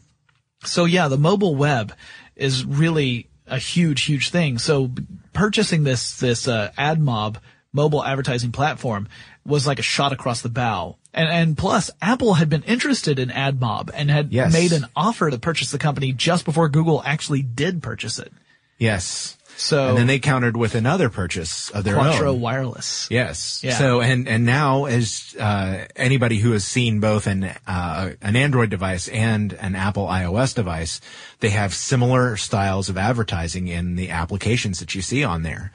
so 0.64 0.86
yeah, 0.86 1.08
the 1.10 1.18
mobile 1.18 1.56
web 1.56 1.94
is 2.36 2.64
really 2.66 3.28
a 3.52 3.58
huge, 3.60 4.04
huge 4.04 4.30
thing. 4.30 4.58
So 4.58 4.92
purchasing 5.34 5.84
this, 5.84 6.20
this, 6.20 6.48
uh, 6.48 6.72
AdMob 6.78 7.38
mobile 7.74 8.04
advertising 8.04 8.52
platform 8.52 9.08
was 9.46 9.66
like 9.68 9.80
a 9.80 9.84
shot 9.84 10.12
across 10.14 10.42
the 10.42 10.50
bow. 10.50 10.98
And, 11.14 11.30
and 11.30 11.58
plus, 11.58 11.92
Apple 12.02 12.36
had 12.36 12.50
been 12.50 12.64
interested 12.64 13.20
in 13.20 13.30
AdMob 13.30 13.90
and 13.94 14.10
had 14.10 14.32
Yes. 14.32 14.54
made 14.54 14.72
an 14.72 14.86
offer 14.96 15.30
to 15.30 15.38
purchase 15.38 15.72
the 15.72 15.78
company 15.78 16.14
just 16.14 16.46
before 16.46 16.70
Google 16.70 17.02
actually 17.06 17.42
did 17.42 17.84
purchase 17.84 18.18
it. 18.20 18.32
yes. 18.78 19.38
So 19.58 19.90
and 19.90 19.98
then 19.98 20.08
they 20.08 20.18
countered 20.20 20.58
with 20.58 20.74
another 20.74 21.10
purchase 21.10 21.70
of 21.70 21.84
their 21.84 21.94
Quattro 21.96 22.32
own. 22.32 22.42
Wireless. 22.42 23.08
Yes. 23.12 23.62
Yeah. 23.64 23.78
So 23.78 24.02
and 24.02 24.28
and 24.28 24.46
now 24.46 24.86
as 24.86 25.36
uh, 25.40 25.86
anybody 25.96 26.38
who 26.38 26.52
has 26.54 26.64
seen 26.64 27.00
both 27.00 27.28
an 27.28 27.44
uh, 27.68 28.12
an 28.22 28.36
Android 28.36 28.70
device 28.72 29.08
and 29.08 29.54
an 29.54 29.76
Apple 29.76 30.08
iOS 30.08 30.56
device, 30.56 31.00
they 31.42 31.50
have 31.50 31.74
similar 31.74 32.38
styles 32.38 32.90
of 32.90 32.98
advertising 32.98 33.68
in 33.68 33.96
the 33.96 34.10
applications 34.10 34.80
that 34.80 34.96
you 34.96 35.02
see 35.02 35.24
on 35.24 35.44
there. 35.44 35.72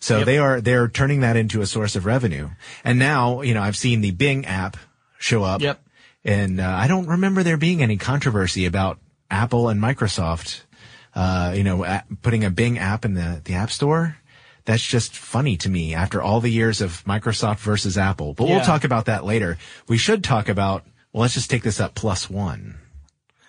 So 0.00 0.18
Yep. 0.18 0.26
they 0.26 0.38
are 0.38 0.60
they're 0.60 0.88
turning 0.88 1.20
that 1.20 1.36
into 1.36 1.60
a 1.60 1.66
source 1.66 1.94
of 1.94 2.06
revenue. 2.06 2.50
And 2.82 2.98
now 2.98 3.42
you 3.42 3.54
know 3.54 3.62
I've 3.62 3.76
seen 3.76 4.00
the 4.00 4.10
Bing 4.10 4.46
app 4.46 4.76
show 5.18 5.44
up. 5.44 5.60
Yep. 5.60 5.80
And 6.24 6.60
uh, 6.60 6.68
I 6.68 6.88
don't 6.88 7.06
remember 7.06 7.42
there 7.44 7.56
being 7.56 7.82
any 7.82 7.96
controversy 7.96 8.66
about 8.66 8.98
Apple 9.30 9.68
and 9.68 9.80
Microsoft, 9.80 10.62
uh, 11.18 11.52
you 11.56 11.64
know, 11.64 11.84
a- 11.84 12.04
putting 12.22 12.44
a 12.44 12.50
Bing 12.50 12.78
app 12.78 13.04
in 13.04 13.14
the, 13.14 13.40
the 13.44 13.54
App 13.54 13.70
Store. 13.72 14.16
That's 14.66 14.84
just 14.84 15.16
funny 15.16 15.56
to 15.58 15.68
me 15.68 15.94
after 15.94 16.22
all 16.22 16.40
the 16.40 16.50
years 16.50 16.80
of 16.80 17.02
Microsoft 17.04 17.58
versus 17.58 17.96
Apple. 17.98 18.34
But 18.34 18.46
Yeah. 18.46 18.56
we'll 18.56 18.64
talk 18.64 18.84
about 18.84 19.06
that 19.06 19.24
later. 19.24 19.56
We 19.88 19.96
should 19.98 20.22
talk 20.22 20.48
about, 20.48 20.84
well, 21.12 21.22
let's 21.22 21.34
just 21.34 21.50
take 21.50 21.62
this 21.64 21.80
up 21.80 21.94
plus 21.94 22.28
one. 22.30 22.76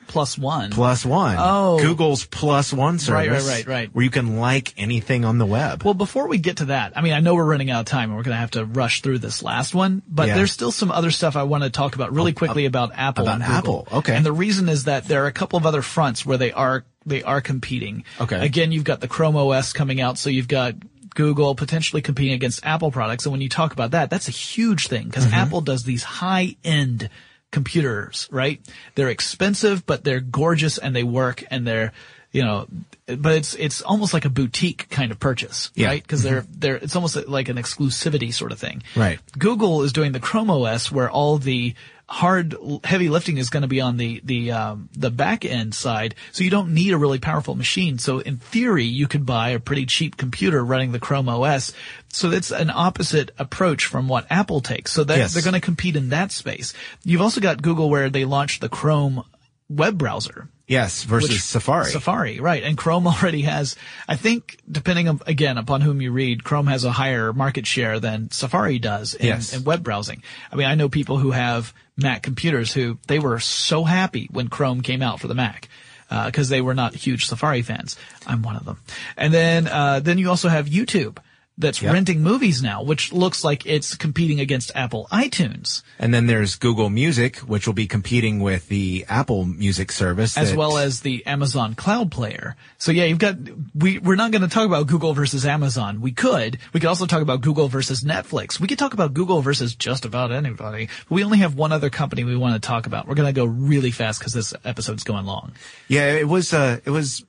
Plus 0.08 0.40
one. 0.40 0.72
Plus 0.72 1.06
one. 1.06 1.36
Oh. 1.38 1.78
Google's 1.80 2.26
plus 2.26 2.74
one 2.74 2.98
service. 2.98 3.28
Right, 3.46 3.46
right, 3.46 3.46
right, 3.46 3.68
right. 3.68 3.90
Where 3.94 4.04
you 4.04 4.10
can 4.10 4.38
like 4.40 4.74
anything 4.76 5.24
on 5.24 5.38
the 5.38 5.46
web. 5.46 5.84
Well, 5.84 5.94
before 5.94 6.28
we 6.28 6.40
get 6.40 6.58
to 6.58 6.66
that, 6.66 6.94
I 6.98 7.02
mean, 7.02 7.14
I 7.14 7.20
know 7.20 7.36
we're 7.36 7.46
running 7.46 7.70
out 7.70 7.82
of 7.82 7.86
time 7.86 8.10
and 8.10 8.18
we're 8.18 8.24
going 8.24 8.34
to 8.36 8.40
have 8.42 8.52
to 8.52 8.66
rush 8.66 9.02
through 9.04 9.20
this 9.20 9.44
last 9.44 9.76
one, 9.76 10.02
but 10.08 10.28
Yeah. 10.30 10.36
there's 10.36 10.52
still 10.52 10.72
some 10.72 10.90
other 10.90 11.12
stuff 11.12 11.36
I 11.36 11.44
want 11.44 11.64
to 11.64 11.70
talk 11.70 11.94
about 11.94 12.12
really 12.12 12.34
quickly 12.34 12.66
about 12.66 12.92
Apple 12.96 13.26
about 13.26 13.42
Apple, 13.42 13.88
okay. 13.92 14.16
And 14.16 14.26
the 14.26 14.32
reason 14.32 14.68
is 14.68 14.86
that 14.86 15.06
there 15.08 15.26
are 15.26 15.28
a 15.28 15.32
couple 15.32 15.58
of 15.58 15.68
other 15.68 15.84
fronts 15.84 16.26
where 16.26 16.40
they 16.40 16.54
are, 16.54 16.86
they 17.10 17.24
are 17.24 17.41
competing. 17.41 18.04
Okay. 18.22 18.43
Again, 18.45 18.72
you've 18.72 18.84
got 18.84 19.02
the 19.02 19.08
Chrome 19.08 19.36
OS 19.36 19.74
coming 19.74 20.00
out, 20.02 20.17
so 20.17 20.30
you've 20.30 20.48
got 20.48 20.76
Google 21.15 21.56
potentially 21.56 22.02
competing 22.02 22.34
against 22.34 22.65
Apple 22.65 22.91
products. 22.91 23.26
And 23.26 23.32
when 23.32 23.41
you 23.41 23.50
talk 23.50 23.74
about 23.74 23.91
that, 23.91 24.10
that's 24.10 24.28
a 24.28 24.32
huge 24.32 24.88
thing 24.88 25.06
because 25.08 25.26
Mm-hmm. 25.26 25.34
Apple 25.36 25.62
does 25.62 25.84
these 25.84 26.04
high 26.04 26.56
end 26.63 27.10
computers, 27.52 28.28
right? 28.32 28.62
They're 28.95 29.10
expensive, 29.10 29.86
but 29.86 30.04
they're 30.04 30.19
gorgeous 30.19 30.78
and 30.78 30.95
they 30.95 31.04
work 31.04 31.43
and 31.50 31.65
they're, 31.65 31.91
you 32.32 32.43
know, 32.43 32.67
but 33.08 33.34
it's, 33.34 33.56
it's 33.56 33.82
almost 33.82 34.13
like 34.13 34.26
a 34.26 34.30
boutique 34.30 34.88
kind 34.89 35.12
of 35.12 35.19
purchase, 35.19 35.72
Yeah. 35.74 35.88
right? 35.88 36.02
Because 36.02 36.22
they're, 36.22 36.45
they're, 36.48 36.76
it's 36.76 36.95
almost 36.95 37.15
like 37.28 37.50
an 37.50 37.58
exclusivity 37.58 38.32
sort 38.32 38.52
of 38.52 38.60
thing. 38.60 38.84
Right. 38.95 39.19
Google 39.38 39.82
is 39.82 39.93
doing 39.93 40.12
the 40.12 40.19
Chrome 40.19 40.52
OS 40.52 40.91
where 40.91 41.10
all 41.10 41.39
the 41.39 41.74
hard, 42.10 42.56
heavy 42.84 43.08
lifting 43.08 43.38
is 43.38 43.50
going 43.52 43.62
to 43.62 43.67
be 43.67 43.82
on 43.82 43.98
the, 43.98 44.19
the, 44.24 44.52
um, 44.52 44.89
the 44.98 45.12
back 45.12 45.45
end 45.45 45.76
side. 45.76 46.15
So 46.32 46.43
you 46.43 46.50
don't 46.50 46.74
need 46.74 46.91
a 46.93 46.98
really 46.98 47.19
powerful 47.19 47.54
machine. 47.56 48.00
So 48.00 48.19
in 48.19 48.38
theory, 48.38 48.86
you 48.86 49.08
could 49.08 49.26
buy 49.26 49.50
a 49.50 49.60
pretty 49.60 49.86
cheap 49.86 50.17
computer 50.17 50.65
running 50.65 50.91
the 50.91 51.00
Chrome 51.00 51.30
OS. 51.30 51.72
So 52.12 52.32
it's 52.32 52.52
an 52.52 52.72
opposite 52.72 53.32
approach 53.38 53.86
from 53.86 54.08
what 54.08 54.26
Apple 54.32 54.60
takes. 54.62 54.91
So 54.91 55.06
Yes. 55.08 55.34
they're 55.34 55.43
going 55.43 55.54
to 55.54 55.62
compete 55.62 55.95
in 55.95 56.10
that 56.10 56.32
space. 56.32 56.74
You've 57.06 57.22
also 57.22 57.39
got 57.41 57.62
Google 57.62 57.89
where 57.89 58.10
they 58.10 58.26
launched 58.26 58.62
the 58.62 58.69
Chrome 58.69 59.24
web 59.69 59.95
browser. 60.00 60.50
yes. 60.65 61.04
Versus 61.04 61.30
which- 61.30 61.41
Safari. 61.41 61.91
Safari, 61.91 62.39
right. 62.39 62.63
And 62.63 62.76
Chrome 62.76 63.06
already 63.13 63.43
has, 63.43 63.76
I 64.08 64.15
think, 64.15 64.58
depending 64.72 65.08
on, 65.08 65.19
again, 65.28 65.60
upon 65.60 65.82
whom 65.82 66.02
you 66.02 66.12
read, 66.12 66.43
Chrome 66.43 66.65
has 66.65 66.86
a 66.86 66.91
higher 66.91 67.34
market 67.34 67.67
share 67.67 68.00
than 68.00 68.32
Safari 68.32 68.80
does 68.80 69.13
in, 69.13 69.28
Yes. 69.28 69.54
in 69.54 69.63
web 69.63 69.84
browsing. 69.84 70.24
I 70.52 70.56
mean, 70.56 70.65
I 70.65 70.74
know 70.74 70.89
people 70.89 71.19
who 71.19 71.30
have 71.32 71.72
Mac 72.00 72.24
computers 72.24 72.74
who, 72.74 72.98
they 73.08 73.20
were 73.20 73.40
so 73.40 73.84
happy 73.84 74.28
when 74.32 74.48
Chrome 74.48 74.82
came 74.82 75.02
out 75.02 75.20
for 75.20 75.28
the 75.28 75.36
Mac. 75.36 75.68
uh, 76.12 76.32
cause 76.32 76.50
they 76.50 76.62
were 76.62 76.74
not 76.74 76.96
huge 76.96 77.26
Safari 77.28 77.62
fans. 77.62 77.96
I'm 78.26 78.42
one 78.42 78.56
of 78.56 78.66
them. 78.66 78.80
And 79.16 79.34
then, 79.34 79.68
uh, 79.68 80.00
then 80.00 80.18
you 80.18 80.30
also 80.30 80.50
have 80.50 80.66
YouTube 80.68 81.18
that's 81.60 81.82
Yep. 81.82 81.93
renting 81.93 82.24
movies 82.24 82.63
now, 82.63 82.82
which 82.82 83.12
looks 83.13 83.43
like 83.43 83.65
it's 83.65 83.95
competing 83.95 84.39
against 84.39 84.72
Apple 84.74 85.08
iTunes. 85.12 85.82
And 86.00 86.13
then 86.13 86.26
there's 86.26 86.56
Google 86.56 86.89
Music, 86.89 87.38
which 87.39 87.67
will 87.67 87.74
be 87.76 87.86
competing 87.86 88.39
with 88.39 88.69
the 88.69 89.06
Apple 89.10 89.45
Music 89.45 89.91
service. 89.91 90.38
as 90.38 90.50
that- 90.52 90.58
well 90.58 90.78
as 90.78 91.02
the 91.02 91.26
Amazon 91.28 91.76
Cloud 91.76 92.10
Player. 92.12 92.56
So 92.78 92.91
yeah, 92.91 93.04
you've 93.06 93.19
got 93.19 93.36
we 93.76 94.00
we're 94.00 94.15
not 94.15 94.32
going 94.32 94.41
to 94.41 94.48
talk 94.48 94.65
about 94.65 94.88
Google 94.88 95.13
versus 95.13 95.45
Amazon. 95.45 96.02
We 96.02 96.12
could. 96.13 96.58
We 96.74 96.80
could 96.80 96.88
also 96.88 97.06
talk 97.06 97.22
about 97.22 97.41
Google 97.41 97.67
versus 97.67 98.04
Netflix. 98.04 98.60
We 98.60 98.67
could 98.67 98.80
talk 98.80 98.93
about 98.93 99.13
Google 99.13 99.41
versus 99.41 99.76
just 99.76 100.06
about 100.06 100.32
anybody. 100.32 100.88
But 101.10 101.15
we 101.15 101.24
only 101.24 101.39
have 101.39 101.56
one 101.56 101.72
other 101.72 101.89
company 101.89 102.24
we 102.24 102.36
want 102.38 102.54
to 102.62 102.65
talk 102.65 102.86
about. 102.88 103.08
We're 103.08 103.15
going 103.15 103.28
to 103.28 103.34
go 103.34 103.45
really 103.45 103.91
fast 103.91 104.19
because 104.19 104.34
this 104.34 104.54
episode's 104.63 105.04
going 105.04 105.26
long. 105.26 105.52
Yeah, 105.89 106.13
it 106.13 106.28
was, 106.28 106.54
uh, 106.54 106.80
it 106.86 106.89
was 106.91 107.24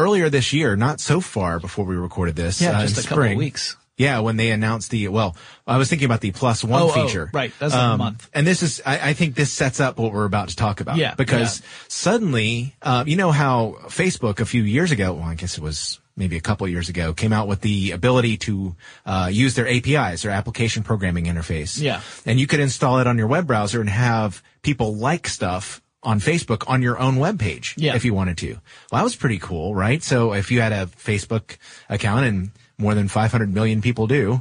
earlier 0.00 0.30
this 0.30 0.52
year, 0.52 0.76
not 0.76 1.00
so 1.00 1.20
far 1.20 1.60
before 1.60 1.84
we 1.84 1.96
recorded 1.96 2.36
this. 2.36 2.60
Yeah, 2.60 2.78
uh, 2.78 2.86
just 2.86 3.04
a 3.04 3.08
couple 3.08 3.36
weeks. 3.36 3.76
Yeah, 3.96 4.20
when 4.20 4.38
they 4.38 4.50
announced 4.50 4.90
the, 4.90 5.08
well, 5.08 5.36
I 5.66 5.76
was 5.76 5.90
thinking 5.90 6.06
about 6.06 6.22
the 6.22 6.30
plus 6.30 6.64
one 6.64 6.80
Oh, 6.80 6.90
oh, 6.94 7.06
feature. 7.06 7.24
Um, 7.24 7.30
right. 7.34 7.52
That's 7.58 7.74
like 7.74 7.94
a 7.94 7.98
month. 7.98 8.30
And 8.32 8.46
this 8.46 8.62
is, 8.62 8.80
I, 8.86 9.10
I 9.10 9.12
think 9.12 9.34
this 9.34 9.52
sets 9.52 9.78
up 9.78 9.98
what 9.98 10.14
we're 10.14 10.24
about 10.24 10.48
to 10.48 10.56
talk 10.56 10.80
about. 10.80 10.96
Yeah, 10.96 11.14
Because 11.14 11.60
yeah. 11.60 11.66
suddenly, 11.88 12.74
uh, 12.80 13.04
you 13.06 13.16
know 13.16 13.30
how 13.30 13.76
Facebook 13.88 14.40
a 14.40 14.46
few 14.46 14.62
years 14.62 14.90
ago, 14.90 15.12
well, 15.12 15.24
I 15.24 15.34
guess 15.34 15.58
it 15.58 15.62
was 15.62 16.00
maybe 16.16 16.38
a 16.38 16.40
couple 16.40 16.66
years 16.66 16.88
ago, 16.88 17.12
came 17.12 17.34
out 17.34 17.46
with 17.46 17.60
the 17.60 17.90
ability 17.90 18.38
to, 18.38 18.74
uh, 19.04 19.28
use 19.30 19.54
their 19.54 19.68
APIs, 19.68 20.22
their 20.22 20.32
application 20.32 20.82
programming 20.82 21.26
interface. 21.26 21.78
Yeah. 21.78 22.00
And 22.24 22.40
you 22.40 22.46
could 22.46 22.60
install 22.60 23.00
it 23.00 23.06
on 23.06 23.18
your 23.18 23.26
web 23.26 23.46
browser 23.46 23.82
and 23.82 23.90
have 23.90 24.42
people 24.62 24.94
like 24.96 25.28
stuff 25.28 25.82
on 26.02 26.18
Facebook 26.20 26.64
on 26.66 26.80
your 26.82 26.98
own 26.98 27.16
web 27.16 27.38
page 27.38 27.74
Yeah. 27.76 27.94
if 27.94 28.04
you 28.04 28.14
wanted 28.14 28.38
to. 28.38 28.52
Well, 28.54 28.60
that 29.00 29.02
was 29.04 29.16
pretty 29.16 29.38
cool, 29.38 29.74
right? 29.74 30.02
So 30.02 30.32
if 30.32 30.50
you 30.50 30.60
had 30.60 30.72
a 30.72 30.86
Facebook 30.86 31.56
account 31.88 32.24
and 32.26 32.50
more 32.78 32.94
than 32.94 33.08
500 33.08 33.52
million 33.52 33.82
people 33.82 34.06
do, 34.06 34.40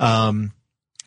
um, 0.00 0.52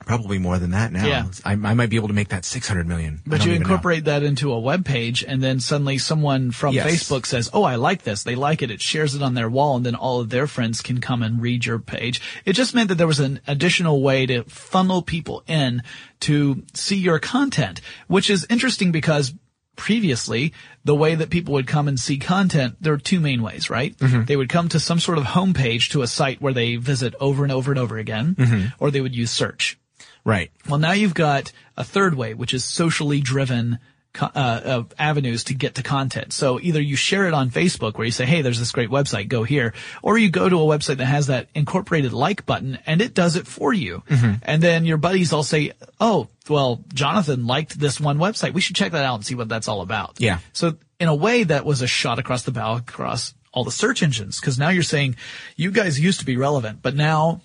probably 0.05 0.39
more 0.39 0.57
than 0.57 0.71
that 0.71 0.93
now. 0.93 1.05
Yeah. 1.05 1.25
I, 1.43 1.51
I 1.51 1.73
might 1.73 1.89
be 1.89 1.97
able 1.97 2.07
to 2.07 2.13
make 2.13 2.29
that 2.29 2.45
600 2.45 2.87
million. 2.87 3.21
But 3.27 3.43
you 3.45 3.51
know. 3.51 3.57
incorporate 3.57 4.05
that 4.05 4.23
into 4.23 4.53
a 4.53 4.59
web 4.59 4.85
page 4.85 5.23
and 5.23 5.43
then 5.43 5.59
suddenly 5.59 5.97
someone 5.97 6.51
from 6.51 6.73
Yes. 6.73 6.89
Facebook 6.89 7.25
says, 7.25 7.49
Oh, 7.53 7.63
I 7.63 7.75
like 7.75 8.03
this. 8.03 8.23
They 8.23 8.35
like 8.35 8.61
it. 8.61 8.71
It 8.71 8.81
shares 8.81 9.13
it 9.13 9.21
on 9.21 9.33
their 9.33 9.49
wall 9.49 9.75
and 9.75 9.85
then 9.85 9.95
all 9.95 10.21
of 10.21 10.29
their 10.29 10.47
friends 10.47 10.81
can 10.81 11.01
come 11.01 11.21
and 11.21 11.41
read 11.41 11.65
your 11.65 11.77
page. 11.79 12.21
It 12.45 12.53
just 12.53 12.73
meant 12.73 12.87
that 12.87 12.95
there 12.95 13.05
was 13.05 13.19
an 13.19 13.41
additional 13.45 14.01
way 14.01 14.25
to 14.27 14.43
funnel 14.45 15.01
people 15.01 15.43
in 15.47 15.83
to 16.21 16.63
see 16.73 16.95
your 16.97 17.19
content, 17.19 17.81
which 18.07 18.29
is 18.29 18.47
interesting 18.49 18.93
because 18.93 19.33
previously 19.79 20.53
the 20.83 20.93
way 20.93 21.15
that 21.15 21.29
people 21.29 21.53
would 21.53 21.65
come 21.65 21.87
and 21.87 21.99
see 21.99 22.17
content 22.17 22.75
there 22.81 22.93
are 22.93 22.97
two 22.97 23.19
main 23.19 23.41
ways 23.41 23.69
right? 23.69 23.97
Mm-hmm. 23.97 24.25
They 24.25 24.35
would 24.35 24.49
come 24.49 24.69
to 24.69 24.79
some 24.79 24.99
sort 24.99 25.17
of 25.17 25.23
homepage 25.23 25.91
to 25.91 26.01
a 26.01 26.07
site 26.07 26.41
where 26.41 26.53
they 26.53 26.75
visit 26.75 27.15
over 27.19 27.43
and 27.43 27.51
over 27.51 27.71
and 27.71 27.79
over 27.79 27.97
again 27.97 28.35
mm-hmm. 28.35 28.67
or 28.83 28.91
they 28.91 29.01
would 29.01 29.15
use 29.15 29.31
search. 29.31 29.79
Right. 30.25 30.51
well, 30.67 30.79
now 30.79 30.91
you've 30.91 31.13
got 31.13 31.51
a 31.77 31.83
third 31.83 32.13
way, 32.13 32.33
which 32.33 32.53
is 32.53 32.63
socially 32.63 33.21
driven 33.21 33.79
uh, 34.21 34.27
uh, 34.33 34.83
avenues 34.97 35.45
to 35.45 35.53
get 35.53 35.75
to 35.75 35.83
content. 35.83 36.33
So 36.33 36.59
either 36.59 36.81
you 36.81 36.95
share 36.95 37.27
it 37.27 37.33
on 37.33 37.51
Facebook 37.51 37.97
where 37.97 38.05
you 38.05 38.11
say, 38.11 38.25
"Hey, 38.25 38.41
there's 38.41 38.59
this 38.59 38.71
great 38.71 38.89
website, 38.89 39.27
go 39.27 39.43
here," 39.43 39.73
or 40.01 40.17
you 40.17 40.29
go 40.29 40.49
to 40.49 40.55
a 40.55 40.65
website 40.65 40.97
that 40.97 41.05
has 41.05 41.27
that 41.27 41.47
incorporated 41.53 42.11
like 42.11 42.45
button 42.45 42.79
and 42.85 43.01
it 43.01 43.13
does 43.13 43.35
it 43.35 43.47
for 43.47 43.73
you. 43.73 44.03
And 44.43 44.61
then 44.61 44.85
your 44.85 44.97
buddies 44.97 45.31
all 45.31 45.43
say, 45.43 45.73
"Oh, 45.99 46.27
well, 46.49 46.83
Jonathan 46.93 47.45
liked 47.47 47.79
this 47.79 47.99
one 47.99 48.17
website. 48.17 48.53
We 48.53 48.61
should 48.61 48.75
check 48.75 48.93
that 48.93 49.05
out 49.05 49.15
and 49.15 49.25
see 49.25 49.35
what 49.35 49.47
that's 49.47 49.67
all 49.67 49.81
about." 49.81 50.15
Yeah. 50.17 50.39
So 50.53 50.75
in 50.99 51.07
a 51.07 51.15
way, 51.15 51.43
that 51.43 51.65
was 51.65 51.81
a 51.81 51.87
shot 51.87 52.19
across 52.19 52.43
the 52.43 52.51
bow 52.51 52.77
across 52.77 53.33
all 53.53 53.63
the 53.63 53.71
search 53.71 54.03
engines 54.03 54.39
because 54.39 54.59
now 54.59 54.69
you're 54.69 54.83
saying 54.83 55.15
you 55.55 55.71
guys 55.71 55.99
used 55.99 56.19
to 56.19 56.25
be 56.25 56.37
relevant, 56.37 56.81
but 56.81 56.95
now 56.95 57.41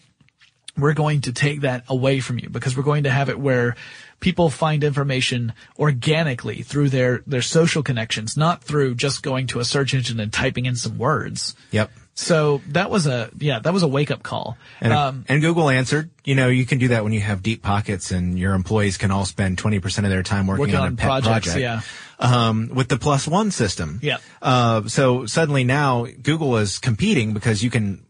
we're 0.77 0.94
going 0.94 1.22
to 1.22 1.33
take 1.33 1.61
that 1.62 1.85
away 1.88 2.20
from 2.20 2.38
you 2.38 2.48
because 2.48 2.77
we're 2.77 2.83
going 2.83 3.05
to 3.05 3.11
have 3.11 3.29
it 3.29 3.38
where 3.38 3.77
people 4.20 4.50
find 4.50 4.83
information 4.85 5.53
organically 5.79 6.62
through 6.62 6.88
their, 6.88 7.22
their 7.27 7.42
social 7.42 7.83
connections, 7.83 8.37
not 8.37 8.62
through 8.62 8.94
just 8.94 9.22
going 9.22 9.46
to 9.48 9.61
a 9.61 9.64
search 9.64 9.94
engine 9.94 10.18
and 10.20 10.33
typing 10.33 10.66
in 10.66 10.77
some 10.77 10.98
words. 10.98 11.55
Yep. 11.70 11.90
So 12.16 12.61
that 12.68 12.90
was 12.90 13.09
a, 13.09 13.29
yeah, 13.38 13.59
that 13.59 13.72
was 13.72 13.83
a 13.83 13.88
wake 13.88 14.12
up 14.12 14.22
call. 14.22 14.57
And, 14.81 14.92
Um, 14.92 15.24
and 15.29 15.42
Google 15.42 15.68
answered, 15.68 16.11
you 16.24 16.37
know, 16.37 16.46
you 16.46 16.64
can 16.64 16.79
do 16.79 16.88
that 16.88 17.03
when 17.03 17.12
you 17.12 17.18
have 17.20 17.42
deep 17.42 17.61
pockets 17.61 18.12
and 18.12 18.38
your 18.38 18.55
employees 18.55 18.96
can 18.96 19.11
all 19.11 19.24
spend 19.24 19.59
20% 19.59 20.05
of 20.05 20.11
their 20.11 20.22
time 20.22 20.46
working, 20.46 20.61
Working 20.61 20.77
on, 20.77 20.83
on 20.87 20.92
a 20.92 20.96
pet 20.96 21.07
projects, 21.07 21.53
project. 21.53 21.59
yeah. 21.61 21.81
Um, 22.20 22.70
with 22.72 22.88
the 22.88 22.98
plus 22.98 23.27
one 23.27 23.50
system. 23.50 23.98
Yeah. 24.00 24.18
Uh, 24.40 24.87
so 24.87 25.27
suddenly 25.27 25.64
now 25.64 26.07
Google 26.22 26.57
is 26.59 26.79
competing 26.79 27.35
because 27.35 27.64
you 27.64 27.70
can, 27.70 28.04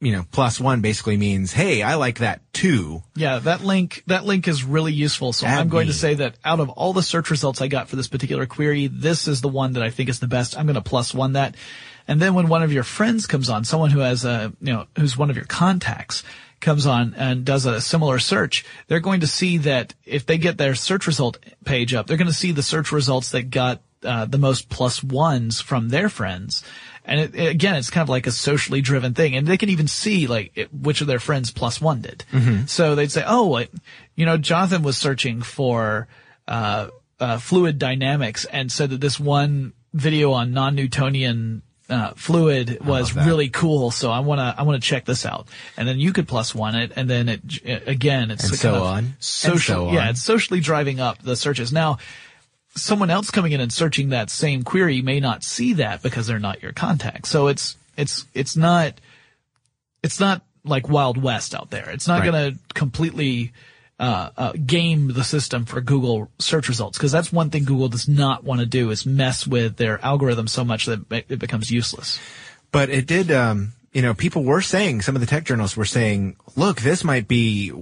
you 0.00 0.12
know, 0.12 0.24
plus 0.30 0.60
one 0.60 0.80
basically 0.80 1.16
means, 1.16 1.52
hey, 1.52 1.82
I 1.82 1.96
like 1.96 2.18
that 2.18 2.40
too. 2.52 3.02
Yeah, 3.16 3.40
that 3.40 3.62
link 3.64 4.04
that 4.06 4.24
link 4.24 4.46
is 4.46 4.62
really 4.62 4.92
useful. 4.92 5.32
So 5.32 5.46
Add 5.46 5.58
I'm 5.58 5.68
going 5.68 5.86
me. 5.86 5.92
to 5.92 5.98
say 5.98 6.14
that 6.14 6.36
out 6.44 6.60
of 6.60 6.68
all 6.70 6.92
the 6.92 7.02
search 7.02 7.30
results 7.30 7.60
I 7.60 7.68
got 7.68 7.88
for 7.88 7.96
this 7.96 8.06
particular 8.08 8.46
query, 8.46 8.86
this 8.86 9.26
is 9.26 9.40
the 9.40 9.48
one 9.48 9.72
that 9.72 9.82
I 9.82 9.90
think 9.90 10.08
is 10.08 10.20
the 10.20 10.28
best. 10.28 10.56
I'm 10.56 10.66
going 10.66 10.74
to 10.74 10.80
plus 10.82 11.12
one 11.12 11.32
that. 11.32 11.56
And 12.06 12.20
then 12.20 12.34
when 12.34 12.48
one 12.48 12.62
of 12.62 12.72
your 12.72 12.84
friends 12.84 13.26
comes 13.26 13.50
on, 13.50 13.64
someone 13.64 13.90
who 13.90 13.98
has 14.00 14.24
a, 14.24 14.52
you 14.60 14.72
know, 14.72 14.86
who's 14.96 15.16
one 15.16 15.30
of 15.30 15.36
your 15.36 15.44
contacts 15.44 16.22
comes 16.60 16.86
on 16.86 17.14
and 17.14 17.44
does 17.44 17.66
a 17.66 17.80
similar 17.80 18.18
search, 18.18 18.64
they're 18.86 19.00
going 19.00 19.20
to 19.20 19.26
see 19.26 19.58
that 19.58 19.94
if 20.04 20.26
they 20.26 20.38
get 20.38 20.58
their 20.58 20.74
search 20.74 21.06
result 21.06 21.38
page 21.64 21.92
up, 21.92 22.06
they're 22.06 22.16
going 22.16 22.26
to 22.28 22.32
see 22.32 22.52
the 22.52 22.62
search 22.62 22.92
results 22.92 23.32
that 23.32 23.50
got 23.50 23.82
uh, 24.02 24.24
the 24.26 24.38
most 24.38 24.68
plus 24.68 25.02
ones 25.02 25.60
from 25.60 25.88
their 25.88 26.08
friends. 26.08 26.62
And 27.08 27.20
it, 27.20 27.34
it- 27.34 27.48
again, 27.50 27.74
it's 27.76 27.90
kind 27.90 28.02
of 28.02 28.08
like 28.08 28.26
a 28.28 28.30
socially 28.30 28.80
driven 28.82 29.14
thing. 29.14 29.34
And 29.34 29.46
they 29.46 29.56
can 29.56 29.70
even 29.70 29.88
see 29.88 30.26
like 30.28 30.52
it, 30.54 30.72
which 30.72 31.00
of 31.00 31.06
their 31.08 31.18
friends 31.18 31.50
plus 31.50 31.80
one 31.80 32.02
did. 32.02 32.24
So 32.68 32.94
they'd 32.94 33.10
say, 33.10 33.24
oh, 33.26 33.44
like, 33.48 33.70
you 34.14 34.26
know, 34.26 34.36
Jonathan 34.36 34.82
was 34.82 34.96
searching 34.96 35.42
for, 35.42 36.06
uh, 36.46 36.88
uh, 37.20 37.38
fluid 37.38 37.78
dynamics 37.80 38.44
and 38.44 38.70
said 38.70 38.90
that 38.90 39.00
this 39.00 39.18
one 39.18 39.72
video 39.92 40.30
on 40.32 40.52
non-Newtonian 40.52 41.62
uh, 41.88 42.12
fluid 42.16 42.78
was 42.84 43.16
really 43.26 43.48
cool. 43.48 43.90
So 43.90 44.10
I 44.10 44.20
want 44.20 44.38
to, 44.40 44.54
I 44.58 44.62
want 44.62 44.80
to 44.80 44.86
check 44.86 45.04
this 45.06 45.24
out. 45.24 45.48
And 45.76 45.88
then 45.88 45.98
you 45.98 46.12
could 46.12 46.28
plus 46.28 46.54
one 46.54 46.74
it. 46.74 46.92
And 46.94 47.08
then 47.08 47.28
it, 47.30 47.40
again, 47.88 48.30
it's 48.30 48.46
so 48.48 48.68
kind 48.68 48.76
of 48.76 48.82
on. 48.82 49.16
Social, 49.20 49.88
so 49.88 49.92
yeah, 49.92 50.10
it's 50.10 50.20
socially 50.22 50.60
driving 50.60 51.00
up 51.00 51.22
the 51.22 51.34
searches. 51.34 51.72
Now, 51.72 51.98
someone 52.80 53.10
else 53.10 53.30
coming 53.30 53.52
in 53.52 53.60
and 53.60 53.72
searching 53.72 54.10
that 54.10 54.30
same 54.30 54.62
query 54.62 55.02
may 55.02 55.20
not 55.20 55.42
see 55.44 55.74
that 55.74 56.02
because 56.02 56.26
they're 56.26 56.38
not 56.38 56.62
your 56.62 56.72
contact. 56.72 57.26
So 57.26 57.48
it's, 57.48 57.76
it's, 57.96 58.24
it's 58.34 58.56
not, 58.56 58.94
it's 60.02 60.20
not 60.20 60.42
like 60.64 60.88
Wild 60.88 61.20
West 61.22 61.54
out 61.54 61.70
there. 61.70 61.90
It's 61.90 62.06
not 62.08 62.20
Right. 62.20 62.30
going 62.32 62.52
to 62.52 62.58
completely, 62.74 63.52
uh, 64.00 64.30
uh, 64.36 64.52
game 64.52 65.08
the 65.12 65.24
system 65.24 65.64
for 65.64 65.80
Google 65.80 66.30
search 66.38 66.68
results 66.68 66.96
because 66.96 67.10
that's 67.10 67.32
one 67.32 67.50
thing 67.50 67.64
Google 67.64 67.88
does 67.88 68.08
not 68.08 68.44
want 68.44 68.60
to 68.60 68.66
do 68.66 68.90
is 68.90 69.04
mess 69.04 69.44
with 69.46 69.76
their 69.76 69.98
algorithm 70.04 70.46
so 70.46 70.64
much 70.64 70.86
that 70.86 71.00
it 71.28 71.38
becomes 71.40 71.70
useless. 71.70 72.20
But 72.70 72.90
it 72.90 73.06
did, 73.06 73.32
um, 73.32 73.72
you 73.92 74.02
know, 74.02 74.14
people 74.14 74.44
were 74.44 74.60
saying, 74.60 75.02
some 75.02 75.14
of 75.16 75.20
the 75.20 75.26
tech 75.26 75.44
journalists 75.44 75.76
were 75.76 75.84
saying, 75.84 76.36
look, 76.56 76.80
this 76.80 77.04
might 77.04 77.26
be, 77.26 77.72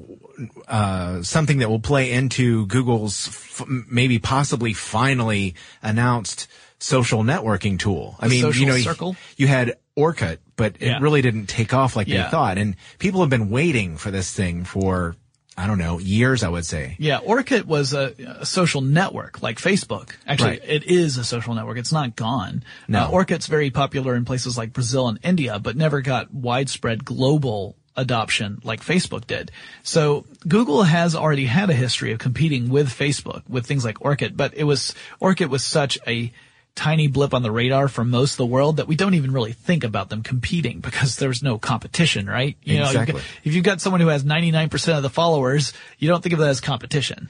uh, 0.69 1.23
something 1.23 1.59
that 1.59 1.69
will 1.69 1.81
play 1.81 2.13
into 2.13 2.67
Google's 2.67 3.29
f- 3.29 3.65
maybe 3.91 4.19
possibly 4.19 4.73
finally 4.73 5.55
announced 5.83 6.47
social 6.79 7.25
networking 7.25 7.79
tool. 7.79 8.17
I 8.21 8.29
The 8.29 8.43
mean, 8.43 8.53
you 8.55 8.67
know, 8.67 8.77
circle? 8.79 9.17
you 9.37 9.47
had 9.47 9.75
Orkut, 9.97 10.39
but 10.57 10.77
it 10.81 11.01
really 11.01 11.23
didn't 11.23 11.47
take 11.47 11.73
off 11.73 11.97
like 11.97 12.07
Yeah. 12.07 12.25
they 12.25 12.31
thought. 12.31 12.59
And 12.59 12.77
people 12.99 13.21
have 13.23 13.31
been 13.31 13.49
waiting 13.51 13.97
for 13.97 14.11
this 14.11 14.31
thing 14.33 14.65
for, 14.65 15.17
I 15.59 15.67
don't 15.67 15.79
know, 15.79 15.99
years, 15.99 16.43
I 16.43 16.49
would 16.49 16.67
say. 16.67 16.97
Yeah, 16.99 17.21
Orkut 17.21 17.65
was 17.65 17.95
a, 17.95 18.13
a 18.41 18.45
social 18.47 18.83
network 18.83 19.43
like 19.43 19.59
Facebook. 19.59 20.11
Actually, 20.27 20.51
Right. 20.51 20.63
it 20.65 20.85
is 20.85 21.17
a 21.17 21.25
social 21.25 21.55
network. 21.55 21.79
It's 21.79 21.93
not 21.93 22.15
gone. 22.15 22.63
No. 22.89 23.01
Uh, 23.05 23.11
Orkut's 23.11 23.47
very 23.47 23.71
popular 23.71 24.15
in 24.15 24.25
places 24.27 24.59
like 24.59 24.73
Brazil 24.75 25.09
and 25.09 25.19
India, 25.23 25.59
but 25.59 25.75
never 25.77 26.03
got 26.03 26.33
widespread 26.35 27.05
global 27.07 27.75
adoption 27.97 28.61
like 28.63 28.83
Facebook 28.85 29.27
did. 29.27 29.51
So 29.83 30.27
Google 30.47 30.83
has 30.83 31.15
already 31.17 31.47
had 31.47 31.71
a 31.71 31.73
history 31.73 32.13
of 32.13 32.19
competing 32.19 32.69
with 32.69 32.89
Facebook 32.91 33.43
with 33.49 33.65
things 33.65 33.85
like 33.87 33.99
Orkut, 34.01 34.37
but 34.37 34.53
it 34.55 34.65
was, 34.65 34.95
Orkut 35.23 35.49
was 35.49 35.65
such 35.65 35.99
a 36.07 36.31
tiny 36.77 37.09
blip 37.09 37.35
on 37.35 37.43
the 37.43 37.51
radar 37.51 37.89
for 37.89 38.05
most 38.05 38.35
of 38.35 38.37
the 38.37 38.47
world 38.47 38.77
that 38.77 38.87
we 38.87 38.95
don't 38.95 39.15
even 39.15 39.33
really 39.33 39.53
think 39.53 39.83
about 39.83 40.09
them 40.11 40.23
competing 40.23 40.79
because 40.81 41.17
there's 41.17 41.43
no 41.43 41.59
competition, 41.59 42.27
right? 42.29 42.57
You 42.63 42.81
Exactly. 42.83 43.15
got- 43.15 43.23
if 43.43 43.55
you've 43.55 43.65
got 43.65 43.81
someone 43.81 44.01
who 44.01 44.09
has 44.09 44.23
99% 44.25 44.97
of 44.97 45.03
the 45.03 45.11
followers, 45.11 45.73
you 45.99 46.09
don't 46.09 46.23
think 46.23 46.35
of 46.35 46.39
that 46.39 46.51
as 46.51 46.61
competition. 46.61 47.29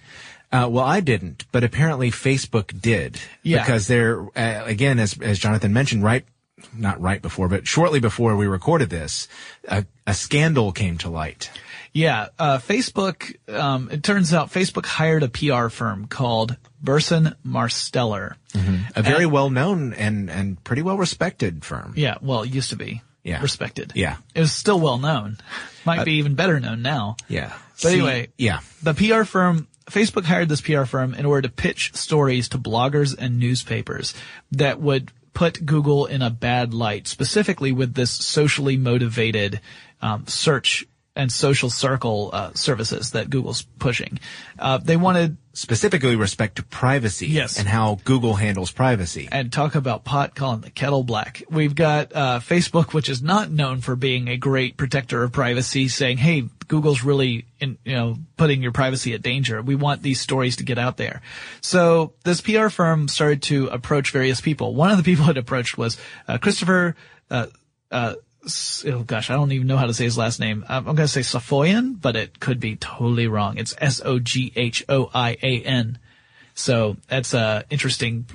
Uh, 0.53 0.68
well, 0.70 0.84
I 0.84 1.01
didn't, 1.01 1.44
but 1.53 1.64
apparently 1.64 2.11
Facebook 2.11 2.78
did. 2.80 3.18
Yeah. 3.42 3.62
Because 3.62 3.86
they're, 3.86 4.20
uh, 4.36 4.64
again, 4.66 4.99
as, 4.99 5.18
as 5.20 5.38
Jonathan 5.38 5.72
mentioned, 5.72 6.03
right, 6.05 6.24
not 6.76 7.01
right 7.01 7.20
before, 7.22 7.49
but 7.49 7.66
shortly 7.66 8.01
before 8.01 8.36
we 8.36 8.47
recorded 8.47 8.90
this, 8.90 9.28
a, 9.68 9.84
a 10.07 10.14
scandal 10.14 10.72
came 10.72 10.99
to 10.99 11.09
light. 11.09 11.51
Yeah, 11.97 12.28
uh, 12.38 12.59
Facebook. 12.59 13.36
Um, 13.49 13.88
it 13.90 14.03
turns 14.03 14.34
out 14.34 14.51
Facebook 14.51 14.84
hired 14.84 15.22
a 15.22 15.28
PR 15.28 15.68
firm 15.68 16.09
called 16.09 16.57
Burson 16.82 17.34
Marsteller. 17.44 18.34
A 18.94 19.03
very 19.03 19.24
well 19.24 19.49
known 19.49 19.94
and, 19.94 20.28
and 20.28 20.62
pretty 20.62 20.82
well 20.82 20.99
respected 20.99 21.64
firm. 21.64 21.94
Yeah, 21.97 22.18
well, 22.20 22.42
it 22.42 22.51
used 22.51 22.70
to 22.70 22.76
be. 22.76 23.03
Yeah. 23.24 23.42
respected. 23.42 23.92
Yeah. 23.97 24.18
it 24.36 24.40
was 24.40 24.53
still 24.53 24.78
well 24.78 24.99
known. 24.99 25.38
Might 25.84 26.05
be 26.05 26.18
even 26.18 26.36
better 26.36 26.61
known 26.61 26.82
now. 26.82 27.16
Yeah. 27.28 27.53
But 27.82 27.92
anyway, 27.92 28.28
yeah. 28.38 28.61
the 28.84 28.94
PR 28.94 29.24
firm, 29.24 29.66
Facebook 29.86 30.24
hired 30.24 30.49
this 30.49 30.61
PR 30.61 30.84
firm 30.84 31.12
in 31.12 31.26
order 31.26 31.49
to 31.49 31.53
pitch 31.53 31.92
stories 31.94 32.51
to 32.51 32.59
bloggers 32.59 33.16
and 33.18 33.40
newspapers 33.40 34.14
that 34.53 34.80
would 34.80 35.11
put 35.34 35.66
Google 35.66 36.07
in 36.07 36.22
a 36.22 36.30
bad 36.30 36.72
light, 36.72 37.09
specifically 37.09 37.72
with 37.72 37.94
this 37.94 38.12
socially 38.12 38.76
motivated 38.76 39.61
um, 40.01 40.26
search 40.28 40.86
and 41.17 41.33
social 41.33 41.71
circle 41.71 42.31
uh, 42.33 42.53
services 42.55 43.12
that 43.12 43.31
Google's 43.31 43.62
pushing. 43.79 44.19
Uh, 44.59 44.79
they 44.79 44.97
wanted 44.97 45.37
Specifically 45.57 46.17
respect 46.17 46.57
to 46.57 46.62
privacy. 46.62 47.29
Yes. 47.29 47.59
And 47.59 47.67
how 47.67 47.99
Google 48.05 48.35
handles 48.35 48.71
privacy. 48.71 49.27
and 49.33 49.51
talk 49.51 49.75
about 49.75 50.05
pot 50.05 50.35
calling 50.35 50.61
the 50.61 50.69
kettle 50.69 51.03
black. 51.03 51.43
We've 51.49 51.75
got 51.75 52.14
uh, 52.14 52.41
Facebook, 52.41 52.93
which 52.93 53.09
is 53.09 53.23
not 53.23 53.51
known 53.51 53.81
for 53.81 53.97
being 53.97 54.29
a 54.29 54.37
great 54.37 54.77
protector 54.77 55.23
of 55.23 55.33
privacy, 55.33 55.89
saying, 55.89 56.19
"Hey, 56.19 56.51
Google's 56.69 57.03
really, 57.03 57.47
in, 57.59 57.79
you 57.87 57.95
know, 57.95 58.19
putting 58.37 58.61
your 58.61 58.73
privacy 58.73 59.14
at 59.14 59.23
danger. 59.23 59.62
We 59.62 59.77
want 59.77 60.03
these 60.03 60.21
stories 60.21 60.57
to 60.57 60.62
get 60.62 60.77
out 60.77 60.99
there." 60.99 61.23
So 61.62 62.12
this 62.23 62.43
PR 62.43 62.69
firm 62.69 63.09
started 63.09 63.41
to 63.45 63.69
approach 63.69 64.11
various 64.11 64.43
people. 64.43 64.75
One 64.75 64.91
of 64.91 64.99
the 64.99 65.05
people 65.11 65.31
it 65.31 65.39
approached 65.39 65.79
was 65.79 65.97
uh, 66.29 66.37
Christopher. 66.37 66.97
Uh, 67.31 67.47
uh, 67.91 68.14
oh 68.86 69.03
gosh, 69.03 69.30
I 69.30 69.34
don't 69.34 69.53
even 69.53 69.66
know 69.66 69.76
how 69.76 69.86
to 69.86 69.94
say 69.94 70.05
his 70.05 70.18
last 70.18 70.40
name. 70.40 70.64
I'm, 70.68 70.84
going 70.84 70.97
to 70.97 71.09
say 71.09 71.20
Safoyan, 71.20 72.01
but 72.01 72.16
it 72.16 72.40
could 72.40 72.61
be 72.61 72.76
totally 72.76 73.26
wrong. 73.26 73.59
It's 73.59 73.74
S 73.78 74.01
O 74.05 74.18
G 74.18 74.53
H 74.55 74.84
O 74.88 75.11
I 75.12 75.36
A 75.42 75.62
N. 75.62 75.99
So 76.55 76.97
that's 77.09 77.34
uh, 77.34 77.62
interesting. 77.70 78.26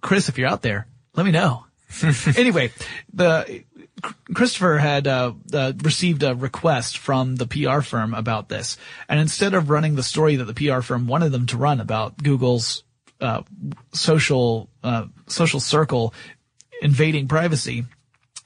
Chris, 0.00 0.28
if 0.28 0.38
you're 0.38 0.48
out 0.48 0.62
there, 0.62 0.86
let 1.14 1.26
me 1.26 1.32
know. 1.32 1.64
anyway, 2.36 2.70
the 3.12 3.64
Christopher 4.34 4.78
had 4.78 5.06
uh, 5.06 5.32
uh, 5.52 5.72
received 5.82 6.22
a 6.22 6.34
request 6.34 6.98
from 6.98 7.36
the 7.36 7.46
PR 7.46 7.80
firm 7.80 8.14
about 8.14 8.48
this, 8.48 8.76
and 9.08 9.18
instead 9.20 9.54
of 9.54 9.70
running 9.70 9.94
the 9.94 10.02
story 10.02 10.36
that 10.36 10.44
the 10.44 10.54
PR 10.54 10.80
firm 10.80 11.06
wanted 11.06 11.30
them 11.30 11.46
to 11.46 11.56
run 11.56 11.80
about 11.80 12.22
Google's 12.22 12.84
uh, 13.20 13.42
social 13.92 14.68
uh, 14.82 15.06
social 15.26 15.60
circle 15.60 16.14
invading 16.80 17.28
privacy, 17.28 17.84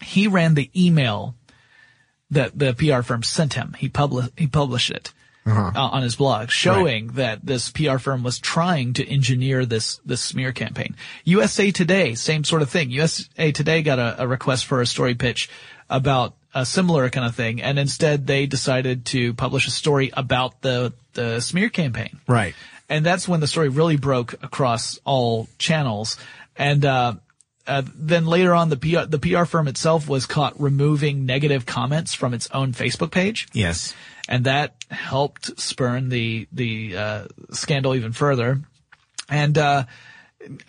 he 0.03 0.29
ran 0.29 0.55
the 0.55 0.71
email 0.77 1.35
that 2.31 2.59
the 2.59 2.75
PR 2.75 3.03
firm 3.03 3.23
sent 3.23 3.55
him. 3.55 3.75
He 3.79 3.89
published 3.89 4.31
he 4.39 4.47
published 4.47 4.91
it 4.91 5.13
uh, 5.47 5.73
on 5.75 6.03
his 6.03 6.17
blog, 6.17 6.51
showing 6.51 7.09
that 7.09 7.45
this 7.45 7.71
PR 7.71 7.99
firm 7.99 8.23
was 8.23 8.39
trying 8.39 8.95
to 8.95 9.09
engineer 9.09 9.67
this 9.67 9.99
this 10.05 10.21
smear 10.21 10.53
campaign. 10.53 10.95
USA 11.25 11.71
Today, 11.71 12.15
same 12.15 12.45
sort 12.45 12.63
of 12.63 12.71
thing. 12.71 12.91
USA 12.91 13.53
Today 13.53 13.83
got 13.83 13.99
a, 13.99 14.23
a 14.23 14.27
request 14.27 14.67
for 14.67 14.81
a 14.81 14.87
story 14.87 15.15
pitch 15.15 15.51
about 15.91 16.35
a 16.55 16.65
similar 16.65 17.09
kind 17.11 17.27
of 17.27 17.35
thing, 17.35 17.61
and 17.63 17.79
instead 17.79 18.27
they 18.27 18.47
decided 18.47 19.07
to 19.07 19.35
publish 19.35 19.67
a 19.67 19.71
story 19.71 20.11
about 20.15 20.61
the 20.63 20.93
the 21.15 21.41
smear 21.41 21.69
campaign. 21.69 22.21
Right. 22.27 22.55
And 22.89 23.07
that's 23.07 23.27
when 23.27 23.41
the 23.41 23.47
story 23.47 23.71
really 23.71 23.97
broke 23.97 24.35
across 24.43 24.99
all 25.05 25.49
channels. 25.57 26.19
And, 26.57 26.85
uh, 26.85 27.15
uh, 27.67 27.83
then 27.95 28.27
later 28.27 28.55
on, 28.55 28.69
the 28.69 28.77
PR, 28.77 29.05
the 29.07 29.19
PR 29.19 29.45
firm 29.45 29.69
itself 29.69 30.09
was 30.09 30.27
caught 30.27 30.61
removing 30.61 31.27
negative 31.27 31.67
comments 31.67 32.15
from 32.15 32.35
its 32.35 32.49
own 32.53 32.73
Facebook 32.73 33.11
page. 33.11 33.49
Yes. 33.53 33.95
And 34.29 34.45
that 34.45 34.75
helped 34.91 35.61
spurn 35.61 36.09
the, 36.09 36.49
the, 36.53 36.97
uh, 36.97 37.25
scandal 37.51 37.95
even 37.95 38.13
further. 38.13 38.61
And, 39.29 39.57
uh, 39.57 39.85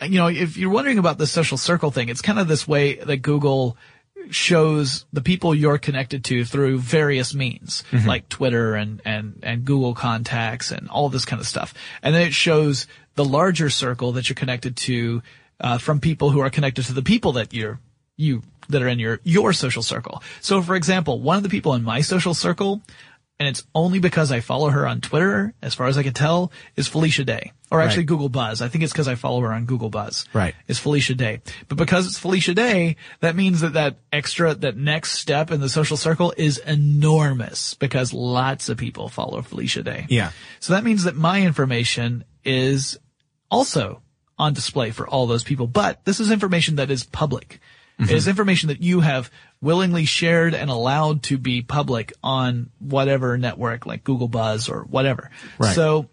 you 0.02 0.18
know, 0.20 0.28
if 0.28 0.58
you're 0.58 0.70
wondering 0.70 1.00
about 1.00 1.18
the 1.18 1.28
social 1.28 1.58
circle 1.58 1.92
thing, 1.92 2.10
it's 2.10 2.22
kind 2.22 2.40
of 2.40 2.48
this 2.48 2.68
way 2.68 2.96
that 2.96 3.18
Google 3.18 3.78
shows 4.30 5.06
the 5.12 5.22
people 5.22 5.54
you're 5.54 5.78
connected 5.78 6.24
to 6.26 6.46
through 6.46 6.80
various 6.80 7.34
means, 7.34 7.84
like 8.06 8.30
Twitter 8.30 8.76
and, 8.76 9.02
and, 9.04 9.40
and 9.44 9.66
Google 9.66 9.94
contacts 9.94 10.72
and 10.72 10.90
all 10.90 11.10
this 11.10 11.26
kind 11.26 11.40
of 11.40 11.48
stuff. 11.48 11.74
And 12.02 12.16
then 12.16 12.28
it 12.28 12.34
shows 12.34 12.88
the 13.16 13.26
larger 13.26 13.70
circle 13.70 14.14
that 14.14 14.30
you're 14.30 14.36
connected 14.36 14.78
to, 14.78 15.22
uh, 15.64 15.78
from 15.80 16.00
people 16.00 16.30
who 16.30 16.42
are 16.42 16.50
connected 16.50 16.86
to 16.86 16.94
the 16.94 17.02
people 17.02 17.32
that 17.34 17.54
you're, 17.54 17.80
you, 18.18 18.44
that 18.70 18.82
are 18.84 18.88
in 18.88 19.00
your, 19.00 19.20
your 19.24 19.54
social 19.54 19.82
circle. 19.82 20.22
So 20.42 20.62
for 20.62 20.76
example, 20.76 21.20
one 21.22 21.38
of 21.38 21.44
the 21.44 21.50
people 21.50 21.74
in 21.74 21.84
my 21.84 22.02
social 22.02 22.34
circle, 22.34 22.82
and 23.40 23.50
it's 23.50 23.64
only 23.74 24.00
because 24.00 24.32
I 24.32 24.42
follow 24.42 24.70
her 24.70 24.86
on 24.86 25.02
Twitter, 25.02 25.54
as 25.62 25.74
far 25.74 25.88
as 25.88 25.98
I 25.98 26.04
can 26.04 26.14
tell, 26.14 26.52
is 26.76 26.88
Felicia 26.88 27.24
Day. 27.24 27.52
Or 27.72 27.82
actually 27.82 28.02
Right. 28.02 28.08
Google 28.08 28.30
Buzz. 28.30 28.62
I 28.62 28.68
think 28.68 28.84
it's 28.84 28.94
because 28.94 29.08
I 29.08 29.16
follow 29.16 29.42
her 29.42 29.52
on 29.52 29.66
Google 29.66 29.90
Buzz. 29.90 30.26
Right. 30.32 30.54
Is 30.68 30.78
Felicia 30.78 31.16
Day. 31.16 31.42
But 31.68 31.80
because 31.80 32.06
it's 32.06 32.20
Felicia 32.20 32.54
Day, 32.54 32.98
that 33.22 33.36
means 33.36 33.62
that 33.62 33.74
that 33.74 33.98
extra, 34.12 34.54
that 34.54 34.78
next 34.78 35.14
step 35.14 35.50
in 35.50 35.60
the 35.60 35.70
social 35.70 35.98
circle 35.98 36.32
is 36.38 36.60
enormous 36.60 37.74
because 37.74 38.14
lots 38.14 38.70
of 38.70 38.78
people 38.78 39.10
follow 39.10 39.42
Felicia 39.42 39.82
Day. 39.82 40.06
Yeah. 40.10 40.32
So 40.60 40.74
that 40.74 40.84
means 40.84 41.06
that 41.06 41.16
my 41.16 41.42
information 41.42 42.26
is 42.46 43.00
also 43.50 44.03
on 44.38 44.54
display 44.54 44.92
for 44.92 45.08
all 45.08 45.28
those 45.28 45.44
people. 45.44 45.68
But 45.68 46.04
this 46.06 46.20
is 46.20 46.32
information 46.32 46.78
that 46.78 46.90
is 46.92 47.04
public. 47.04 47.60
It 48.00 48.12
is 48.12 48.28
information 48.28 48.68
that 48.68 48.82
you 48.82 49.00
have 49.00 49.32
willingly 49.62 50.04
shared 50.04 50.56
and 50.56 50.70
allowed 50.70 51.24
to 51.24 51.38
be 51.38 51.62
public 51.62 52.12
on 52.22 52.72
whatever 52.80 53.38
network 53.38 53.86
like 53.86 54.04
Google 54.04 54.28
Buzz 54.28 54.68
or 54.68 54.82
whatever. 54.82 55.30
Right. 55.58 55.76
So 55.76 56.10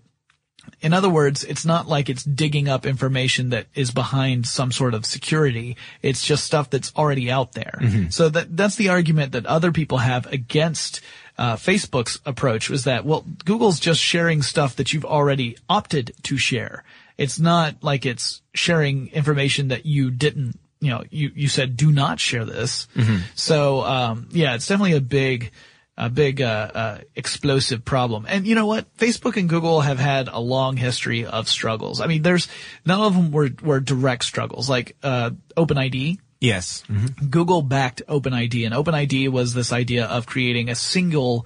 In 0.83 0.93
other 0.93 1.09
words, 1.09 1.45
it's 1.45 1.65
not 1.65 1.89
like 1.89 2.09
it's 2.09 2.23
digging 2.23 2.69
up 2.69 2.87
information 2.87 3.51
that 3.51 3.67
is 3.75 3.91
behind 3.91 4.47
some 4.47 4.73
sort 4.73 4.95
of 4.95 5.05
security. 5.05 5.77
It's 6.03 6.25
just 6.25 6.45
stuff 6.45 6.71
that's 6.71 6.93
already 6.97 7.31
out 7.31 7.53
there. 7.53 7.79
So 8.11 8.29
that, 8.29 8.57
that's 8.57 8.77
the 8.77 8.91
argument 8.91 9.33
that 9.33 9.47
other 9.47 9.73
people 9.73 9.99
have 9.99 10.27
against 10.27 11.01
uh, 11.39 11.57
Facebook's 11.57 12.21
approach 12.25 12.71
was 12.71 12.85
that, 12.85 13.05
well, 13.05 13.25
Google's 13.45 13.81
just 13.81 14.01
sharing 14.01 14.43
stuff 14.43 14.77
that 14.77 14.93
you've 14.93 15.05
already 15.05 15.57
opted 15.69 16.13
to 16.25 16.37
share. 16.37 16.85
It's 17.21 17.39
not 17.39 17.85
like 17.85 18.07
it's 18.07 18.41
sharing 18.55 19.09
information 19.09 19.69
that 19.69 19.85
you 19.85 20.11
didn't, 20.11 20.59
you 20.81 20.91
know, 20.91 21.05
you, 21.11 21.31
you 21.35 21.49
said 21.49 21.77
do 21.77 21.93
not 21.93 22.19
share 22.19 22.47
this. 22.47 22.89
So, 23.35 23.83
um, 23.83 24.29
yeah, 24.33 24.55
it's 24.55 24.67
definitely 24.67 24.97
a 24.97 25.03
big, 25.03 25.53
a 25.99 26.09
big, 26.09 26.41
uh, 26.41 26.71
uh, 26.75 26.99
explosive 27.15 27.85
problem. 27.85 28.25
And 28.27 28.47
you 28.47 28.55
know 28.55 28.67
what? 28.67 28.97
Facebook 28.97 29.37
and 29.37 29.49
Google 29.51 29.83
have 29.83 29.99
had 29.99 30.29
a 30.29 30.41
long 30.41 30.79
history 30.79 31.27
of 31.27 31.49
struggles. 31.49 32.01
I 32.01 32.07
mean, 32.07 32.23
there's, 32.23 32.49
none 32.87 33.01
of 33.01 33.15
them 33.15 33.31
were, 33.33 33.51
were 33.63 33.81
direct 33.81 34.25
struggles. 34.25 34.71
Like, 34.71 34.97
uh, 35.03 35.31
OpenID, 35.57 36.19
Yes. 36.41 36.83
Google 37.29 37.61
backed 37.61 38.01
OpenID, 38.09 38.65
and 38.65 38.75
OpenID 38.75 39.29
was 39.29 39.53
this 39.53 39.75
idea 39.75 40.07
of 40.07 40.25
creating 40.25 40.71
a 40.71 40.75
single 40.75 41.45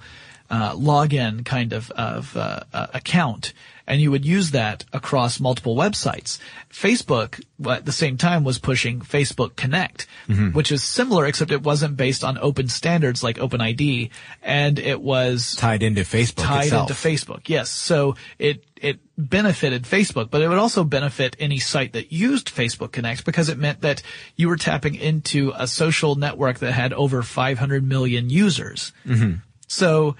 uh, 0.49 0.71
login 0.73 1.43
kind 1.43 1.73
of 1.73 1.91
of 1.91 2.35
uh, 2.37 2.61
uh, 2.71 2.87
account, 2.93 3.51
and 3.87 4.01
you 4.01 4.11
would 4.11 4.25
use 4.25 4.51
that 4.51 4.83
across 4.93 5.39
multiple 5.39 5.75
websites. 5.75 6.39
Facebook, 6.71 7.43
at 7.69 7.85
the 7.85 7.91
same 7.91 8.17
time, 8.17 8.43
was 8.43 8.59
pushing 8.59 8.99
Facebook 8.99 9.55
Connect, 9.55 10.07
mm-hmm. 10.27 10.49
which 10.51 10.71
is 10.71 10.83
similar, 10.83 11.25
except 11.25 11.51
it 11.51 11.63
wasn't 11.63 11.95
based 11.97 12.23
on 12.23 12.37
open 12.39 12.67
standards 12.67 13.23
like 13.23 13.37
OpenID, 13.37 14.09
and 14.41 14.79
it 14.79 15.01
was 15.01 15.55
Tied 15.55 15.83
into 15.83 16.01
Facebook 16.01 16.43
tied 16.43 16.65
itself. 16.65 16.89
into 16.89 17.01
Facebook. 17.01 17.47
Yes. 17.47 17.69
So 17.69 18.15
it, 18.39 18.65
it 18.75 18.99
benefited 19.17 19.83
Facebook, 19.83 20.29
but 20.29 20.41
it 20.41 20.47
would 20.47 20.57
also 20.57 20.83
benefit 20.83 21.35
any 21.39 21.59
site 21.59 21.93
that 21.93 22.11
used 22.11 22.53
Facebook 22.53 22.91
Connect 22.91 23.23
because 23.25 23.49
it 23.49 23.57
meant 23.57 23.81
that 23.81 24.01
you 24.35 24.49
were 24.49 24.57
tapping 24.57 24.95
into 24.95 25.53
a 25.55 25.67
social 25.67 26.15
network 26.15 26.59
that 26.59 26.73
had 26.73 26.91
over 26.93 27.23
500 27.23 27.87
million 27.87 28.29
users. 28.29 28.91
Mm-hmm. 29.05 29.35
So 29.67 30.11
th- 30.11 30.17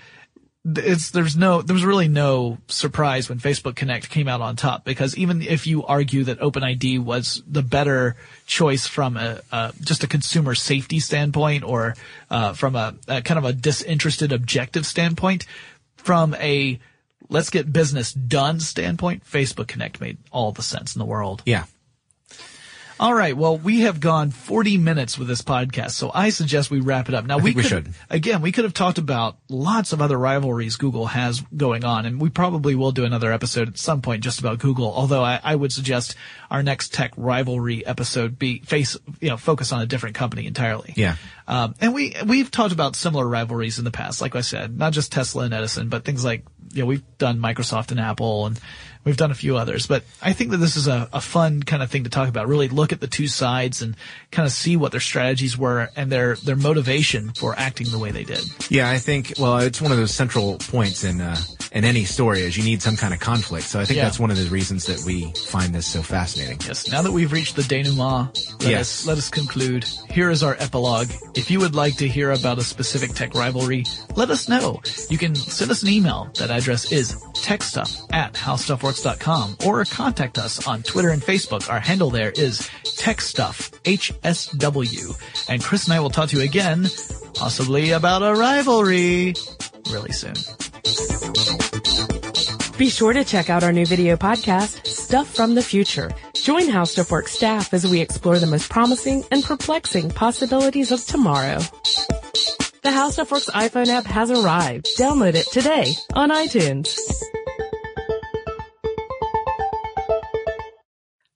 it's, 0.65 1.11
there's 1.11 1.37
no, 1.37 1.61
there 1.61 1.73
was 1.73 1.85
really 1.85 2.07
no 2.07 2.57
surprise 2.67 3.29
when 3.29 3.37
Facebook 3.37 3.75
Connect 3.75 4.09
came 4.09 4.27
out 4.27 4.41
on 4.41 4.55
top 4.55 4.83
because 4.83 5.15
even 5.15 5.41
if 5.41 5.67
you 5.67 5.85
argue 5.85 6.23
that 6.23 6.39
OpenID 6.39 6.99
was 6.99 7.43
the 7.47 7.61
better 7.61 8.15
choice 8.47 8.87
from 8.87 9.15
a, 9.15 9.41
uh, 9.51 9.71
just 9.81 10.03
a 10.03 10.07
consumer 10.07 10.55
safety 10.55 10.99
standpoint 10.99 11.63
or, 11.63 11.95
uh, 12.31 12.53
from 12.53 12.75
a, 12.75 12.95
a 13.07 13.21
kind 13.21 13.37
of 13.37 13.45
a 13.45 13.53
disinterested 13.53 14.31
objective 14.31 14.85
standpoint, 14.85 15.45
from 15.97 16.33
a 16.35 16.79
let's 17.29 17.49
get 17.49 17.71
business 17.71 18.13
done 18.13 18.59
standpoint, 18.59 19.23
Facebook 19.23 19.67
Connect 19.67 20.01
made 20.01 20.17
all 20.31 20.51
the 20.51 20.63
sense 20.63 20.95
in 20.95 20.99
the 20.99 21.05
world. 21.05 21.43
Yeah. 21.45 21.65
All 22.97 23.13
right. 23.13 23.35
Well, 23.35 23.57
we 23.57 23.81
have 23.81 23.99
gone 23.99 24.31
40 24.31 24.77
minutes 24.77 25.17
with 25.17 25.27
this 25.27 25.41
podcast, 25.41 25.91
so 25.91 26.11
I 26.13 26.29
suggest 26.29 26.71
we 26.71 26.79
wrap 26.79 27.09
it 27.09 27.15
up. 27.15 27.25
Now 27.25 27.37
we 27.37 27.51
think 27.51 27.55
we 27.57 27.61
could, 27.63 27.69
should. 27.69 27.93
again, 28.09 28.41
we 28.41 28.53
could 28.53 28.63
have 28.63 28.73
talked 28.73 28.97
about 28.97 29.37
lots 29.49 29.91
of 29.91 30.01
other 30.01 30.17
rivalries 30.17 30.77
Google 30.77 31.07
has 31.07 31.41
going 31.55 31.83
on, 31.83 32.05
and 32.05 32.21
we 32.21 32.29
probably 32.29 32.73
will 32.73 32.93
do 32.93 33.03
another 33.03 33.33
episode 33.33 33.67
at 33.67 33.77
some 33.77 34.01
point 34.01 34.23
just 34.23 34.39
about 34.39 34.59
Google. 34.59 34.93
Although 34.93 35.23
I, 35.23 35.41
I 35.43 35.55
would 35.55 35.73
suggest 35.73 36.15
our 36.49 36.63
next 36.63 36.93
tech 36.93 37.11
rivalry 37.17 37.85
episode 37.85 38.39
be 38.39 38.59
face, 38.59 38.95
you 39.19 39.29
know, 39.29 39.35
focus 39.37 39.73
on 39.73 39.81
a 39.81 39.85
different 39.85 40.15
company 40.15 40.47
entirely. 40.47 40.93
Yeah. 40.95 41.17
Um, 41.49 41.75
and 41.81 41.93
we, 41.93 42.15
we've 42.25 42.49
talked 42.49 42.73
about 42.73 42.95
similar 42.95 43.27
rivalries 43.27 43.77
in 43.77 43.83
the 43.83 43.91
past, 43.91 44.21
like 44.21 44.35
I 44.35 44.41
said, 44.41 44.77
not 44.77 44.93
just 44.93 45.11
Tesla 45.11 45.43
and 45.43 45.53
Edison, 45.53 45.89
but 45.89 46.05
things 46.05 46.23
like, 46.23 46.45
you 46.71 46.81
know, 46.81 46.87
we've 46.87 47.17
done 47.17 47.39
Microsoft 47.39 47.91
and 47.91 47.99
Apple 47.99 48.47
and 48.47 48.59
we've 49.05 49.17
done 49.17 49.31
a 49.31 49.35
few 49.35 49.55
others, 49.57 49.87
but 49.87 50.03
I 50.21 50.33
think 50.33 50.51
that 50.51 50.57
this 50.57 50.75
is 50.75 50.87
a, 50.87 51.07
a 51.13 51.21
fun 51.21 51.63
kind 51.63 51.81
of 51.83 51.89
thing 51.91 52.03
to 52.05 52.09
talk 52.09 52.27
about. 52.27 52.47
Really 52.47 52.67
look 52.67 52.91
at 52.91 52.99
the 52.99 53.07
two 53.07 53.27
sides 53.27 53.81
and 53.81 53.95
kind 54.31 54.45
of 54.45 54.51
see 54.51 54.75
what 54.75 54.91
their 54.91 54.99
strategies 54.99 55.57
were 55.57 55.89
and 55.95 56.11
their, 56.11 56.35
their 56.37 56.55
motivation 56.55 57.31
for 57.33 57.57
acting 57.57 57.87
the 57.89 57.99
way 57.99 58.11
they 58.11 58.23
did. 58.23 58.43
Yeah, 58.69 58.89
I 58.89 58.97
think, 58.97 59.33
well, 59.39 59.59
it's 59.59 59.79
one 59.81 59.91
of 59.91 59.97
those 59.97 60.13
central 60.13 60.57
points 60.57 61.03
in, 61.03 61.21
uh, 61.21 61.37
in 61.71 61.83
any 61.85 62.05
story 62.05 62.41
is 62.41 62.57
you 62.57 62.63
need 62.63 62.81
some 62.81 62.95
kind 62.97 63.13
of 63.13 63.19
conflict. 63.19 63.65
So 63.67 63.79
I 63.79 63.85
think 63.85 63.97
Yeah. 63.97 64.03
that's 64.05 64.19
one 64.19 64.31
of 64.31 64.37
the 64.37 64.49
reasons 64.49 64.85
that 64.85 65.03
we 65.05 65.31
find 65.47 65.73
this 65.75 65.85
so 65.85 66.01
fascinating. 66.01 66.57
Yes. 66.65 66.89
Now 66.91 67.01
that 67.01 67.11
we've 67.11 67.31
reached 67.31 67.55
the 67.55 67.63
denouement, 67.63 68.35
let 68.61 68.69
Yes. 68.69 69.01
us 69.01 69.05
let 69.05 69.17
us 69.17 69.29
conclude. 69.29 69.85
Here 70.09 70.29
is 70.31 70.41
our 70.41 70.55
epilogue. 70.59 71.09
If 71.35 71.51
you 71.51 71.59
would 71.59 71.75
like 71.75 71.97
to 71.97 72.07
hear 72.07 72.31
about 72.31 72.57
a 72.57 72.63
specific 72.63 73.13
tech 73.13 73.35
rivalry, 73.35 73.83
let 74.15 74.29
us 74.31 74.49
know. 74.49 74.81
You 75.09 75.17
can 75.17 75.35
send 75.35 75.69
us 75.69 75.83
an 75.83 75.89
email. 75.89 76.29
That 76.39 76.49
address 76.49 76.91
is 76.91 77.15
techstuff 77.35 78.01
at 78.13 78.33
howstuffworks.com 78.33 78.94
or 79.65 79.85
contact 79.85 80.37
us 80.37 80.67
on 80.67 80.81
Twitter 80.83 81.09
and 81.09 81.21
Facebook. 81.21 81.69
Our 81.69 81.79
handle 81.79 82.09
there 82.09 82.31
is 82.31 82.69
techstuff, 82.83 83.71
HSW. 83.83 85.49
And 85.49 85.63
Chris 85.63 85.85
and 85.85 85.93
I 85.93 85.99
will 85.99 86.09
talk 86.09 86.29
to 86.29 86.37
you 86.37 86.43
again, 86.43 86.87
possibly 87.33 87.91
about 87.91 88.23
a 88.23 88.33
rivalry, 88.33 89.35
really 89.91 90.11
soon. 90.11 90.35
Be 92.77 92.89
sure 92.89 93.13
to 93.13 93.23
check 93.23 93.49
out 93.49 93.63
our 93.63 93.71
new 93.71 93.85
video 93.85 94.17
podcast, 94.17 94.85
Stuff 94.85 95.33
from 95.33 95.55
the 95.55 95.61
Future. 95.61 96.11
Join 96.33 96.67
How 96.69 96.83
Stuff 96.83 97.11
Works 97.11 97.31
staff 97.31 97.73
as 97.73 97.85
we 97.85 98.01
explore 98.01 98.37
the 98.37 98.47
most 98.47 98.69
promising 98.69 99.23
and 99.31 99.43
perplexing 99.43 100.09
possibilities 100.11 100.91
of 100.91 101.05
tomorrow. 101.05 101.59
The 102.81 102.91
How 102.91 103.09
Stuff 103.09 103.31
Works 103.31 103.49
iPhone 103.49 103.87
app 103.87 104.05
has 104.05 104.29
arrived. 104.29 104.87
Download 104.97 105.35
it 105.35 105.47
today 105.47 105.93
on 106.13 106.29
iTunes. 106.29 106.99